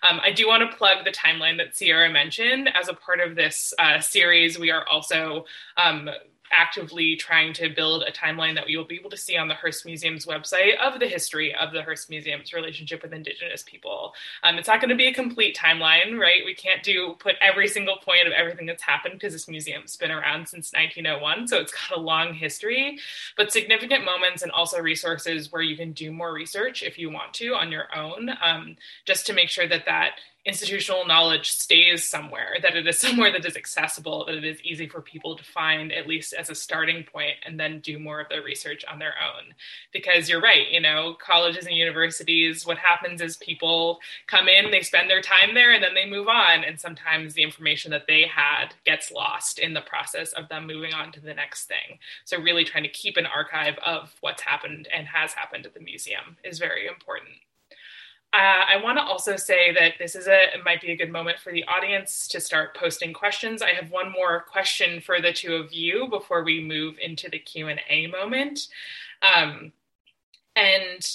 Um, 0.02 0.20
I 0.22 0.32
do 0.32 0.46
want 0.46 0.68
to 0.68 0.76
plug 0.76 1.04
the 1.04 1.10
timeline 1.10 1.56
that 1.58 1.76
Sierra 1.76 2.10
mentioned. 2.10 2.70
As 2.74 2.88
a 2.88 2.94
part 2.94 3.20
of 3.20 3.34
this 3.34 3.72
uh, 3.78 4.00
series, 4.00 4.58
we 4.58 4.70
are 4.70 4.86
also 4.88 5.44
um, 5.76 6.08
actively 6.52 7.16
trying 7.16 7.52
to 7.54 7.68
build 7.68 8.02
a 8.02 8.12
timeline 8.12 8.54
that 8.54 8.66
we 8.66 8.76
will 8.76 8.84
be 8.84 8.96
able 8.96 9.10
to 9.10 9.16
see 9.16 9.36
on 9.36 9.48
the 9.48 9.54
Hearst 9.54 9.84
Museum's 9.84 10.26
website 10.26 10.78
of 10.78 10.98
the 11.00 11.06
history 11.06 11.54
of 11.54 11.72
the 11.72 11.82
Hearst 11.82 12.10
Museum's 12.10 12.52
relationship 12.52 13.02
with 13.02 13.12
Indigenous 13.12 13.62
people. 13.62 14.14
Um, 14.42 14.56
it's 14.58 14.68
not 14.68 14.80
going 14.80 14.90
to 14.90 14.96
be 14.96 15.06
a 15.06 15.14
complete 15.14 15.56
timeline, 15.56 16.18
right? 16.18 16.44
We 16.44 16.54
can't 16.54 16.82
do 16.82 17.16
put 17.18 17.36
every 17.40 17.68
single 17.68 17.96
point 17.96 18.26
of 18.26 18.32
everything 18.32 18.66
that's 18.66 18.82
happened 18.82 19.14
because 19.14 19.32
this 19.32 19.48
museum's 19.48 19.96
been 19.96 20.10
around 20.10 20.48
since 20.48 20.72
1901, 20.72 21.48
so 21.48 21.58
it's 21.58 21.72
got 21.72 21.96
a 21.96 22.00
long 22.00 22.34
history, 22.34 22.98
but 23.36 23.52
significant 23.52 24.04
moments 24.04 24.42
and 24.42 24.52
also 24.52 24.78
resources 24.78 25.52
where 25.52 25.62
you 25.62 25.76
can 25.76 25.92
do 25.92 26.12
more 26.12 26.32
research 26.32 26.82
if 26.82 26.98
you 26.98 27.10
want 27.10 27.34
to 27.34 27.54
on 27.54 27.72
your 27.72 27.86
own, 27.96 28.30
um, 28.42 28.76
just 29.04 29.26
to 29.26 29.32
make 29.32 29.48
sure 29.48 29.68
that 29.68 29.84
that 29.86 30.12
institutional 30.46 31.04
knowledge 31.06 31.50
stays 31.50 32.08
somewhere, 32.08 32.56
that 32.62 32.76
it 32.76 32.86
is 32.86 32.98
somewhere 33.06 33.32
that 33.32 33.44
is 33.44 33.56
accessible, 33.56 34.24
that 34.24 34.36
it 34.36 34.44
is 34.44 34.62
easy 34.62 34.88
for 34.88 35.02
people 35.02 35.36
to 35.36 35.44
find, 35.44 35.92
at 35.92 36.06
least 36.06 36.32
as 36.32 36.48
a 36.48 36.54
starting 36.54 37.04
point, 37.04 37.34
and 37.44 37.58
then 37.58 37.80
do 37.80 37.98
more 37.98 38.20
of 38.20 38.28
their 38.28 38.42
research 38.42 38.84
on 38.90 38.98
their 38.98 39.14
own. 39.22 39.54
Because 39.92 40.28
you're 40.28 40.40
right, 40.40 40.70
you 40.70 40.80
know, 40.80 41.16
colleges 41.20 41.66
and 41.66 41.76
universities, 41.76 42.64
what 42.64 42.78
happens 42.78 43.20
is 43.20 43.36
people 43.36 43.98
come 44.26 44.48
in, 44.48 44.70
they 44.70 44.82
spend 44.82 45.10
their 45.10 45.20
time 45.20 45.54
there, 45.54 45.72
and 45.72 45.82
then 45.82 45.94
they 45.94 46.08
move 46.08 46.28
on. 46.28 46.64
And 46.64 46.80
sometimes 46.80 47.34
the 47.34 47.42
information 47.42 47.90
that 47.90 48.06
they 48.06 48.26
had 48.26 48.74
gets 48.84 49.10
lost 49.10 49.58
in 49.58 49.74
the 49.74 49.80
process 49.80 50.32
of 50.32 50.48
them 50.48 50.66
moving 50.66 50.94
on 50.94 51.10
to 51.12 51.20
the 51.20 51.34
next 51.34 51.64
thing. 51.64 51.98
So, 52.24 52.40
really 52.40 52.64
trying 52.64 52.84
to 52.84 52.88
keep 52.88 53.16
an 53.16 53.26
archive 53.26 53.74
of 53.84 54.14
what's 54.20 54.42
happened 54.42 54.88
and 54.94 55.06
has 55.08 55.32
happened 55.32 55.66
at 55.66 55.74
the 55.74 55.80
museum 55.80 56.36
is 56.44 56.58
very 56.58 56.86
important. 56.86 57.34
Uh, 58.32 58.64
I 58.68 58.82
want 58.82 58.98
to 58.98 59.04
also 59.04 59.36
say 59.36 59.72
that 59.72 59.94
this 59.98 60.14
is 60.14 60.26
a 60.26 60.46
might 60.64 60.82
be 60.82 60.90
a 60.90 60.96
good 60.96 61.10
moment 61.10 61.38
for 61.38 61.52
the 61.52 61.64
audience 61.64 62.28
to 62.28 62.40
start 62.40 62.76
posting 62.76 63.14
questions. 63.14 63.62
I 63.62 63.70
have 63.70 63.90
one 63.90 64.12
more 64.12 64.40
question 64.40 65.00
for 65.00 65.22
the 65.22 65.32
two 65.32 65.54
of 65.54 65.72
you 65.72 66.08
before 66.08 66.42
we 66.44 66.62
move 66.62 66.96
into 67.00 67.30
the 67.30 67.38
Q 67.38 67.68
and 67.68 67.80
A 67.88 68.08
moment. 68.08 68.68
Um, 69.22 69.72
and 70.54 71.08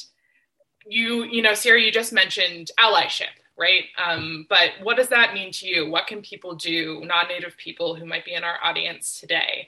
you, 0.86 1.24
you 1.26 1.41
know, 1.41 1.53
Sierra, 1.53 1.80
you 1.80 1.91
just 1.91 2.14
mentioned 2.14 2.72
allyship, 2.80 3.36
right? 3.57 3.83
Um, 4.03 4.45
but 4.49 4.71
what 4.81 4.97
does 4.97 5.09
that 5.09 5.33
mean 5.33 5.51
to 5.53 5.67
you? 5.67 5.89
What 5.89 6.07
can 6.07 6.21
people 6.21 6.55
do, 6.55 7.01
non 7.05 7.27
native 7.27 7.57
people 7.57 7.95
who 7.95 8.05
might 8.05 8.25
be 8.25 8.33
in 8.33 8.43
our 8.43 8.57
audience 8.63 9.19
today, 9.19 9.67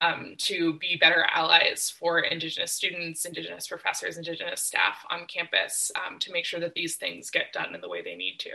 um, 0.00 0.34
to 0.38 0.74
be 0.74 0.96
better 0.96 1.26
allies 1.32 1.92
for 1.98 2.20
Indigenous 2.20 2.72
students, 2.72 3.24
Indigenous 3.24 3.68
professors, 3.68 4.16
Indigenous 4.16 4.62
staff 4.62 5.04
on 5.10 5.26
campus 5.26 5.90
um, 5.96 6.18
to 6.18 6.32
make 6.32 6.44
sure 6.44 6.60
that 6.60 6.74
these 6.74 6.96
things 6.96 7.30
get 7.30 7.52
done 7.52 7.74
in 7.74 7.80
the 7.80 7.88
way 7.88 8.02
they 8.02 8.16
need 8.16 8.38
to? 8.40 8.50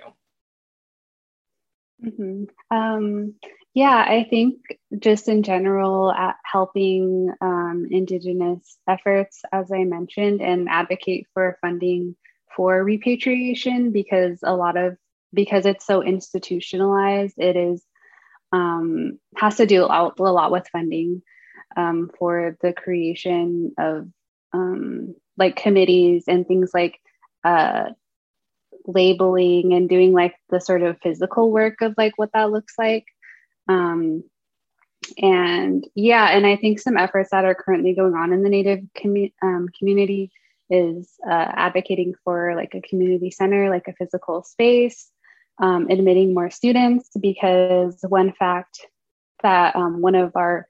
Mm-hmm. 2.04 2.76
Um, 2.76 3.36
yeah, 3.74 4.06
I 4.08 4.28
think 4.30 4.58
just 5.00 5.28
in 5.28 5.44
general, 5.44 6.12
at 6.12 6.36
helping 6.44 7.34
um, 7.42 7.88
Indigenous 7.90 8.78
efforts, 8.88 9.42
as 9.52 9.72
I 9.72 9.84
mentioned, 9.84 10.42
and 10.42 10.70
advocate 10.70 11.28
for 11.34 11.58
funding 11.62 12.16
for 12.56 12.84
repatriation 12.84 13.92
because 13.92 14.40
a 14.44 14.56
lot 14.56 14.78
of 14.78 14.98
because 15.34 15.66
it's 15.66 15.86
so 15.86 16.02
institutionalized, 16.02 17.36
it 17.38 17.56
is 17.56 17.84
um, 18.52 19.20
has 19.36 19.58
to 19.58 19.66
do 19.66 19.84
a 19.84 19.86
lot, 19.86 20.20
a 20.20 20.24
lot 20.24 20.52
with 20.52 20.68
funding 20.72 21.22
um, 21.76 22.10
for 22.18 22.58
the 22.62 22.74
creation 22.74 23.74
of 23.78 24.08
um, 24.54 25.16
like 25.38 25.58
committees 25.58 26.26
and 26.28 26.48
things 26.48 26.72
like 26.74 27.00
uh, 27.44 27.90
labeling 28.88 29.74
and 29.74 29.90
doing 29.90 30.14
like 30.14 30.36
the 30.50 30.62
sort 30.62 30.84
of 30.84 30.98
physical 31.02 31.52
work 31.52 31.82
of 31.82 31.94
like 31.98 32.14
what 32.18 32.32
that 32.34 32.52
looks 32.52 32.76
like. 32.78 33.06
Um, 33.68 34.24
and 35.22 35.86
yeah, 35.94 36.30
and 36.30 36.48
I 36.48 36.56
think 36.56 36.80
some 36.80 36.98
efforts 36.98 37.32
that 37.32 37.46
are 37.46 37.56
currently 37.56 37.94
going 37.94 38.16
on 38.16 38.32
in 38.32 38.42
the 38.42 38.50
Native 38.50 38.80
commu- 38.98 39.34
um, 39.42 39.68
community 39.78 40.32
is 40.70 41.14
uh, 41.28 41.52
advocating 41.54 42.16
for 42.24 42.56
like 42.56 42.74
a 42.74 42.82
community 42.82 43.32
center, 43.32 43.70
like 43.70 43.88
a 43.88 43.94
physical 43.94 44.44
space, 44.44 45.10
um, 45.62 45.88
admitting 45.90 46.34
more 46.34 46.50
students. 46.50 47.10
Because 47.20 47.98
one 48.08 48.34
fact 48.34 48.86
that 49.44 49.76
um, 49.76 50.02
one 50.02 50.16
of 50.16 50.36
our 50.36 50.68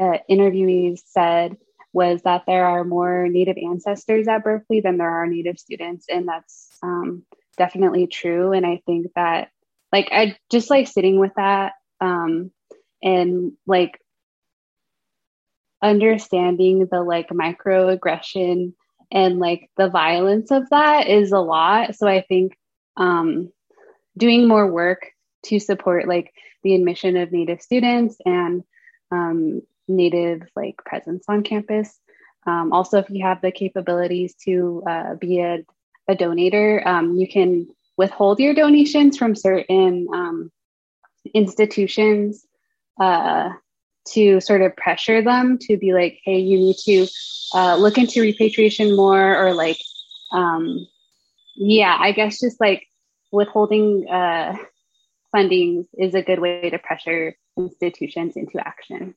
uh, 0.00 0.18
interviewees 0.30 1.00
said 1.06 1.56
was 1.92 2.22
that 2.22 2.44
there 2.46 2.66
are 2.66 2.84
more 2.84 3.28
Native 3.28 3.58
ancestors 3.58 4.26
at 4.26 4.42
Berkeley 4.42 4.80
than 4.80 4.96
there 4.98 5.10
are 5.10 5.26
Native 5.26 5.58
students, 5.58 6.06
and 6.08 6.26
that's 6.26 6.68
um, 6.82 7.24
definitely 7.58 8.06
true. 8.06 8.52
And 8.52 8.64
I 8.64 8.80
think 8.86 9.08
that, 9.14 9.50
like, 9.92 10.08
I 10.10 10.36
just 10.50 10.70
like 10.70 10.88
sitting 10.88 11.18
with 11.18 11.32
that 11.36 11.72
um, 12.00 12.50
and 13.02 13.52
like 13.66 14.00
understanding 15.82 16.86
the 16.90 17.02
like 17.02 17.28
microaggression 17.28 18.72
and 19.12 19.38
like 19.38 19.70
the 19.76 19.88
violence 19.88 20.50
of 20.50 20.68
that 20.70 21.06
is 21.06 21.32
a 21.32 21.38
lot. 21.38 21.94
So 21.94 22.08
I 22.08 22.22
think 22.22 22.56
um, 22.96 23.52
doing 24.16 24.48
more 24.48 24.66
work 24.66 25.10
to 25.44 25.58
support 25.58 26.08
like 26.08 26.32
the 26.62 26.74
admission 26.74 27.16
of 27.16 27.30
Native 27.30 27.60
students 27.60 28.16
and 28.24 28.64
um, 29.10 29.62
native 29.88 30.42
like 30.56 30.76
presence 30.84 31.24
on 31.28 31.42
campus. 31.42 31.98
Um, 32.46 32.72
also, 32.72 32.98
if 32.98 33.10
you 33.10 33.24
have 33.24 33.40
the 33.40 33.52
capabilities 33.52 34.34
to 34.44 34.82
uh, 34.88 35.14
be 35.14 35.40
a, 35.40 35.64
a 36.08 36.14
donator, 36.14 36.84
um, 36.84 37.16
you 37.16 37.28
can 37.28 37.68
withhold 37.96 38.40
your 38.40 38.54
donations 38.54 39.16
from 39.18 39.36
certain 39.36 40.08
um, 40.12 40.50
institutions 41.34 42.44
uh, 43.00 43.50
to 44.08 44.40
sort 44.40 44.62
of 44.62 44.76
pressure 44.76 45.22
them 45.22 45.58
to 45.62 45.76
be 45.76 45.92
like, 45.92 46.20
hey, 46.24 46.38
you 46.38 46.58
need 46.58 46.76
to 46.84 47.06
uh, 47.54 47.76
look 47.76 47.98
into 47.98 48.20
repatriation 48.20 48.96
more, 48.96 49.36
or 49.36 49.54
like, 49.54 49.78
um, 50.32 50.86
yeah, 51.54 51.96
I 51.98 52.12
guess 52.12 52.40
just 52.40 52.60
like 52.60 52.86
withholding 53.30 54.08
uh, 54.08 54.56
funding 55.30 55.86
is 55.98 56.14
a 56.14 56.22
good 56.22 56.40
way 56.40 56.70
to 56.70 56.78
pressure 56.78 57.36
institutions 57.56 58.36
into 58.36 58.58
action. 58.66 59.14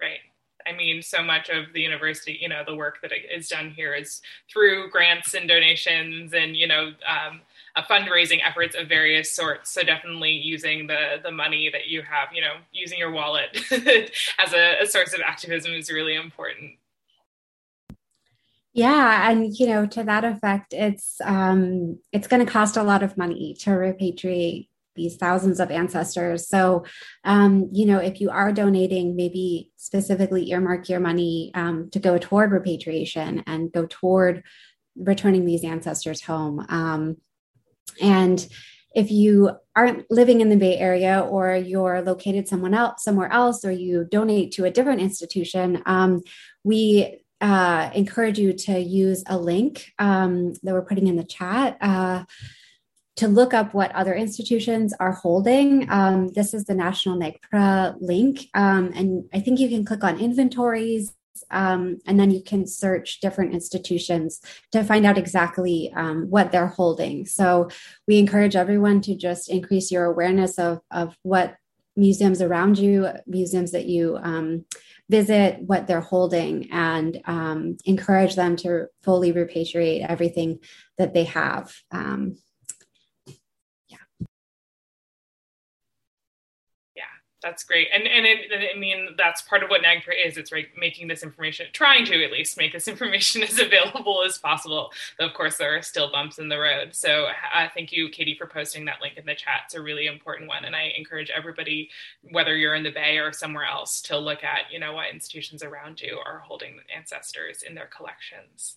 Right. 0.00 0.20
I 0.66 0.72
mean, 0.72 1.02
so 1.02 1.22
much 1.22 1.48
of 1.48 1.72
the 1.72 1.80
university, 1.80 2.38
you 2.40 2.48
know, 2.48 2.62
the 2.66 2.76
work 2.76 2.98
that 3.02 3.12
is 3.34 3.48
done 3.48 3.70
here 3.70 3.94
is 3.94 4.20
through 4.52 4.90
grants 4.90 5.34
and 5.34 5.48
donations 5.48 6.32
and, 6.34 6.56
you 6.56 6.66
know, 6.68 6.92
um, 7.08 7.40
fundraising 7.80 8.40
efforts 8.46 8.76
of 8.76 8.88
various 8.88 9.32
sorts. 9.32 9.70
So 9.70 9.82
definitely 9.82 10.32
using 10.32 10.86
the 10.86 11.20
the 11.22 11.30
money 11.30 11.70
that 11.72 11.88
you 11.88 12.02
have, 12.02 12.28
you 12.34 12.42
know, 12.42 12.54
using 12.72 12.98
your 12.98 13.10
wallet 13.10 13.56
as 14.38 14.52
a, 14.52 14.82
a 14.82 14.86
source 14.86 15.14
of 15.14 15.20
activism 15.20 15.72
is 15.72 15.90
really 15.90 16.14
important. 16.14 16.72
Yeah, 18.74 19.30
and 19.30 19.54
you 19.58 19.66
know, 19.66 19.86
to 19.86 20.02
that 20.04 20.24
effect, 20.24 20.72
it's 20.72 21.20
um, 21.24 21.98
it's 22.10 22.26
going 22.26 22.44
to 22.44 22.50
cost 22.50 22.76
a 22.76 22.82
lot 22.82 23.02
of 23.02 23.18
money 23.18 23.54
to 23.60 23.70
repatriate 23.70 24.68
these 24.94 25.16
thousands 25.16 25.60
of 25.60 25.70
ancestors. 25.70 26.48
So, 26.48 26.84
um, 27.24 27.68
you 27.72 27.86
know, 27.86 27.98
if 27.98 28.20
you 28.20 28.30
are 28.30 28.52
donating, 28.52 29.16
maybe 29.16 29.70
specifically 29.76 30.50
earmark 30.50 30.88
your 30.88 31.00
money 31.00 31.50
um, 31.54 31.88
to 31.90 31.98
go 31.98 32.18
toward 32.18 32.52
repatriation 32.52 33.42
and 33.46 33.72
go 33.72 33.86
toward 33.86 34.42
returning 34.96 35.46
these 35.46 35.64
ancestors 35.64 36.22
home. 36.22 36.64
Um, 36.68 37.16
and 38.00 38.46
if 38.94 39.10
you 39.10 39.50
aren't 39.74 40.10
living 40.10 40.40
in 40.40 40.48
the 40.48 40.56
Bay 40.56 40.76
Area 40.76 41.20
or 41.20 41.56
you're 41.56 42.02
located 42.02 42.46
someone 42.46 42.74
else 42.74 43.02
somewhere 43.04 43.32
else 43.32 43.64
or 43.64 43.70
you 43.70 44.06
donate 44.10 44.52
to 44.52 44.64
a 44.64 44.70
different 44.70 45.00
institution, 45.00 45.82
um, 45.86 46.22
we 46.62 47.22
uh, 47.40 47.90
encourage 47.94 48.38
you 48.38 48.52
to 48.52 48.78
use 48.78 49.24
a 49.26 49.38
link 49.38 49.92
um, 49.98 50.52
that 50.62 50.72
we're 50.72 50.84
putting 50.84 51.06
in 51.06 51.16
the 51.16 51.24
chat. 51.24 51.76
Uh, 51.80 52.24
to 53.14 53.28
look 53.28 53.52
up 53.52 53.74
what 53.74 53.94
other 53.94 54.14
institutions 54.14 54.94
are 54.98 55.12
holding. 55.12 55.88
Um, 55.90 56.32
this 56.32 56.54
is 56.54 56.64
the 56.64 56.74
National 56.74 57.18
NAGPRA 57.18 57.96
link. 58.00 58.48
Um, 58.54 58.90
and 58.94 59.28
I 59.34 59.40
think 59.40 59.60
you 59.60 59.68
can 59.68 59.84
click 59.84 60.02
on 60.02 60.18
inventories 60.18 61.12
um, 61.50 61.98
and 62.06 62.18
then 62.18 62.30
you 62.30 62.42
can 62.42 62.66
search 62.66 63.20
different 63.20 63.52
institutions 63.52 64.40
to 64.72 64.84
find 64.84 65.04
out 65.06 65.18
exactly 65.18 65.92
um, 65.94 66.30
what 66.30 66.52
they're 66.52 66.66
holding. 66.66 67.26
So 67.26 67.68
we 68.06 68.18
encourage 68.18 68.56
everyone 68.56 69.00
to 69.02 69.14
just 69.14 69.48
increase 69.48 69.90
your 69.90 70.04
awareness 70.04 70.58
of, 70.58 70.80
of 70.90 71.16
what 71.22 71.56
museums 71.96 72.40
around 72.40 72.78
you, 72.78 73.08
museums 73.26 73.72
that 73.72 73.86
you 73.86 74.16
um, 74.22 74.64
visit, 75.10 75.60
what 75.60 75.86
they're 75.86 76.00
holding, 76.00 76.70
and 76.72 77.20
um, 77.26 77.76
encourage 77.84 78.34
them 78.34 78.56
to 78.56 78.86
fully 79.02 79.32
repatriate 79.32 80.06
everything 80.08 80.60
that 80.96 81.12
they 81.12 81.24
have. 81.24 81.74
That's 87.42 87.64
great. 87.64 87.88
And 87.92 88.06
and 88.06 88.24
it, 88.24 88.70
i 88.74 88.78
mean 88.78 89.10
that's 89.18 89.42
part 89.42 89.62
of 89.62 89.70
what 89.70 89.82
nagpra 89.82 90.14
is. 90.24 90.36
It's 90.36 90.52
right 90.52 90.68
making 90.76 91.08
this 91.08 91.22
information 91.22 91.66
trying 91.72 92.04
to 92.06 92.24
at 92.24 92.32
least 92.32 92.56
make 92.56 92.72
this 92.72 92.88
information 92.94 93.42
as 93.42 93.58
available 93.58 94.22
as 94.24 94.38
possible. 94.38 94.90
Of 95.18 95.34
course 95.34 95.56
there 95.56 95.76
are 95.76 95.82
still 95.82 96.10
bumps 96.10 96.38
in 96.38 96.48
the 96.48 96.58
road. 96.58 96.94
So 96.94 97.26
uh, 97.54 97.68
thank 97.74 97.92
you 97.92 98.08
katie 98.08 98.36
for 98.36 98.46
posting 98.46 98.84
that 98.86 99.02
link 99.02 99.16
in 99.16 99.26
the 99.26 99.34
chat. 99.34 99.62
It's 99.66 99.74
a 99.74 99.82
really 99.82 100.06
important 100.06 100.48
one. 100.48 100.64
And 100.64 100.76
i 100.76 100.92
encourage 100.96 101.30
everybody 101.30 101.90
whether 102.30 102.56
you're 102.56 102.74
in 102.74 102.84
the 102.84 102.90
bay 102.90 103.18
or 103.18 103.32
somewhere 103.32 103.64
else 103.64 104.00
to 104.02 104.18
look 104.18 104.44
at 104.44 104.72
you 104.72 104.78
know 104.78 104.92
what 104.92 105.12
institutions 105.12 105.62
around 105.62 106.00
you 106.00 106.18
are 106.24 106.38
holding 106.38 106.78
ancestors 106.94 107.62
in 107.62 107.74
their 107.74 107.86
collections 107.86 108.76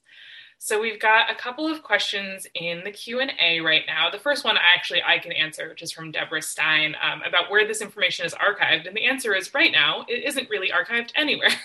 so 0.58 0.82
we've 0.82 1.00
got 1.00 1.30
a 1.30 1.36
couple 1.36 1.68
of 1.68 1.84
questions 1.84 2.48
in 2.56 2.84
the 2.84 2.92
Q&A 2.92 3.60
right 3.60 3.84
now. 3.88 4.10
The 4.10 4.20
first 4.20 4.44
one 4.44 4.58
actually 4.60 5.04
I 5.04 5.20
can 5.20 5.32
answer, 5.32 5.70
which 5.70 5.82
is 5.82 5.92
from 5.92 6.12
Deborah 6.12 6.42
Stein, 6.42 6.96
um, 7.02 7.22
about 7.24 7.52
where 7.52 7.68
this 7.68 7.82
information 7.82 8.26
is 8.26 8.34
archived. 8.34 8.88
And 8.88 8.96
the 8.96 9.06
answer 9.06 9.36
is 9.36 9.54
right 9.54 9.72
now, 9.72 10.06
it 10.08 10.24
isn't 10.24 10.50
really 10.50 10.72
archived 10.72 11.12
anywhere. 11.16 11.50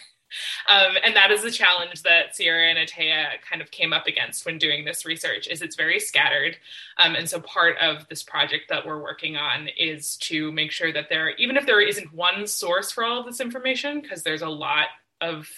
Um, 0.69 0.93
and 1.03 1.17
that 1.17 1.31
is 1.31 1.43
the 1.43 1.51
challenge 1.51 2.03
that 2.03 2.37
Sierra 2.37 2.69
and 2.69 2.79
Ataya 2.79 3.41
kind 3.49 3.61
of 3.61 3.71
came 3.71 3.93
up 3.93 4.07
against 4.07 4.47
when 4.47 4.59
doing 4.59 4.85
this 4.85 5.05
research 5.05 5.49
is 5.49 5.63
it's 5.63 5.77
very 5.77 5.99
scattered. 5.99 6.57
Um, 6.99 7.17
and 7.17 7.29
so 7.29 7.41
part 7.41 7.77
of 7.79 8.07
this 8.09 8.23
project 8.23 8.69
that 8.69 8.87
we're 8.87 9.03
working 9.03 9.37
on 9.37 9.69
is 9.77 10.17
to 10.19 10.53
make 10.53 10.71
sure 10.71 10.93
that 10.93 11.09
there, 11.09 11.31
even 11.31 11.57
if 11.57 11.67
there 11.67 11.81
isn't 11.81 12.15
one 12.15 12.47
source 12.47 12.93
for 12.93 13.05
all 13.05 13.21
of 13.21 13.27
this 13.27 13.41
information, 13.41 14.01
because 14.01 14.23
there's 14.23 14.43
a 14.43 14.49
lot 14.49 14.87
of 15.21 15.49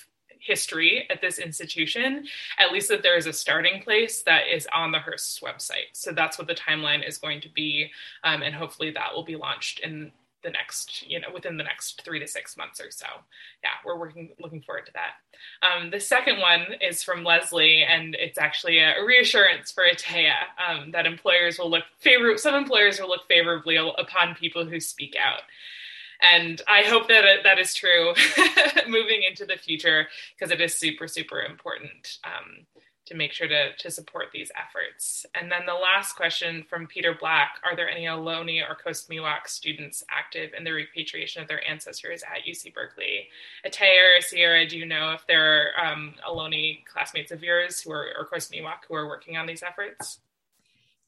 history 0.44 1.06
at 1.10 1.20
this 1.20 1.38
institution, 1.38 2.26
at 2.58 2.72
least 2.72 2.88
that 2.88 3.02
there 3.02 3.16
is 3.16 3.26
a 3.26 3.32
starting 3.32 3.82
place 3.82 4.22
that 4.22 4.42
is 4.52 4.68
on 4.74 4.92
the 4.92 4.98
Hearst's 4.98 5.40
website. 5.40 5.92
So 5.92 6.12
that's 6.12 6.38
what 6.38 6.48
the 6.48 6.54
timeline 6.54 7.06
is 7.06 7.18
going 7.18 7.40
to 7.42 7.48
be. 7.48 7.90
Um, 8.24 8.42
and 8.42 8.54
hopefully 8.54 8.90
that 8.92 9.14
will 9.14 9.24
be 9.24 9.36
launched 9.36 9.80
in 9.80 10.12
the 10.42 10.50
next, 10.50 11.08
you 11.08 11.20
know, 11.20 11.28
within 11.32 11.56
the 11.56 11.64
next 11.64 12.02
three 12.04 12.18
to 12.18 12.26
six 12.26 12.56
months 12.56 12.80
or 12.80 12.90
so. 12.90 13.06
Yeah, 13.62 13.70
we're 13.84 13.98
working, 13.98 14.30
looking 14.40 14.60
forward 14.60 14.86
to 14.86 14.92
that. 14.94 15.66
Um, 15.66 15.90
the 15.90 16.00
second 16.00 16.40
one 16.40 16.66
is 16.80 17.02
from 17.02 17.22
Leslie, 17.22 17.84
and 17.84 18.16
it's 18.18 18.38
actually 18.38 18.78
a 18.78 19.04
reassurance 19.04 19.70
for 19.70 19.84
Ataya 19.84 20.34
um, 20.68 20.90
that 20.90 21.06
employers 21.06 21.58
will 21.58 21.70
look 21.70 21.84
favor. 22.00 22.36
Some 22.36 22.56
employers 22.56 23.00
will 23.00 23.08
look 23.08 23.26
favorably 23.28 23.76
upon 23.76 24.34
people 24.34 24.64
who 24.64 24.80
speak 24.80 25.14
out 25.16 25.42
and 26.22 26.62
I 26.68 26.82
hope 26.82 27.08
that 27.08 27.24
that 27.44 27.58
is 27.58 27.74
true 27.74 28.14
moving 28.88 29.22
into 29.28 29.44
the 29.44 29.56
future 29.56 30.06
because 30.38 30.52
it 30.52 30.60
is 30.60 30.76
super 30.76 31.08
super 31.08 31.40
important 31.42 32.18
um, 32.24 32.66
to 33.06 33.14
make 33.14 33.32
sure 33.32 33.48
to 33.48 33.74
to 33.76 33.90
support 33.90 34.26
these 34.32 34.50
efforts. 34.56 35.26
And 35.34 35.50
then 35.50 35.66
the 35.66 35.74
last 35.74 36.14
question 36.14 36.64
from 36.68 36.86
Peter 36.86 37.14
Black: 37.18 37.56
Are 37.64 37.74
there 37.74 37.90
any 37.90 38.04
Ohlone 38.04 38.62
or 38.68 38.74
Coast 38.74 39.10
Miwok 39.10 39.46
students 39.46 40.04
active 40.10 40.50
in 40.56 40.64
the 40.64 40.72
repatriation 40.72 41.42
of 41.42 41.48
their 41.48 41.66
ancestors 41.68 42.22
at 42.22 42.46
UC 42.48 42.72
Berkeley? 42.72 43.28
Ataya 43.66 44.18
or 44.18 44.20
Sierra, 44.20 44.66
do 44.66 44.78
you 44.78 44.86
know 44.86 45.12
if 45.12 45.26
there 45.26 45.72
are 45.76 45.92
um, 45.92 46.14
Ohlone 46.26 46.84
classmates 46.86 47.32
of 47.32 47.42
yours 47.42 47.80
who 47.80 47.92
are 47.92 48.06
or 48.16 48.24
Coast 48.26 48.52
Miwok 48.52 48.86
who 48.88 48.94
are 48.94 49.08
working 49.08 49.36
on 49.36 49.46
these 49.46 49.62
efforts? 49.62 50.20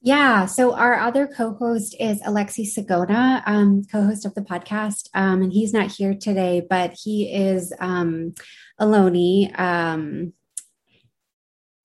Yeah. 0.05 0.45
So 0.45 0.75
our 0.75 1.01
other 1.01 1.27
co-host 1.27 1.97
is 1.99 2.21
Alexii 2.27 2.67
Sigona, 2.67 3.43
um, 3.47 3.85
co-host 3.91 4.27
of 4.27 4.35
the 4.35 4.43
podcast, 4.43 5.09
um, 5.15 5.41
and 5.41 5.51
he's 5.51 5.73
not 5.73 5.91
here 5.91 6.15
today, 6.15 6.61
but 6.69 6.93
he 6.93 7.35
is 7.35 7.73
um, 7.81 8.35
Ohlone. 8.79 9.59
Um, 9.59 10.35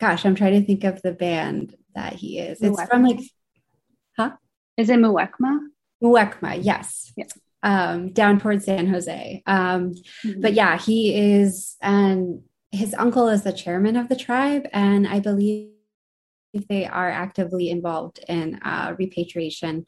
gosh, 0.02 0.26
I'm 0.26 0.36
trying 0.36 0.60
to 0.60 0.68
think 0.68 0.84
of 0.84 1.02
the 1.02 1.14
band 1.14 1.78
that 1.96 2.12
he 2.12 2.40
is. 2.40 2.62
It's 2.62 2.84
from 2.84 3.04
like, 3.04 3.22
huh? 4.18 4.32
Is 4.76 4.90
it 4.90 5.00
Muwekma? 5.00 5.58
Muwekma, 6.04 6.60
yes. 6.62 7.14
Yeah. 7.16 7.24
Um, 7.64 8.12
down 8.12 8.38
towards 8.42 8.66
San 8.66 8.88
Jose. 8.88 9.44
Um, 9.46 9.94
mm-hmm. 10.26 10.42
But 10.42 10.56
yeah, 10.56 10.78
he 10.78 11.16
is, 11.16 11.78
and 11.82 12.42
his 12.72 12.94
uncle 12.96 13.30
is 13.30 13.44
the 13.44 13.54
chairman 13.54 13.96
of 13.96 14.10
the 14.10 14.18
tribe, 14.18 14.68
and 14.74 15.08
I 15.08 15.22
believe 15.22 15.72
they 16.54 16.86
are 16.86 17.10
actively 17.10 17.70
involved 17.70 18.20
in 18.28 18.56
uh, 18.64 18.96
repatriation 18.98 19.86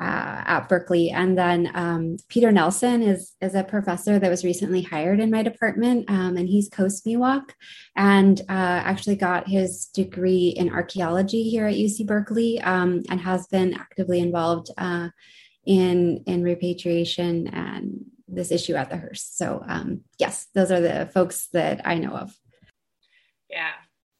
uh, 0.00 0.42
at 0.46 0.68
Berkeley. 0.68 1.10
And 1.10 1.36
then 1.38 1.70
um, 1.74 2.16
Peter 2.28 2.52
Nelson 2.52 3.02
is, 3.02 3.32
is 3.40 3.54
a 3.54 3.64
professor 3.64 4.18
that 4.18 4.30
was 4.30 4.44
recently 4.44 4.82
hired 4.82 5.20
in 5.20 5.30
my 5.30 5.42
department, 5.42 6.10
um, 6.10 6.36
and 6.36 6.48
he's 6.48 6.68
Coast 6.68 7.04
Miwok 7.06 7.50
and 7.94 8.40
uh, 8.40 8.42
actually 8.84 9.16
got 9.16 9.48
his 9.48 9.86
degree 9.86 10.48
in 10.48 10.70
archaeology 10.70 11.44
here 11.44 11.66
at 11.66 11.76
UC 11.76 12.06
Berkeley 12.06 12.60
um, 12.60 13.02
and 13.08 13.20
has 13.20 13.46
been 13.46 13.74
actively 13.74 14.20
involved 14.20 14.70
uh, 14.76 15.08
in, 15.64 16.22
in 16.26 16.42
repatriation 16.42 17.48
and 17.48 18.04
this 18.28 18.50
issue 18.50 18.74
at 18.74 18.90
the 18.90 18.96
Hearst. 18.96 19.38
So, 19.38 19.64
um, 19.66 20.02
yes, 20.18 20.48
those 20.54 20.70
are 20.70 20.80
the 20.80 21.10
folks 21.12 21.48
that 21.52 21.82
I 21.84 21.98
know 21.98 22.12
of. 22.12 22.36
Yeah, 23.48 23.70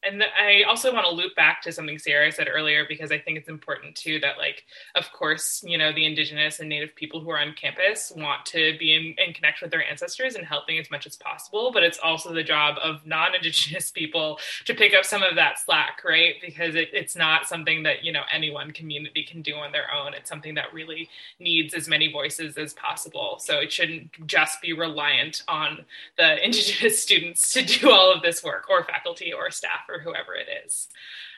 and 0.07 0.23
I 0.23 0.63
also 0.63 0.93
want 0.93 1.07
to 1.07 1.13
loop 1.13 1.35
back 1.35 1.63
to 1.63 1.73
something 1.73 1.99
Sierra 1.99 2.31
said 2.31 2.49
earlier 2.51 2.85
because 2.89 3.11
I 3.11 3.19
think 3.19 3.39
it's 3.39 3.49
important 3.49 3.97
too 3.97 4.21
that, 4.21 4.39
like, 4.39 4.65
of 4.95 5.11
course, 5.13 5.65
you 5.67 5.77
know, 5.77 5.93
the 5.93 6.07
Indigenous 6.07 6.61
and 6.61 6.69
Native 6.69 6.95
people 6.95 7.21
who 7.21 7.31
are 7.31 7.39
on 7.39 7.55
campus 7.55 8.13
want 8.17 8.47
to 8.47 8.77
be 8.79 8.95
in, 8.95 9.15
in 9.19 9.35
connection 9.35 9.67
with 9.67 9.73
their 9.73 9.85
ancestors 9.85 10.35
and 10.37 10.47
helping 10.47 10.79
as 10.79 10.91
much 10.91 11.07
as 11.07 11.17
possible. 11.17 11.73
But 11.73 11.83
it's 11.83 11.99
also 11.99 12.33
the 12.33 12.45
job 12.45 12.77
of 12.83 13.05
non 13.05 13.35
Indigenous 13.35 13.91
people 13.97 14.39
to 14.65 14.75
pick 14.75 14.95
up 14.95 15.05
some 15.05 15.23
of 15.23 15.35
that 15.37 15.59
slack, 15.59 16.03
right? 16.05 16.35
Because 16.41 16.75
it, 16.75 16.91
it's 16.93 17.17
not 17.17 17.47
something 17.47 17.83
that, 17.83 18.05
you 18.05 18.13
know, 18.13 18.23
any 18.33 18.51
one 18.51 18.71
community 18.71 19.25
can 19.25 19.43
do 19.43 19.55
on 19.55 19.73
their 19.73 19.93
own. 19.93 20.15
It's 20.15 20.29
something 20.29 20.55
that 20.55 20.73
really 20.73 21.09
needs 21.41 21.75
as 21.75 21.89
many 21.89 22.13
voices 22.13 22.57
as 22.57 22.75
possible. 22.75 23.37
So 23.41 23.59
it 23.59 23.73
shouldn't 23.73 24.27
just 24.27 24.61
be 24.61 24.73
reliant 24.73 25.43
on 25.49 25.85
the 26.17 26.45
Indigenous 26.45 27.03
students 27.03 27.53
to 27.55 27.65
do 27.65 27.91
all 27.91 28.13
of 28.13 28.23
this 28.23 28.45
work 28.45 28.71
or 28.71 28.85
faculty 28.85 29.33
or 29.33 29.51
staff 29.51 29.81
or 29.89 29.96
whoever 30.01 30.35
it 30.35 30.49
is. 30.65 30.89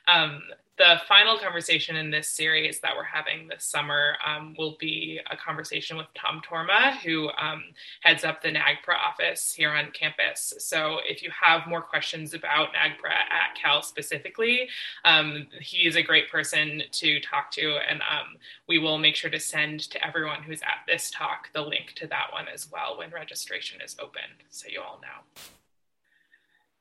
Um, 0.06 0.42
the 0.78 1.00
final 1.08 1.36
conversation 1.36 1.96
in 1.96 2.10
this 2.10 2.30
series 2.30 2.80
that 2.80 2.96
we're 2.96 3.02
having 3.02 3.48
this 3.48 3.64
summer 3.64 4.14
um, 4.24 4.54
will 4.56 4.76
be 4.78 5.20
a 5.30 5.36
conversation 5.36 5.96
with 5.96 6.06
Tom 6.14 6.40
Torma, 6.48 6.96
who 6.98 7.30
um, 7.30 7.64
heads 8.00 8.24
up 8.24 8.40
the 8.40 8.48
NAGPRA 8.48 8.94
office 8.96 9.52
here 9.52 9.70
on 9.70 9.90
campus. 9.90 10.54
So 10.58 10.98
if 11.04 11.22
you 11.22 11.30
have 11.30 11.66
more 11.66 11.82
questions 11.82 12.32
about 12.32 12.68
NAGPRA 12.68 13.10
at 13.10 13.56
Cal 13.60 13.82
specifically, 13.82 14.68
um, 15.04 15.48
he 15.60 15.86
is 15.86 15.96
a 15.96 16.02
great 16.02 16.30
person 16.30 16.82
to 16.92 17.20
talk 17.20 17.50
to, 17.52 17.78
and 17.90 18.00
um, 18.00 18.36
we 18.68 18.78
will 18.78 18.98
make 18.98 19.16
sure 19.16 19.30
to 19.30 19.40
send 19.40 19.80
to 19.90 20.06
everyone 20.06 20.44
who's 20.44 20.62
at 20.62 20.86
this 20.86 21.10
talk 21.10 21.52
the 21.52 21.62
link 21.62 21.92
to 21.96 22.06
that 22.06 22.28
one 22.32 22.46
as 22.52 22.70
well 22.70 22.98
when 22.98 23.10
registration 23.10 23.80
is 23.82 23.96
open, 24.00 24.22
so 24.48 24.68
you 24.68 24.80
all 24.80 25.00
know. 25.02 25.42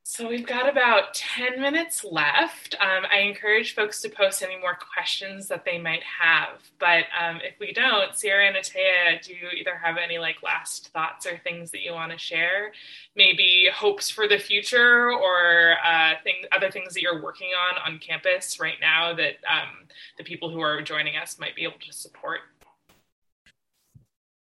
So 0.09 0.29
we've 0.29 0.47
got 0.47 0.69
about 0.69 1.13
10 1.15 1.59
minutes 1.59 2.05
left. 2.05 2.75
Um, 2.79 3.03
I 3.11 3.17
encourage 3.19 3.75
folks 3.75 4.01
to 4.01 4.09
post 4.09 4.41
any 4.41 4.57
more 4.57 4.73
questions 4.93 5.49
that 5.49 5.65
they 5.65 5.77
might 5.77 6.01
have. 6.01 6.61
But 6.79 7.03
um, 7.21 7.41
if 7.43 7.59
we 7.59 7.73
don't, 7.73 8.15
Sierra 8.15 8.47
and 8.47 8.55
Ataya, 8.55 9.21
do 9.21 9.33
you 9.33 9.49
either 9.49 9.75
have 9.75 9.97
any 9.97 10.17
like 10.17 10.37
last 10.41 10.93
thoughts 10.93 11.25
or 11.25 11.37
things 11.37 11.71
that 11.71 11.81
you 11.81 11.91
want 11.91 12.13
to 12.13 12.17
share? 12.17 12.71
Maybe 13.17 13.67
hopes 13.71 14.09
for 14.09 14.29
the 14.29 14.37
future 14.37 15.11
or 15.11 15.75
uh, 15.85 16.13
things, 16.23 16.45
other 16.53 16.71
things 16.71 16.93
that 16.93 17.01
you're 17.01 17.21
working 17.21 17.49
on 17.49 17.91
on 17.91 17.99
campus 17.99 18.61
right 18.61 18.77
now 18.79 19.13
that 19.13 19.35
um, 19.45 19.87
the 20.17 20.23
people 20.23 20.49
who 20.49 20.61
are 20.61 20.81
joining 20.81 21.17
us 21.17 21.37
might 21.37 21.53
be 21.53 21.63
able 21.63 21.79
to 21.85 21.91
support? 21.91 22.39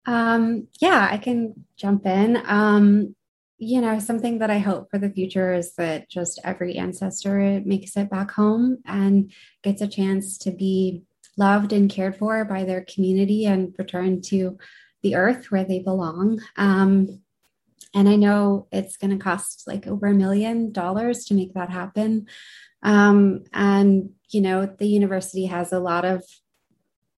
Um, 0.06 0.68
yeah, 0.80 1.08
I 1.10 1.18
can 1.18 1.64
jump 1.76 2.06
in. 2.06 2.36
You 3.58 3.80
know, 3.80 3.98
something 3.98 4.38
that 4.38 4.50
I 4.50 4.58
hope 4.58 4.90
for 4.90 4.98
the 4.98 5.10
future 5.10 5.54
is 5.54 5.74
that 5.76 6.10
just 6.10 6.38
every 6.44 6.76
ancestor 6.76 7.62
makes 7.64 7.96
it 7.96 8.10
back 8.10 8.30
home 8.32 8.78
and 8.84 9.32
gets 9.62 9.80
a 9.80 9.88
chance 9.88 10.36
to 10.38 10.50
be 10.50 11.04
loved 11.38 11.72
and 11.72 11.90
cared 11.90 12.16
for 12.16 12.44
by 12.44 12.64
their 12.64 12.82
community 12.82 13.46
and 13.46 13.74
return 13.78 14.20
to 14.22 14.58
the 15.02 15.14
earth 15.14 15.50
where 15.50 15.64
they 15.64 15.78
belong. 15.78 16.40
Um, 16.56 17.22
and 17.94 18.08
I 18.08 18.16
know 18.16 18.68
it's 18.72 18.98
going 18.98 19.16
to 19.16 19.22
cost 19.22 19.66
like 19.66 19.86
over 19.86 20.08
a 20.08 20.14
million 20.14 20.70
dollars 20.72 21.24
to 21.26 21.34
make 21.34 21.54
that 21.54 21.70
happen. 21.70 22.26
Um, 22.82 23.44
and, 23.54 24.10
you 24.28 24.42
know, 24.42 24.66
the 24.66 24.86
university 24.86 25.46
has 25.46 25.72
a 25.72 25.78
lot 25.78 26.04
of 26.04 26.22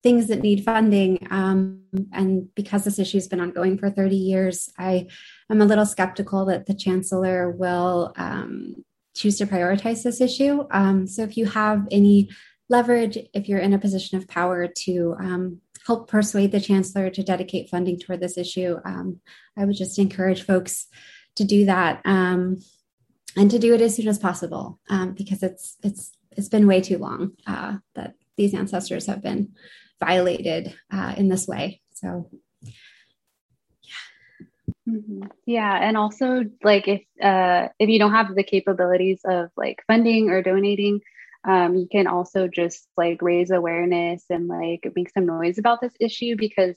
things 0.03 0.27
that 0.27 0.41
need 0.41 0.63
funding. 0.63 1.27
Um, 1.31 1.81
and 2.11 2.53
because 2.53 2.83
this 2.83 2.99
issue 2.99 3.17
has 3.17 3.27
been 3.27 3.41
ongoing 3.41 3.77
for 3.77 3.89
30 3.89 4.15
years, 4.15 4.69
I 4.77 5.07
am 5.49 5.61
a 5.61 5.65
little 5.65 5.85
skeptical 5.85 6.45
that 6.45 6.65
the 6.65 6.73
chancellor 6.73 7.51
will 7.51 8.13
um, 8.17 8.83
choose 9.15 9.37
to 9.37 9.45
prioritize 9.45 10.03
this 10.03 10.21
issue. 10.21 10.65
Um, 10.71 11.07
so 11.07 11.23
if 11.23 11.37
you 11.37 11.45
have 11.45 11.87
any 11.91 12.29
leverage, 12.69 13.17
if 13.33 13.47
you're 13.47 13.59
in 13.59 13.73
a 13.73 13.79
position 13.79 14.17
of 14.17 14.27
power 14.27 14.67
to 14.67 15.15
um, 15.19 15.61
help 15.85 16.09
persuade 16.09 16.51
the 16.51 16.59
chancellor 16.59 17.09
to 17.09 17.23
dedicate 17.23 17.69
funding 17.69 17.97
toward 17.97 18.19
this 18.19 18.37
issue, 18.37 18.77
um, 18.85 19.19
I 19.57 19.65
would 19.65 19.75
just 19.75 19.97
encourage 19.97 20.43
folks 20.43 20.87
to 21.35 21.43
do 21.43 21.65
that 21.65 22.01
um, 22.05 22.57
and 23.35 23.49
to 23.51 23.59
do 23.59 23.73
it 23.73 23.81
as 23.81 23.95
soon 23.95 24.07
as 24.07 24.19
possible 24.19 24.79
because 25.15 25.43
it's 25.43 25.77
it's 25.83 26.11
it's 26.31 26.49
been 26.49 26.67
way 26.67 26.81
too 26.81 26.97
long 26.97 27.31
uh, 27.47 27.77
that 27.95 28.15
these 28.35 28.53
ancestors 28.53 29.07
have 29.07 29.23
been 29.23 29.53
violated 29.99 30.75
uh, 30.91 31.13
in 31.17 31.29
this 31.29 31.47
way. 31.47 31.81
So. 31.93 32.29
Mm-hmm. 34.87 35.23
Yeah, 35.45 35.77
and 35.81 35.97
also 35.97 36.43
like 36.63 36.87
if 36.87 37.01
uh, 37.21 37.67
if 37.77 37.89
you 37.89 37.99
don't 37.99 38.13
have 38.13 38.33
the 38.33 38.43
capabilities 38.43 39.19
of 39.25 39.49
like 39.57 39.83
funding 39.85 40.29
or 40.29 40.41
donating, 40.41 41.01
um, 41.45 41.75
you 41.75 41.87
can 41.91 42.07
also 42.07 42.47
just 42.47 42.87
like 42.95 43.21
raise 43.21 43.51
awareness 43.51 44.23
and 44.29 44.47
like 44.47 44.89
make 44.95 45.09
some 45.09 45.25
noise 45.25 45.57
about 45.57 45.81
this 45.81 45.93
issue 45.99 46.35
because 46.37 46.75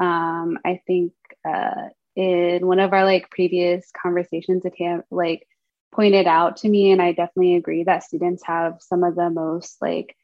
um, 0.00 0.58
I 0.66 0.80
think 0.86 1.12
uh, 1.48 1.88
in 2.14 2.66
one 2.66 2.80
of 2.80 2.92
our 2.92 3.04
like 3.04 3.30
previous 3.30 3.90
conversations, 4.02 4.64
it 4.66 5.04
like 5.10 5.46
pointed 5.94 6.26
out 6.26 6.58
to 6.58 6.68
me, 6.68 6.92
and 6.92 7.00
I 7.00 7.12
definitely 7.12 7.54
agree 7.54 7.84
that 7.84 8.04
students 8.04 8.44
have 8.44 8.76
some 8.80 9.02
of 9.02 9.14
the 9.16 9.30
most 9.30 9.78
like 9.80 10.14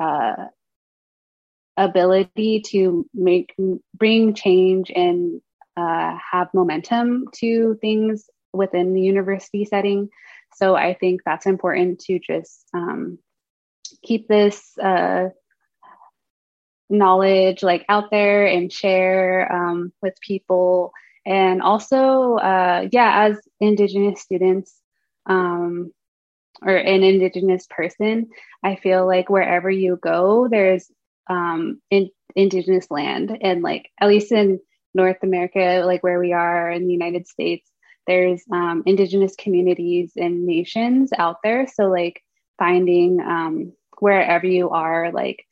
uh, 0.00 0.46
ability 1.76 2.62
to 2.70 3.06
make 3.14 3.54
bring 3.94 4.34
change 4.34 4.90
and 4.94 5.40
uh, 5.76 6.16
have 6.32 6.48
momentum 6.54 7.26
to 7.32 7.76
things 7.80 8.28
within 8.52 8.94
the 8.94 9.00
university 9.00 9.64
setting. 9.64 10.10
So 10.54 10.74
I 10.74 10.94
think 10.94 11.22
that's 11.24 11.46
important 11.46 12.00
to 12.00 12.18
just 12.18 12.64
um, 12.74 13.18
keep 14.02 14.28
this 14.28 14.76
uh, 14.78 15.28
knowledge 16.90 17.62
like 17.62 17.84
out 17.88 18.10
there 18.10 18.46
and 18.46 18.70
share 18.70 19.50
um, 19.50 19.92
with 20.02 20.14
people. 20.20 20.92
And 21.24 21.62
also, 21.62 22.34
uh, 22.36 22.88
yeah, 22.92 23.28
as 23.28 23.40
Indigenous 23.60 24.20
students 24.20 24.74
um, 25.26 25.92
or 26.60 26.76
an 26.76 27.02
Indigenous 27.02 27.66
person, 27.70 28.28
I 28.62 28.76
feel 28.76 29.06
like 29.06 29.30
wherever 29.30 29.70
you 29.70 29.98
go, 30.00 30.48
there's 30.48 30.90
um, 31.30 31.80
in 31.90 32.10
indigenous 32.34 32.90
land 32.90 33.36
and 33.42 33.62
like 33.62 33.90
at 34.00 34.08
least 34.08 34.32
in 34.32 34.58
north 34.94 35.18
america 35.22 35.82
like 35.84 36.02
where 36.02 36.20
we 36.20 36.32
are 36.32 36.70
in 36.70 36.86
the 36.86 36.92
united 36.92 37.26
states 37.26 37.72
there's 38.06 38.42
um, 38.50 38.82
indigenous 38.86 39.34
communities 39.36 40.12
and 40.16 40.44
nations 40.44 41.10
out 41.16 41.36
there. 41.42 41.66
So 41.66 41.84
like 41.84 42.22
finding 42.58 43.20
um, 43.20 43.72
wherever 43.98 44.46
you 44.46 44.70
are 44.70 45.12
like 45.12 45.46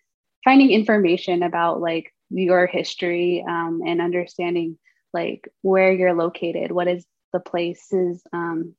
finding 0.44 0.70
information 0.70 1.42
about 1.42 1.80
like 1.80 2.12
your 2.30 2.66
history 2.66 3.44
um, 3.48 3.82
and 3.86 4.00
understanding 4.00 4.78
like 5.12 5.48
where 5.62 5.92
you're 5.92 6.14
located 6.14 6.70
what 6.70 6.86
is 6.86 7.04
the 7.32 7.40
place's 7.40 8.22
um, 8.32 8.74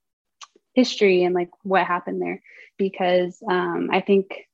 history 0.74 1.24
and 1.24 1.36
like 1.36 1.50
what 1.64 1.86
happened 1.86 2.22
there. 2.22 2.42
Because 2.78 3.38
um, 3.48 3.90
i 3.92 4.02
think 4.02 4.48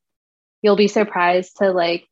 you'll 0.61 0.75
be 0.75 0.87
surprised 0.87 1.57
to 1.57 1.71
like 1.71 2.05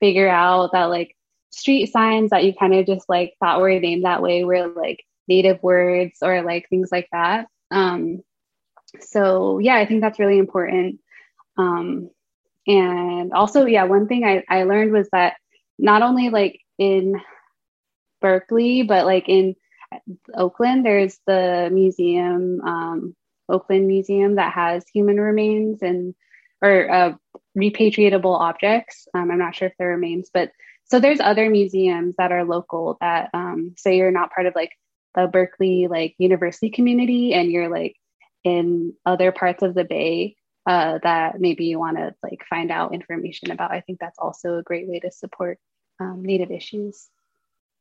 figure 0.00 0.28
out 0.28 0.72
that 0.72 0.84
like 0.84 1.15
street 1.56 1.90
signs 1.90 2.30
that 2.30 2.44
you 2.44 2.52
kind 2.54 2.74
of 2.74 2.86
just 2.86 3.08
like 3.08 3.34
thought 3.40 3.60
were 3.60 3.80
named 3.80 4.04
that 4.04 4.22
way 4.22 4.44
were 4.44 4.68
like 4.68 5.04
native 5.26 5.62
words 5.62 6.18
or 6.22 6.42
like 6.42 6.68
things 6.68 6.90
like 6.92 7.08
that. 7.12 7.46
Um, 7.70 8.22
so 9.00 9.58
yeah, 9.58 9.76
I 9.76 9.86
think 9.86 10.02
that's 10.02 10.18
really 10.18 10.38
important. 10.38 11.00
Um, 11.56 12.10
and 12.66 13.32
also, 13.32 13.64
yeah, 13.64 13.84
one 13.84 14.06
thing 14.06 14.24
I, 14.24 14.44
I 14.48 14.64
learned 14.64 14.92
was 14.92 15.08
that 15.12 15.36
not 15.78 16.02
only 16.02 16.28
like 16.28 16.60
in 16.78 17.20
Berkeley, 18.20 18.82
but 18.82 19.06
like 19.06 19.28
in 19.28 19.56
Oakland, 20.34 20.84
there's 20.84 21.18
the 21.26 21.70
museum, 21.72 22.60
um, 22.60 23.16
Oakland 23.48 23.86
Museum 23.86 24.34
that 24.34 24.52
has 24.52 24.84
human 24.92 25.18
remains 25.18 25.80
and 25.80 26.14
or 26.60 26.90
uh, 26.90 27.14
repatriatable 27.56 28.38
objects. 28.38 29.08
Um, 29.14 29.30
I'm 29.30 29.38
not 29.38 29.54
sure 29.54 29.68
if 29.68 29.74
they're 29.78 29.88
remains, 29.88 30.30
but 30.32 30.50
so 30.86 31.00
there's 31.00 31.20
other 31.20 31.50
museums 31.50 32.14
that 32.18 32.32
are 32.32 32.44
local 32.44 32.96
that 33.00 33.30
um, 33.34 33.74
say 33.76 33.96
you're 33.96 34.10
not 34.10 34.32
part 34.32 34.46
of 34.46 34.54
like 34.54 34.72
the 35.14 35.26
Berkeley 35.26 35.88
like 35.88 36.14
university 36.18 36.70
community 36.70 37.34
and 37.34 37.50
you're 37.50 37.68
like 37.68 37.96
in 38.44 38.94
other 39.04 39.32
parts 39.32 39.62
of 39.62 39.74
the 39.74 39.84
Bay 39.84 40.36
uh, 40.66 40.98
that 41.02 41.40
maybe 41.40 41.64
you 41.64 41.78
want 41.78 41.96
to 41.96 42.14
like 42.22 42.44
find 42.48 42.70
out 42.70 42.94
information 42.94 43.50
about. 43.50 43.72
I 43.72 43.80
think 43.80 43.98
that's 43.98 44.18
also 44.18 44.58
a 44.58 44.62
great 44.62 44.88
way 44.88 45.00
to 45.00 45.10
support 45.10 45.58
um, 46.00 46.22
Native 46.22 46.50
issues. 46.50 47.08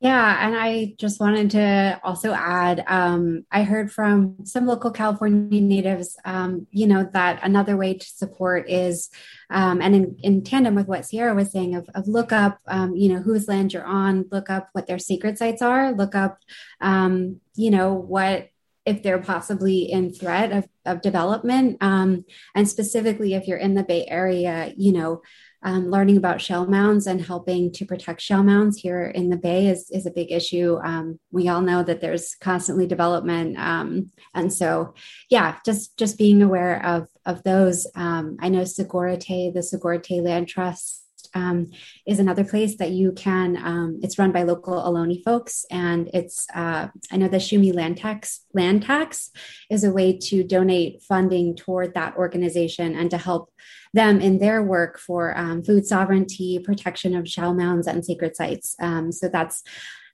Yeah, 0.01 0.45
and 0.45 0.55
I 0.57 0.93
just 0.99 1.21
wanted 1.21 1.51
to 1.51 1.99
also 2.03 2.33
add 2.33 2.83
um, 2.85 3.45
I 3.49 3.63
heard 3.63 3.91
from 3.91 4.45
some 4.45 4.67
local 4.67 4.91
California 4.91 5.61
natives, 5.61 6.17
um, 6.25 6.67
you 6.69 6.85
know, 6.85 7.09
that 7.13 7.39
another 7.43 7.77
way 7.77 7.93
to 7.93 8.05
support 8.05 8.69
is, 8.69 9.09
um, 9.49 9.81
and 9.81 9.95
in, 9.95 10.17
in, 10.21 10.43
tandem 10.43 10.75
with 10.75 10.87
what 10.87 11.05
Sierra 11.05 11.33
was 11.33 11.49
saying, 11.51 11.75
of, 11.75 11.87
of 11.95 12.09
look 12.09 12.33
up, 12.33 12.59
um, 12.67 12.93
you 12.93 13.07
know, 13.07 13.21
whose 13.21 13.47
land 13.47 13.71
you're 13.71 13.85
on, 13.85 14.25
look 14.31 14.49
up 14.49 14.67
what 14.73 14.85
their 14.85 14.99
sacred 14.99 15.37
sites 15.37 15.61
are, 15.61 15.93
look 15.93 16.13
up, 16.13 16.39
um, 16.81 17.39
you 17.55 17.71
know, 17.71 17.93
what 17.93 18.49
if 18.85 19.01
they're 19.01 19.19
possibly 19.19 19.91
in 19.91 20.13
threat 20.13 20.51
of, 20.51 20.67
of 20.85 21.01
development. 21.01 21.77
Um, 21.81 22.25
and 22.53 22.69
specifically, 22.69 23.33
if 23.33 23.47
you're 23.47 23.57
in 23.57 23.73
the 23.73 23.83
Bay 23.83 24.05
Area, 24.07 24.73
you 24.77 24.91
know, 24.91 25.23
um, 25.65 25.89
learning 25.89 26.15
about 26.15 26.39
shell 26.39 26.67
mounds 26.67 27.07
and 27.07 27.19
helping 27.19 27.71
to 27.73 27.85
protect 27.85 28.21
shell 28.21 28.43
mounds 28.43 28.77
here 28.77 29.07
in 29.07 29.29
the 29.29 29.35
Bay 29.35 29.65
is, 29.67 29.89
is 29.89 30.05
a 30.05 30.11
big 30.11 30.31
issue. 30.31 30.77
Um, 30.83 31.19
we 31.31 31.49
all 31.49 31.61
know 31.61 31.81
that 31.81 32.01
there's 32.01 32.35
constantly 32.35 32.85
development. 32.85 33.57
Um, 33.57 34.11
and 34.35 34.53
so, 34.53 34.93
yeah, 35.29 35.57
just, 35.65 35.97
just 35.97 36.19
being 36.19 36.43
aware 36.43 36.85
of, 36.85 37.07
of 37.25 37.41
those. 37.41 37.87
Um, 37.95 38.37
I 38.39 38.49
know 38.49 38.61
Sogorea 38.61 39.19
Te', 39.19 39.49
the 39.49 39.61
Sogorea 39.61 40.03
Te' 40.03 40.21
Land 40.21 40.47
Trust 40.47 41.04
um, 41.35 41.69
is 42.07 42.19
another 42.19 42.43
place 42.43 42.77
that 42.77 42.91
you 42.91 43.11
can. 43.11 43.57
Um, 43.57 43.99
it's 44.01 44.17
run 44.17 44.31
by 44.31 44.43
local 44.43 44.73
Ohlone 44.73 45.21
folks, 45.23 45.65
and 45.69 46.09
it's 46.13 46.47
uh, 46.55 46.87
I 47.11 47.17
know 47.17 47.27
the 47.27 47.37
Shuumi 47.37 47.75
land 47.75 47.97
tax 47.97 48.45
land 48.53 48.83
tax 48.83 49.31
is 49.69 49.83
a 49.83 49.91
way 49.91 50.17
to 50.17 50.43
donate 50.43 51.03
funding 51.03 51.55
toward 51.55 51.93
that 51.93 52.15
organization 52.15 52.95
and 52.95 53.11
to 53.11 53.17
help 53.17 53.51
them 53.93 54.19
in 54.19 54.39
their 54.39 54.63
work 54.63 54.97
for 54.97 55.37
um, 55.37 55.63
food 55.63 55.85
sovereignty, 55.85 56.59
protection 56.59 57.15
of 57.15 57.27
shell 57.27 57.53
mounds 57.53 57.87
and 57.87 58.03
sacred 58.03 58.35
sites. 58.35 58.75
Um, 58.79 59.11
so 59.11 59.29
that's 59.29 59.63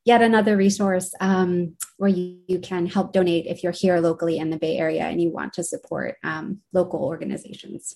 yet 0.05 0.21
another 0.21 0.57
resource 0.57 1.13
um, 1.19 1.75
where 1.97 2.09
you, 2.09 2.39
you, 2.47 2.59
can 2.59 2.87
help 2.87 3.13
donate 3.13 3.45
if 3.45 3.63
you're 3.63 3.71
here 3.71 3.99
locally 3.99 4.37
in 4.37 4.49
the 4.49 4.57
Bay 4.57 4.77
Area 4.77 5.03
and 5.03 5.21
you 5.21 5.29
want 5.29 5.53
to 5.53 5.63
support 5.63 6.17
um, 6.23 6.59
local 6.73 7.03
organizations 7.03 7.95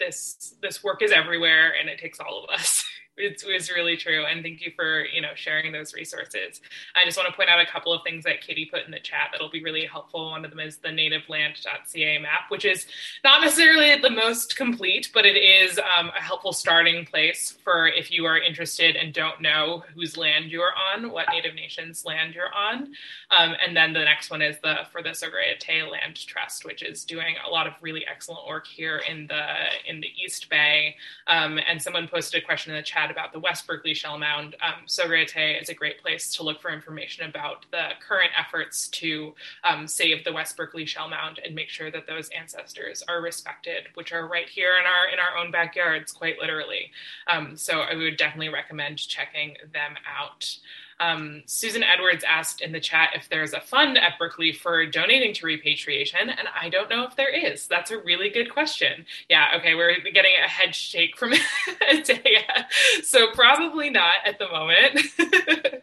this 0.00 0.54
this 0.62 0.82
work 0.82 1.02
is 1.02 1.12
everywhere 1.12 1.74
and 1.80 1.88
it 1.88 2.00
takes 2.00 2.20
all 2.20 2.44
of 2.44 2.50
us 2.50 2.79
it's, 3.20 3.44
it's 3.46 3.70
really 3.70 3.96
true 3.96 4.24
and 4.24 4.42
thank 4.42 4.60
you 4.64 4.72
for 4.74 5.04
you 5.06 5.20
know 5.20 5.34
sharing 5.34 5.72
those 5.72 5.94
resources. 5.94 6.60
I 6.94 7.04
just 7.04 7.16
want 7.16 7.28
to 7.28 7.34
point 7.34 7.48
out 7.48 7.60
a 7.60 7.66
couple 7.66 7.92
of 7.92 8.02
things 8.02 8.24
that 8.24 8.40
katie 8.40 8.66
put 8.66 8.84
in 8.84 8.90
the 8.90 9.00
chat 9.00 9.28
that'll 9.32 9.50
be 9.50 9.62
really 9.62 9.84
helpful 9.84 10.30
one 10.30 10.44
of 10.44 10.50
them 10.50 10.60
is 10.60 10.76
the 10.76 10.88
nativeland.ca 10.88 12.18
map 12.18 12.40
which 12.48 12.64
is 12.64 12.86
not 13.24 13.42
necessarily 13.42 14.00
the 14.00 14.10
most 14.10 14.56
complete 14.56 15.10
but 15.12 15.26
it 15.26 15.36
is 15.36 15.78
um, 15.78 16.10
a 16.16 16.20
helpful 16.20 16.52
starting 16.52 17.04
place 17.04 17.56
for 17.64 17.88
if 17.88 18.10
you 18.10 18.24
are 18.24 18.38
interested 18.38 18.96
and 18.96 19.12
don't 19.12 19.40
know 19.40 19.82
whose 19.94 20.16
land 20.16 20.50
you're 20.50 20.72
on 20.94 21.10
what 21.10 21.26
native 21.30 21.54
nations 21.54 22.04
land 22.04 22.34
you're 22.34 22.54
on. 22.54 22.92
Um, 23.30 23.54
and 23.64 23.76
then 23.76 23.92
the 23.92 24.04
next 24.04 24.30
one 24.30 24.42
is 24.42 24.56
the 24.62 24.78
for 24.92 25.02
the 25.02 25.10
Sogorea 25.10 25.90
land 25.90 26.16
trust 26.26 26.64
which 26.64 26.82
is 26.82 27.04
doing 27.04 27.34
a 27.46 27.50
lot 27.50 27.66
of 27.66 27.74
really 27.80 28.04
excellent 28.06 28.46
work 28.46 28.66
here 28.66 29.02
in 29.08 29.26
the 29.26 29.44
in 29.86 30.00
the 30.00 30.08
east 30.22 30.48
bay. 30.50 30.96
Um, 31.26 31.58
and 31.68 31.80
someone 31.80 32.08
posted 32.08 32.42
a 32.42 32.44
question 32.44 32.72
in 32.72 32.78
the 32.78 32.82
chat 32.82 33.09
about 33.10 33.32
the 33.32 33.38
West 33.38 33.66
Berkeley 33.66 33.94
Shell 33.94 34.18
Mound, 34.18 34.56
um, 34.62 34.86
Sogorea 34.86 35.26
Te' 35.26 35.58
is 35.60 35.68
a 35.68 35.74
great 35.74 36.00
place 36.00 36.32
to 36.34 36.42
look 36.42 36.60
for 36.60 36.70
information 36.70 37.28
about 37.28 37.66
the 37.70 37.90
current 38.06 38.30
efforts 38.38 38.88
to 38.88 39.34
um, 39.64 39.86
save 39.86 40.24
the 40.24 40.32
West 40.32 40.56
Berkeley 40.56 40.86
Shell 40.86 41.08
Mound 41.08 41.40
and 41.44 41.54
make 41.54 41.68
sure 41.68 41.90
that 41.90 42.06
those 42.06 42.28
ancestors 42.30 43.02
are 43.08 43.20
respected, 43.20 43.84
which 43.94 44.12
are 44.12 44.28
right 44.28 44.48
here 44.48 44.74
in 44.78 44.86
our 44.86 45.12
in 45.12 45.18
our 45.18 45.42
own 45.42 45.50
backyards, 45.50 46.12
quite 46.12 46.38
literally. 46.38 46.90
Um, 47.26 47.56
so 47.56 47.80
I 47.80 47.94
would 47.94 48.16
definitely 48.16 48.48
recommend 48.48 48.98
checking 48.98 49.56
them 49.72 49.94
out. 50.06 50.58
Um, 51.00 51.42
Susan 51.46 51.82
Edwards 51.82 52.24
asked 52.28 52.60
in 52.60 52.72
the 52.72 52.80
chat 52.80 53.10
if 53.14 53.28
there's 53.28 53.54
a 53.54 53.60
fund 53.60 53.96
at 53.96 54.18
Berkeley 54.18 54.52
for 54.52 54.84
donating 54.86 55.32
to 55.34 55.46
repatriation, 55.46 56.28
and 56.28 56.46
I 56.60 56.68
don't 56.68 56.90
know 56.90 57.04
if 57.04 57.16
there 57.16 57.30
is. 57.34 57.66
That's 57.66 57.90
a 57.90 57.98
really 57.98 58.28
good 58.28 58.52
question. 58.52 59.06
Yeah, 59.28 59.46
okay, 59.56 59.74
we're 59.74 59.98
getting 60.00 60.32
a 60.44 60.48
head 60.48 60.74
shake 60.74 61.16
from 61.16 61.32
Daya. 61.90 62.64
So 63.02 63.32
probably 63.32 63.88
not 63.90 64.16
at 64.26 64.38
the 64.38 64.48
moment. 64.48 65.82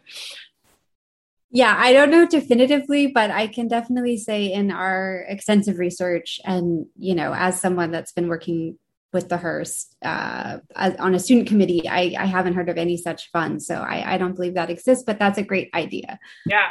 yeah, 1.50 1.74
I 1.76 1.92
don't 1.92 2.10
know 2.10 2.26
definitively, 2.26 3.08
but 3.08 3.30
I 3.30 3.48
can 3.48 3.66
definitely 3.66 4.18
say 4.18 4.52
in 4.52 4.70
our 4.70 5.24
extensive 5.28 5.78
research 5.78 6.40
and, 6.44 6.86
you 6.96 7.14
know, 7.14 7.34
as 7.34 7.60
someone 7.60 7.90
that's 7.90 8.12
been 8.12 8.28
working 8.28 8.78
with 9.12 9.28
the 9.28 9.38
Hearst 9.38 9.96
uh, 10.02 10.58
on 10.76 11.14
a 11.14 11.18
student 11.18 11.48
committee. 11.48 11.88
I, 11.88 12.14
I, 12.18 12.26
haven't 12.26 12.54
heard 12.54 12.68
of 12.68 12.76
any 12.76 12.96
such 12.96 13.30
fund, 13.30 13.62
so 13.62 13.76
I, 13.76 14.14
I, 14.14 14.18
don't 14.18 14.34
believe 14.34 14.54
that 14.54 14.70
exists. 14.70 15.04
But 15.04 15.18
that's 15.18 15.38
a 15.38 15.42
great 15.42 15.70
idea. 15.74 16.18
Yeah, 16.44 16.68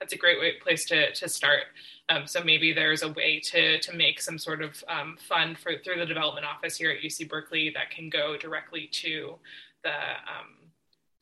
that's 0.00 0.12
a 0.12 0.16
great 0.16 0.38
way, 0.40 0.54
place 0.62 0.84
to 0.86 1.12
to 1.12 1.28
start. 1.28 1.64
Um, 2.08 2.26
so 2.26 2.42
maybe 2.42 2.72
there's 2.72 3.02
a 3.02 3.12
way 3.12 3.40
to 3.40 3.78
to 3.80 3.92
make 3.94 4.20
some 4.20 4.38
sort 4.38 4.62
of 4.62 4.82
um, 4.88 5.16
fund 5.20 5.58
for 5.58 5.72
through 5.84 5.98
the 5.98 6.06
development 6.06 6.46
office 6.46 6.76
here 6.76 6.90
at 6.90 7.02
UC 7.02 7.28
Berkeley 7.28 7.70
that 7.74 7.90
can 7.90 8.08
go 8.08 8.36
directly 8.36 8.88
to 8.92 9.38
the 9.82 9.90
um, 9.90 10.65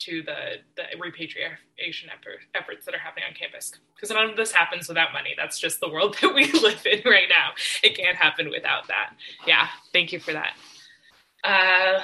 to 0.00 0.22
the, 0.22 0.56
the 0.76 0.84
repatriation 1.00 2.10
effort, 2.10 2.40
efforts 2.54 2.84
that 2.86 2.94
are 2.94 2.98
happening 2.98 3.24
on 3.28 3.34
campus. 3.34 3.72
Because 3.94 4.10
none 4.10 4.30
of 4.30 4.36
this 4.36 4.52
happens 4.52 4.88
without 4.88 5.12
money. 5.12 5.34
That's 5.36 5.58
just 5.58 5.80
the 5.80 5.88
world 5.88 6.16
that 6.22 6.34
we 6.34 6.50
live 6.52 6.84
in 6.86 7.02
right 7.04 7.28
now. 7.28 7.50
It 7.82 7.96
can't 7.96 8.16
happen 8.16 8.50
without 8.50 8.88
that. 8.88 9.14
Yeah, 9.46 9.68
thank 9.92 10.12
you 10.12 10.20
for 10.20 10.32
that. 10.32 10.54
Uh, 11.42 12.00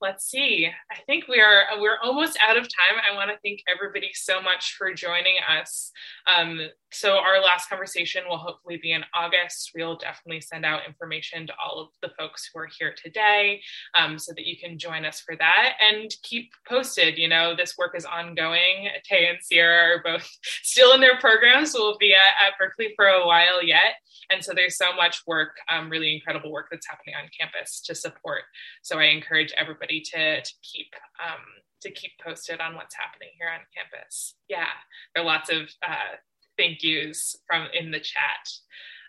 let's 0.00 0.26
see. 0.26 0.68
I 0.90 0.96
think 1.06 1.26
we 1.28 1.40
are 1.40 1.64
we're 1.78 1.98
almost 2.02 2.38
out 2.46 2.56
of 2.56 2.64
time. 2.64 3.00
I 3.10 3.14
want 3.14 3.30
to 3.30 3.38
thank 3.44 3.62
everybody 3.72 4.10
so 4.14 4.40
much 4.40 4.74
for 4.74 4.92
joining 4.94 5.36
us. 5.58 5.90
Um, 6.26 6.60
so 6.96 7.18
our 7.18 7.42
last 7.42 7.68
conversation 7.68 8.22
will 8.28 8.38
hopefully 8.38 8.78
be 8.82 8.92
in 8.92 9.04
August. 9.14 9.72
We'll 9.74 9.96
definitely 9.96 10.40
send 10.40 10.64
out 10.64 10.86
information 10.86 11.46
to 11.46 11.52
all 11.62 11.80
of 11.80 11.88
the 12.00 12.14
folks 12.18 12.48
who 12.52 12.60
are 12.60 12.68
here 12.78 12.94
today, 12.96 13.60
um, 13.94 14.18
so 14.18 14.32
that 14.34 14.46
you 14.46 14.56
can 14.56 14.78
join 14.78 15.04
us 15.04 15.20
for 15.20 15.36
that 15.36 15.74
and 15.80 16.10
keep 16.22 16.50
posted. 16.66 17.18
You 17.18 17.28
know, 17.28 17.54
this 17.54 17.76
work 17.76 17.94
is 17.94 18.06
ongoing. 18.06 18.88
Tay 19.04 19.28
and 19.28 19.38
Sierra 19.42 19.96
are 19.96 20.02
both 20.02 20.26
still 20.62 20.94
in 20.94 21.00
their 21.00 21.18
programs. 21.18 21.74
We'll 21.74 21.98
be 21.98 22.14
at, 22.14 22.46
at 22.46 22.58
Berkeley 22.58 22.94
for 22.96 23.06
a 23.06 23.26
while 23.26 23.62
yet. 23.62 23.96
And 24.30 24.42
so 24.42 24.52
there's 24.54 24.76
so 24.76 24.94
much 24.94 25.22
work, 25.26 25.56
um, 25.70 25.90
really 25.90 26.14
incredible 26.14 26.50
work 26.50 26.68
that's 26.70 26.86
happening 26.88 27.14
on 27.14 27.28
campus 27.38 27.80
to 27.82 27.94
support. 27.94 28.42
So 28.82 28.98
I 28.98 29.04
encourage 29.04 29.52
everybody 29.56 30.00
to, 30.00 30.40
to 30.40 30.52
keep 30.62 30.88
um, 31.22 31.42
to 31.82 31.90
keep 31.90 32.12
posted 32.24 32.60
on 32.60 32.74
what's 32.74 32.94
happening 32.94 33.28
here 33.38 33.48
on 33.48 33.60
campus. 33.76 34.34
Yeah, 34.48 34.66
there 35.14 35.22
are 35.22 35.26
lots 35.26 35.50
of 35.50 35.62
uh, 35.86 36.16
thank 36.58 36.82
yous 36.82 37.36
from 37.46 37.68
in 37.72 37.90
the 37.90 38.00
chat. 38.00 38.48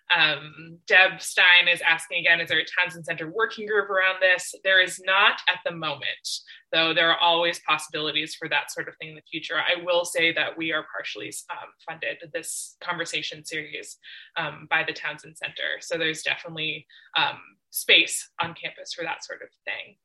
Um, 0.09 0.79
Deb 0.87 1.21
Stein 1.21 1.67
is 1.69 1.81
asking 1.81 2.19
again, 2.19 2.39
is 2.39 2.49
there 2.49 2.59
a 2.59 2.65
Townsend 2.65 3.05
Center 3.05 3.29
working 3.29 3.67
group 3.67 3.89
around 3.89 4.21
this? 4.21 4.55
There 4.63 4.81
is 4.81 5.01
not 5.05 5.41
at 5.49 5.59
the 5.65 5.73
moment, 5.73 6.29
though 6.71 6.93
there 6.93 7.11
are 7.11 7.17
always 7.17 7.59
possibilities 7.67 8.33
for 8.33 8.47
that 8.47 8.71
sort 8.71 8.87
of 8.87 8.95
thing 8.97 9.09
in 9.09 9.15
the 9.15 9.21
future. 9.29 9.55
I 9.55 9.83
will 9.83 10.05
say 10.05 10.31
that 10.31 10.57
we 10.57 10.71
are 10.71 10.85
partially 10.95 11.33
um, 11.49 11.69
funded 11.85 12.17
this 12.33 12.77
conversation 12.81 13.43
series 13.43 13.97
um, 14.37 14.67
by 14.69 14.83
the 14.87 14.93
Townsend 14.93 15.37
Center. 15.37 15.81
So 15.81 15.97
there's 15.97 16.21
definitely 16.21 16.87
um, 17.17 17.39
space 17.71 18.29
on 18.41 18.55
campus 18.61 18.93
for 18.93 19.03
that 19.03 19.25
sort 19.25 19.41
of 19.41 19.49
thing. 19.65 19.97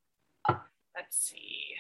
Let's 0.97 1.17
see. 1.17 1.75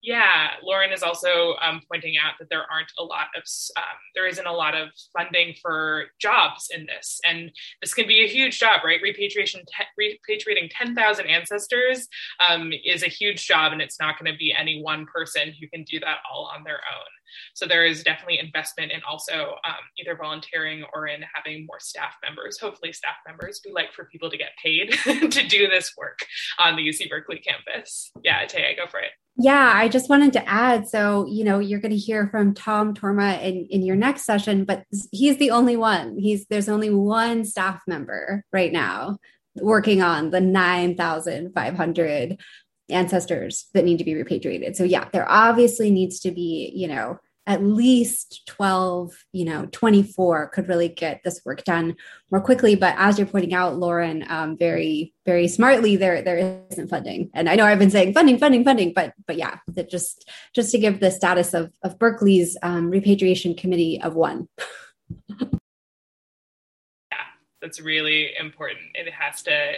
Yeah, 0.00 0.50
Lauren 0.62 0.92
is 0.92 1.02
also 1.02 1.56
um, 1.60 1.80
pointing 1.90 2.14
out 2.16 2.34
that 2.38 2.48
there 2.50 2.64
aren't 2.70 2.92
a 2.98 3.02
lot 3.02 3.26
of, 3.36 3.42
um, 3.76 3.98
there 4.14 4.28
isn't 4.28 4.46
a 4.46 4.52
lot 4.52 4.76
of 4.76 4.90
funding 5.12 5.54
for 5.60 6.06
jobs 6.20 6.68
in 6.72 6.86
this. 6.86 7.20
And 7.24 7.50
this 7.82 7.94
can 7.94 8.06
be 8.06 8.24
a 8.24 8.28
huge 8.28 8.60
job, 8.60 8.82
right? 8.84 9.00
Repatriation, 9.02 9.62
te- 9.66 10.18
repatriating 10.30 10.70
10,000 10.70 11.26
ancestors 11.26 12.06
um, 12.48 12.72
is 12.84 13.02
a 13.02 13.08
huge 13.08 13.44
job, 13.44 13.72
and 13.72 13.82
it's 13.82 13.98
not 13.98 14.18
going 14.18 14.32
to 14.32 14.38
be 14.38 14.54
any 14.56 14.80
one 14.82 15.04
person 15.12 15.52
who 15.60 15.66
can 15.68 15.82
do 15.82 15.98
that 15.98 16.18
all 16.32 16.48
on 16.54 16.62
their 16.62 16.80
own. 16.94 17.17
So 17.54 17.66
there 17.66 17.84
is 17.84 18.02
definitely 18.02 18.38
investment 18.38 18.92
in 18.92 19.00
also 19.08 19.56
um, 19.64 19.74
either 19.98 20.16
volunteering 20.16 20.84
or 20.94 21.06
in 21.06 21.22
having 21.34 21.66
more 21.66 21.80
staff 21.80 22.14
members, 22.24 22.58
hopefully 22.58 22.92
staff 22.92 23.16
members. 23.26 23.60
We 23.64 23.72
like 23.72 23.92
for 23.92 24.06
people 24.06 24.30
to 24.30 24.36
get 24.36 24.50
paid 24.62 24.92
to 25.30 25.48
do 25.48 25.68
this 25.68 25.94
work 25.96 26.20
on 26.58 26.76
the 26.76 26.82
UC 26.82 27.08
Berkeley 27.08 27.38
campus. 27.38 28.10
Yeah, 28.22 28.44
Taya, 28.46 28.76
go 28.76 28.86
for 28.86 29.00
it. 29.00 29.10
Yeah, 29.40 29.72
I 29.72 29.88
just 29.88 30.10
wanted 30.10 30.32
to 30.32 30.48
add. 30.48 30.88
So, 30.88 31.24
you 31.28 31.44
know, 31.44 31.60
you're 31.60 31.78
going 31.78 31.92
to 31.92 31.96
hear 31.96 32.26
from 32.26 32.54
Tom 32.54 32.92
Torma 32.92 33.40
in, 33.40 33.68
in 33.70 33.82
your 33.82 33.94
next 33.94 34.24
session, 34.24 34.64
but 34.64 34.82
he's 35.12 35.36
the 35.36 35.52
only 35.52 35.76
one. 35.76 36.18
He's 36.18 36.44
there's 36.46 36.68
only 36.68 36.90
one 36.90 37.44
staff 37.44 37.80
member 37.86 38.44
right 38.52 38.72
now 38.72 39.18
working 39.62 40.02
on 40.02 40.30
the 40.30 40.40
9,500 40.40 42.40
ancestors 42.90 43.66
that 43.74 43.84
need 43.84 43.98
to 43.98 44.04
be 44.04 44.14
repatriated. 44.14 44.76
So 44.76 44.84
yeah, 44.84 45.08
there 45.12 45.30
obviously 45.30 45.90
needs 45.90 46.20
to 46.20 46.30
be, 46.30 46.72
you 46.74 46.88
know, 46.88 47.18
at 47.48 47.64
least 47.64 48.46
12, 48.46 49.24
you 49.32 49.46
know, 49.46 49.66
24 49.72 50.48
could 50.48 50.68
really 50.68 50.90
get 50.90 51.22
this 51.24 51.40
work 51.46 51.64
done 51.64 51.96
more 52.30 52.42
quickly. 52.42 52.74
But 52.74 52.94
as 52.98 53.18
you're 53.18 53.26
pointing 53.26 53.54
out, 53.54 53.78
Lauren, 53.78 54.22
um, 54.28 54.58
very, 54.58 55.14
very 55.24 55.48
smartly, 55.48 55.96
there 55.96 56.20
there 56.20 56.62
isn't 56.70 56.88
funding. 56.88 57.30
And 57.32 57.48
I 57.48 57.54
know 57.54 57.64
I've 57.64 57.78
been 57.78 57.90
saying 57.90 58.12
funding, 58.12 58.38
funding, 58.38 58.64
funding, 58.64 58.92
but 58.92 59.14
but 59.26 59.36
yeah, 59.36 59.56
that 59.68 59.88
just 59.88 60.30
just 60.54 60.70
to 60.72 60.78
give 60.78 61.00
the 61.00 61.10
status 61.10 61.54
of 61.54 61.72
of 61.82 61.98
Berkeley's 61.98 62.58
um, 62.62 62.90
repatriation 62.90 63.54
committee 63.54 63.98
of 64.02 64.14
one. 64.14 64.48
that's 67.60 67.80
really 67.80 68.30
important. 68.38 68.86
It 68.94 69.12
has 69.12 69.42
to, 69.42 69.72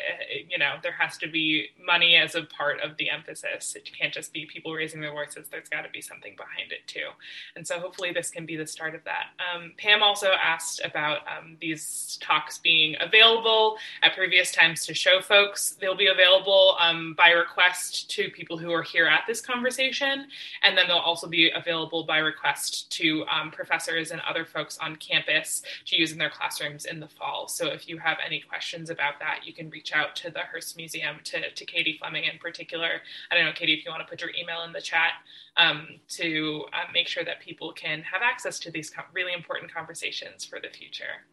you 0.49 0.59
know, 0.59 0.75
there 0.83 0.93
has 0.93 1.17
to 1.19 1.29
be 1.29 1.69
money 1.85 2.17
as 2.17 2.35
a 2.35 2.43
part 2.43 2.81
of 2.81 2.97
the 2.99 3.09
emphasis. 3.09 3.75
It 3.75 3.89
can't 3.99 4.13
just 4.13 4.33
be 4.33 4.47
people 4.47 4.73
raising 4.73 5.01
their 5.01 5.13
voices. 5.13 5.49
There's 5.51 5.69
got 5.69 5.83
to 5.83 5.91
be 5.91 6.01
something 6.01 6.35
behind 6.37 6.73
it 6.73 6.87
too. 6.87 7.09
And 7.57 7.67
so 7.67 7.81
hopefully 7.81 8.13
this 8.13 8.31
can 8.31 8.45
be 8.45 8.57
the 8.57 8.67
start 8.67 8.95
of 8.95 9.03
that. 9.05 9.29
Um, 9.41 9.73
Pam 9.79 10.03
also 10.03 10.33
asked 10.33 10.83
about 10.85 11.21
um, 11.27 11.57
these 11.61 12.19
talks 12.21 12.59
being 12.59 12.97
available 13.01 13.77
at 14.03 14.15
previous 14.15 14.53
times 14.53 14.85
to 14.87 14.95
show 14.95 15.21
folks. 15.21 15.77
They'll 15.81 15.97
be 15.97 16.09
available 16.09 16.77
um, 16.81 17.15
by 17.17 17.31
request 17.31 18.11
to 18.11 18.29
people 18.31 18.59
who 18.59 18.73
are 18.73 18.83
here 18.83 19.07
at 19.07 19.23
this 19.27 19.41
conversation. 19.41 20.27
And 20.63 20.77
then 20.77 20.87
they'll 20.87 20.99
also 20.99 21.27
be 21.27 21.51
available 21.51 22.05
by 22.05 22.19
request 22.19 22.91
to 22.93 23.25
um, 23.27 23.51
professors 23.51 24.11
and 24.11 24.21
other 24.29 24.45
folks 24.45 24.77
on 24.79 24.97
campus 24.97 25.63
to 25.87 25.97
use 25.97 26.13
in 26.13 26.19
their 26.19 26.31
classrooms 26.31 26.85
in 26.85 27.01
the 27.01 27.09
fall. 27.09 27.49
So 27.49 27.71
if 27.81 27.89
you 27.89 27.99
have 27.99 28.19
any 28.25 28.41
questions 28.41 28.91
about 28.91 29.15
that, 29.21 29.41
you 29.45 29.53
can 29.53 29.71
reach 29.71 29.93
out 29.95 30.15
to 30.17 30.31
the 30.31 30.41
Hearst 30.41 30.77
Museum, 30.77 31.17
to, 31.25 31.51
to 31.51 31.65
Katie 31.65 31.97
Fleming 31.99 32.25
in 32.25 32.39
particular. 32.39 33.01
I 33.31 33.35
don't 33.35 33.47
know, 33.47 33.53
Katie, 33.53 33.73
if 33.73 33.85
you 33.85 33.91
want 33.91 34.03
to 34.07 34.11
put 34.11 34.21
your 34.21 34.31
email 34.39 34.63
in 34.63 34.73
the 34.73 34.81
chat 34.81 35.13
um, 35.57 35.89
to 36.09 36.65
uh, 36.73 36.91
make 36.93 37.09
sure 37.09 37.25
that 37.25 37.41
people 37.41 37.73
can 37.73 38.03
have 38.03 38.21
access 38.23 38.59
to 38.61 38.71
these 38.71 38.91
co- 38.91 39.03
really 39.15 39.33
important 39.33 39.73
conversations 39.73 40.45
for 40.45 40.61
the 40.61 40.69
future. 40.69 41.25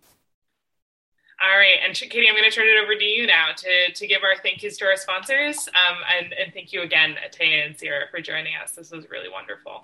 All 1.40 1.58
right, 1.58 1.78
and 1.86 1.94
Katie, 1.94 2.28
I'm 2.28 2.36
going 2.36 2.50
to 2.50 2.56
turn 2.56 2.68
it 2.68 2.82
over 2.82 2.96
to 2.96 3.04
you 3.04 3.28
now 3.28 3.50
to, 3.56 3.94
to 3.94 4.08
give 4.08 4.24
our 4.24 4.42
thank 4.42 4.64
yous 4.64 4.78
to 4.78 4.86
our 4.86 4.98
sponsors. 4.98 5.68
Um, 5.68 5.98
and, 6.18 6.34
and 6.34 6.54
thank 6.54 6.74
you 6.74 6.82
again, 6.82 7.16
Ataya 7.28 7.68
and 7.68 7.78
Sierra, 7.78 8.06
for 8.10 8.22
joining 8.22 8.54
us. 8.56 8.72
This 8.72 8.90
was 8.90 9.08
really 9.12 9.30
wonderful. 9.30 9.84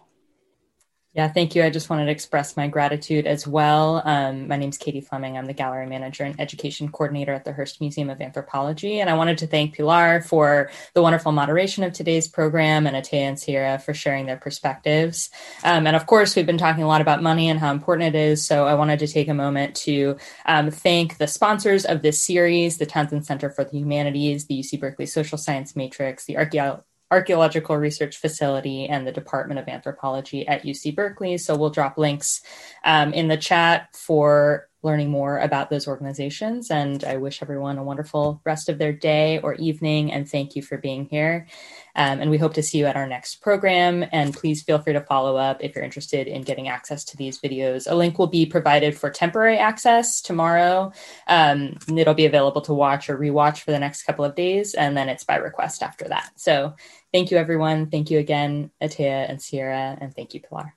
Yeah, 1.16 1.28
thank 1.28 1.54
you. 1.54 1.64
I 1.64 1.70
just 1.70 1.92
wanted 1.92 2.06
to 2.06 2.12
express 2.12 2.58
my 2.58 2.68
gratitude 2.68 3.28
as 3.28 3.46
well. 3.46 4.02
Um, 4.04 4.48
my 4.48 4.58
name 4.58 4.70
is 4.70 4.80
Katie 4.80 5.00
Fleming. 5.00 5.38
I'm 5.38 5.46
the 5.46 5.54
gallery 5.54 5.86
manager 5.86 6.24
and 6.24 6.40
education 6.42 6.92
coordinator 6.92 7.32
at 7.32 7.46
the 7.46 7.54
Hearst 7.54 7.80
Museum 7.82 8.10
of 8.10 8.20
Anthropology. 8.20 9.00
And 9.00 9.12
I 9.12 9.14
wanted 9.14 9.38
to 9.38 9.48
thank 9.48 9.76
Pilar 9.76 10.22
for 10.22 10.72
the 10.96 11.04
wonderful 11.04 11.32
moderation 11.32 11.84
of 11.84 11.94
today's 11.94 12.28
program 12.28 12.88
and 12.88 12.96
Ataya 12.96 13.28
and 13.28 13.40
Sierra 13.40 13.78
for 13.78 13.94
sharing 13.94 14.26
their 14.26 14.38
perspectives. 14.38 15.30
Um, 15.64 15.86
and 15.86 15.96
of 15.96 16.08
course, 16.08 16.36
we've 16.36 16.48
been 16.48 16.58
talking 16.58 16.82
a 16.82 16.88
lot 16.88 17.02
about 17.02 17.22
money 17.22 17.48
and 17.48 17.60
how 17.60 17.72
important 17.72 18.16
it 18.16 18.18
is. 18.18 18.44
So 18.44 18.66
I 18.66 18.74
wanted 18.74 18.98
to 18.98 19.08
take 19.08 19.28
a 19.28 19.36
moment 19.36 19.76
to 19.76 20.18
um, 20.48 20.72
thank 20.72 21.20
the 21.20 21.28
sponsors 21.28 21.86
of 21.86 22.02
this 22.02 22.24
series, 22.24 22.80
the 22.80 22.88
Townsend 22.88 23.28
Center 23.28 23.52
for 23.52 23.64
the 23.64 23.78
Humanities, 23.78 24.48
the 24.48 24.60
UC 24.60 24.80
Berkeley 24.80 25.06
Social 25.06 25.38
Science 25.38 25.76
Matrix, 25.76 26.26
the 26.26 26.38
Archaeology 26.38 26.82
Archaeological 27.14 27.78
Research 27.78 28.18
Facility 28.18 28.88
and 28.88 29.06
the 29.06 29.12
Department 29.12 29.60
of 29.60 29.68
Anthropology 29.68 30.48
at 30.48 30.64
UC 30.64 30.96
Berkeley. 30.96 31.38
So 31.38 31.56
we'll 31.56 31.70
drop 31.70 31.96
links 31.96 32.42
um, 32.84 33.14
in 33.14 33.28
the 33.28 33.38
chat 33.38 33.96
for 33.96 34.68
learning 34.84 35.10
more 35.10 35.40
about 35.40 35.70
those 35.70 35.88
organizations. 35.88 36.70
And 36.70 37.04
I 37.06 37.16
wish 37.16 37.42
everyone 37.42 37.78
a 37.78 37.84
wonderful 37.84 38.42
rest 38.44 38.68
of 38.68 38.78
their 38.78 38.92
day 38.92 39.40
or 39.40 39.54
evening. 39.54 40.12
And 40.12 40.30
thank 40.30 40.58
you 40.58 40.62
for 40.62 40.78
being 40.78 41.06
here. 41.06 41.48
Um, 41.96 42.20
and 42.20 42.30
we 42.30 42.38
hope 42.38 42.56
to 42.56 42.64
see 42.64 42.80
you 42.80 42.86
at 42.86 42.98
our 42.98 43.08
next 43.08 43.36
program. 43.36 44.06
And 44.12 44.34
please 44.34 44.62
feel 44.62 44.80
free 44.80 44.94
to 44.94 45.02
follow 45.02 45.38
up 45.38 45.64
if 45.64 45.74
you're 45.74 45.86
interested 45.86 46.28
in 46.28 46.42
getting 46.42 46.68
access 46.68 47.06
to 47.06 47.18
these 47.18 47.40
videos. 47.40 47.90
A 47.90 47.96
link 47.96 48.20
will 48.20 48.28
be 48.28 48.46
provided 48.46 48.98
for 48.98 49.10
temporary 49.10 49.58
access 49.58 50.22
tomorrow. 50.22 50.92
Um, 51.28 51.78
it'll 51.96 52.14
be 52.14 52.26
available 52.26 52.62
to 52.62 52.74
watch 52.74 53.10
or 53.10 53.18
rewatch 53.18 53.60
for 53.60 53.72
the 53.72 53.80
next 53.80 54.04
couple 54.04 54.26
of 54.26 54.36
days. 54.36 54.74
And 54.74 54.98
then 54.98 55.08
it's 55.08 55.24
by 55.24 55.38
request 55.38 55.82
after 55.82 56.10
that. 56.10 56.32
So 56.36 56.76
thank 57.14 57.32
you, 57.32 57.38
everyone. 57.38 57.90
Thank 57.90 58.12
you 58.12 58.20
again, 58.20 58.72
Ataya 58.82 59.30
and 59.30 59.42
Sierra. 59.42 59.98
And 60.00 60.14
thank 60.14 60.34
you, 60.34 60.42
Pilar. 60.42 60.76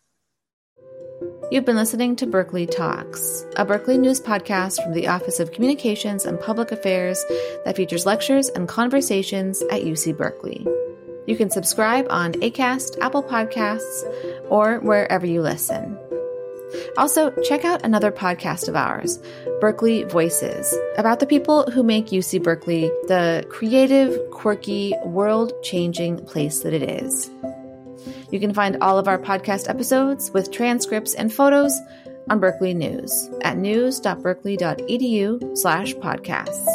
You've 1.50 1.64
been 1.64 1.76
listening 1.76 2.16
to 2.16 2.26
Berkeley 2.26 2.66
Talks, 2.66 3.46
a 3.56 3.64
Berkeley 3.64 3.98
news 3.98 4.20
podcast 4.20 4.82
from 4.82 4.92
the 4.92 5.06
Office 5.06 5.38
of 5.38 5.52
Communications 5.52 6.26
and 6.26 6.40
Public 6.40 6.72
Affairs 6.72 7.24
that 7.64 7.76
features 7.76 8.04
lectures 8.04 8.48
and 8.48 8.68
conversations 8.68 9.62
at 9.70 9.82
UC 9.82 10.16
Berkeley. 10.16 10.66
You 11.26 11.36
can 11.36 11.50
subscribe 11.50 12.06
on 12.10 12.32
ACAST, 12.34 12.98
Apple 13.00 13.22
Podcasts, 13.22 14.02
or 14.50 14.80
wherever 14.80 15.24
you 15.24 15.40
listen. 15.40 15.96
Also, 16.98 17.30
check 17.42 17.64
out 17.64 17.84
another 17.84 18.10
podcast 18.10 18.68
of 18.68 18.76
ours, 18.76 19.18
Berkeley 19.60 20.04
Voices, 20.04 20.74
about 20.96 21.20
the 21.20 21.26
people 21.26 21.70
who 21.70 21.82
make 21.82 22.06
UC 22.06 22.42
Berkeley 22.42 22.90
the 23.06 23.44
creative, 23.48 24.18
quirky, 24.30 24.94
world 25.04 25.52
changing 25.62 26.24
place 26.26 26.60
that 26.60 26.72
it 26.72 26.82
is. 26.82 27.30
You 28.30 28.40
can 28.40 28.54
find 28.54 28.78
all 28.80 28.98
of 28.98 29.08
our 29.08 29.18
podcast 29.18 29.68
episodes 29.68 30.30
with 30.32 30.50
transcripts 30.50 31.14
and 31.14 31.32
photos 31.32 31.78
on 32.28 32.40
Berkeley 32.40 32.74
News 32.74 33.30
at 33.42 33.56
news.berkeley.edu 33.56 35.56
slash 35.56 35.94
podcasts. 35.94 36.66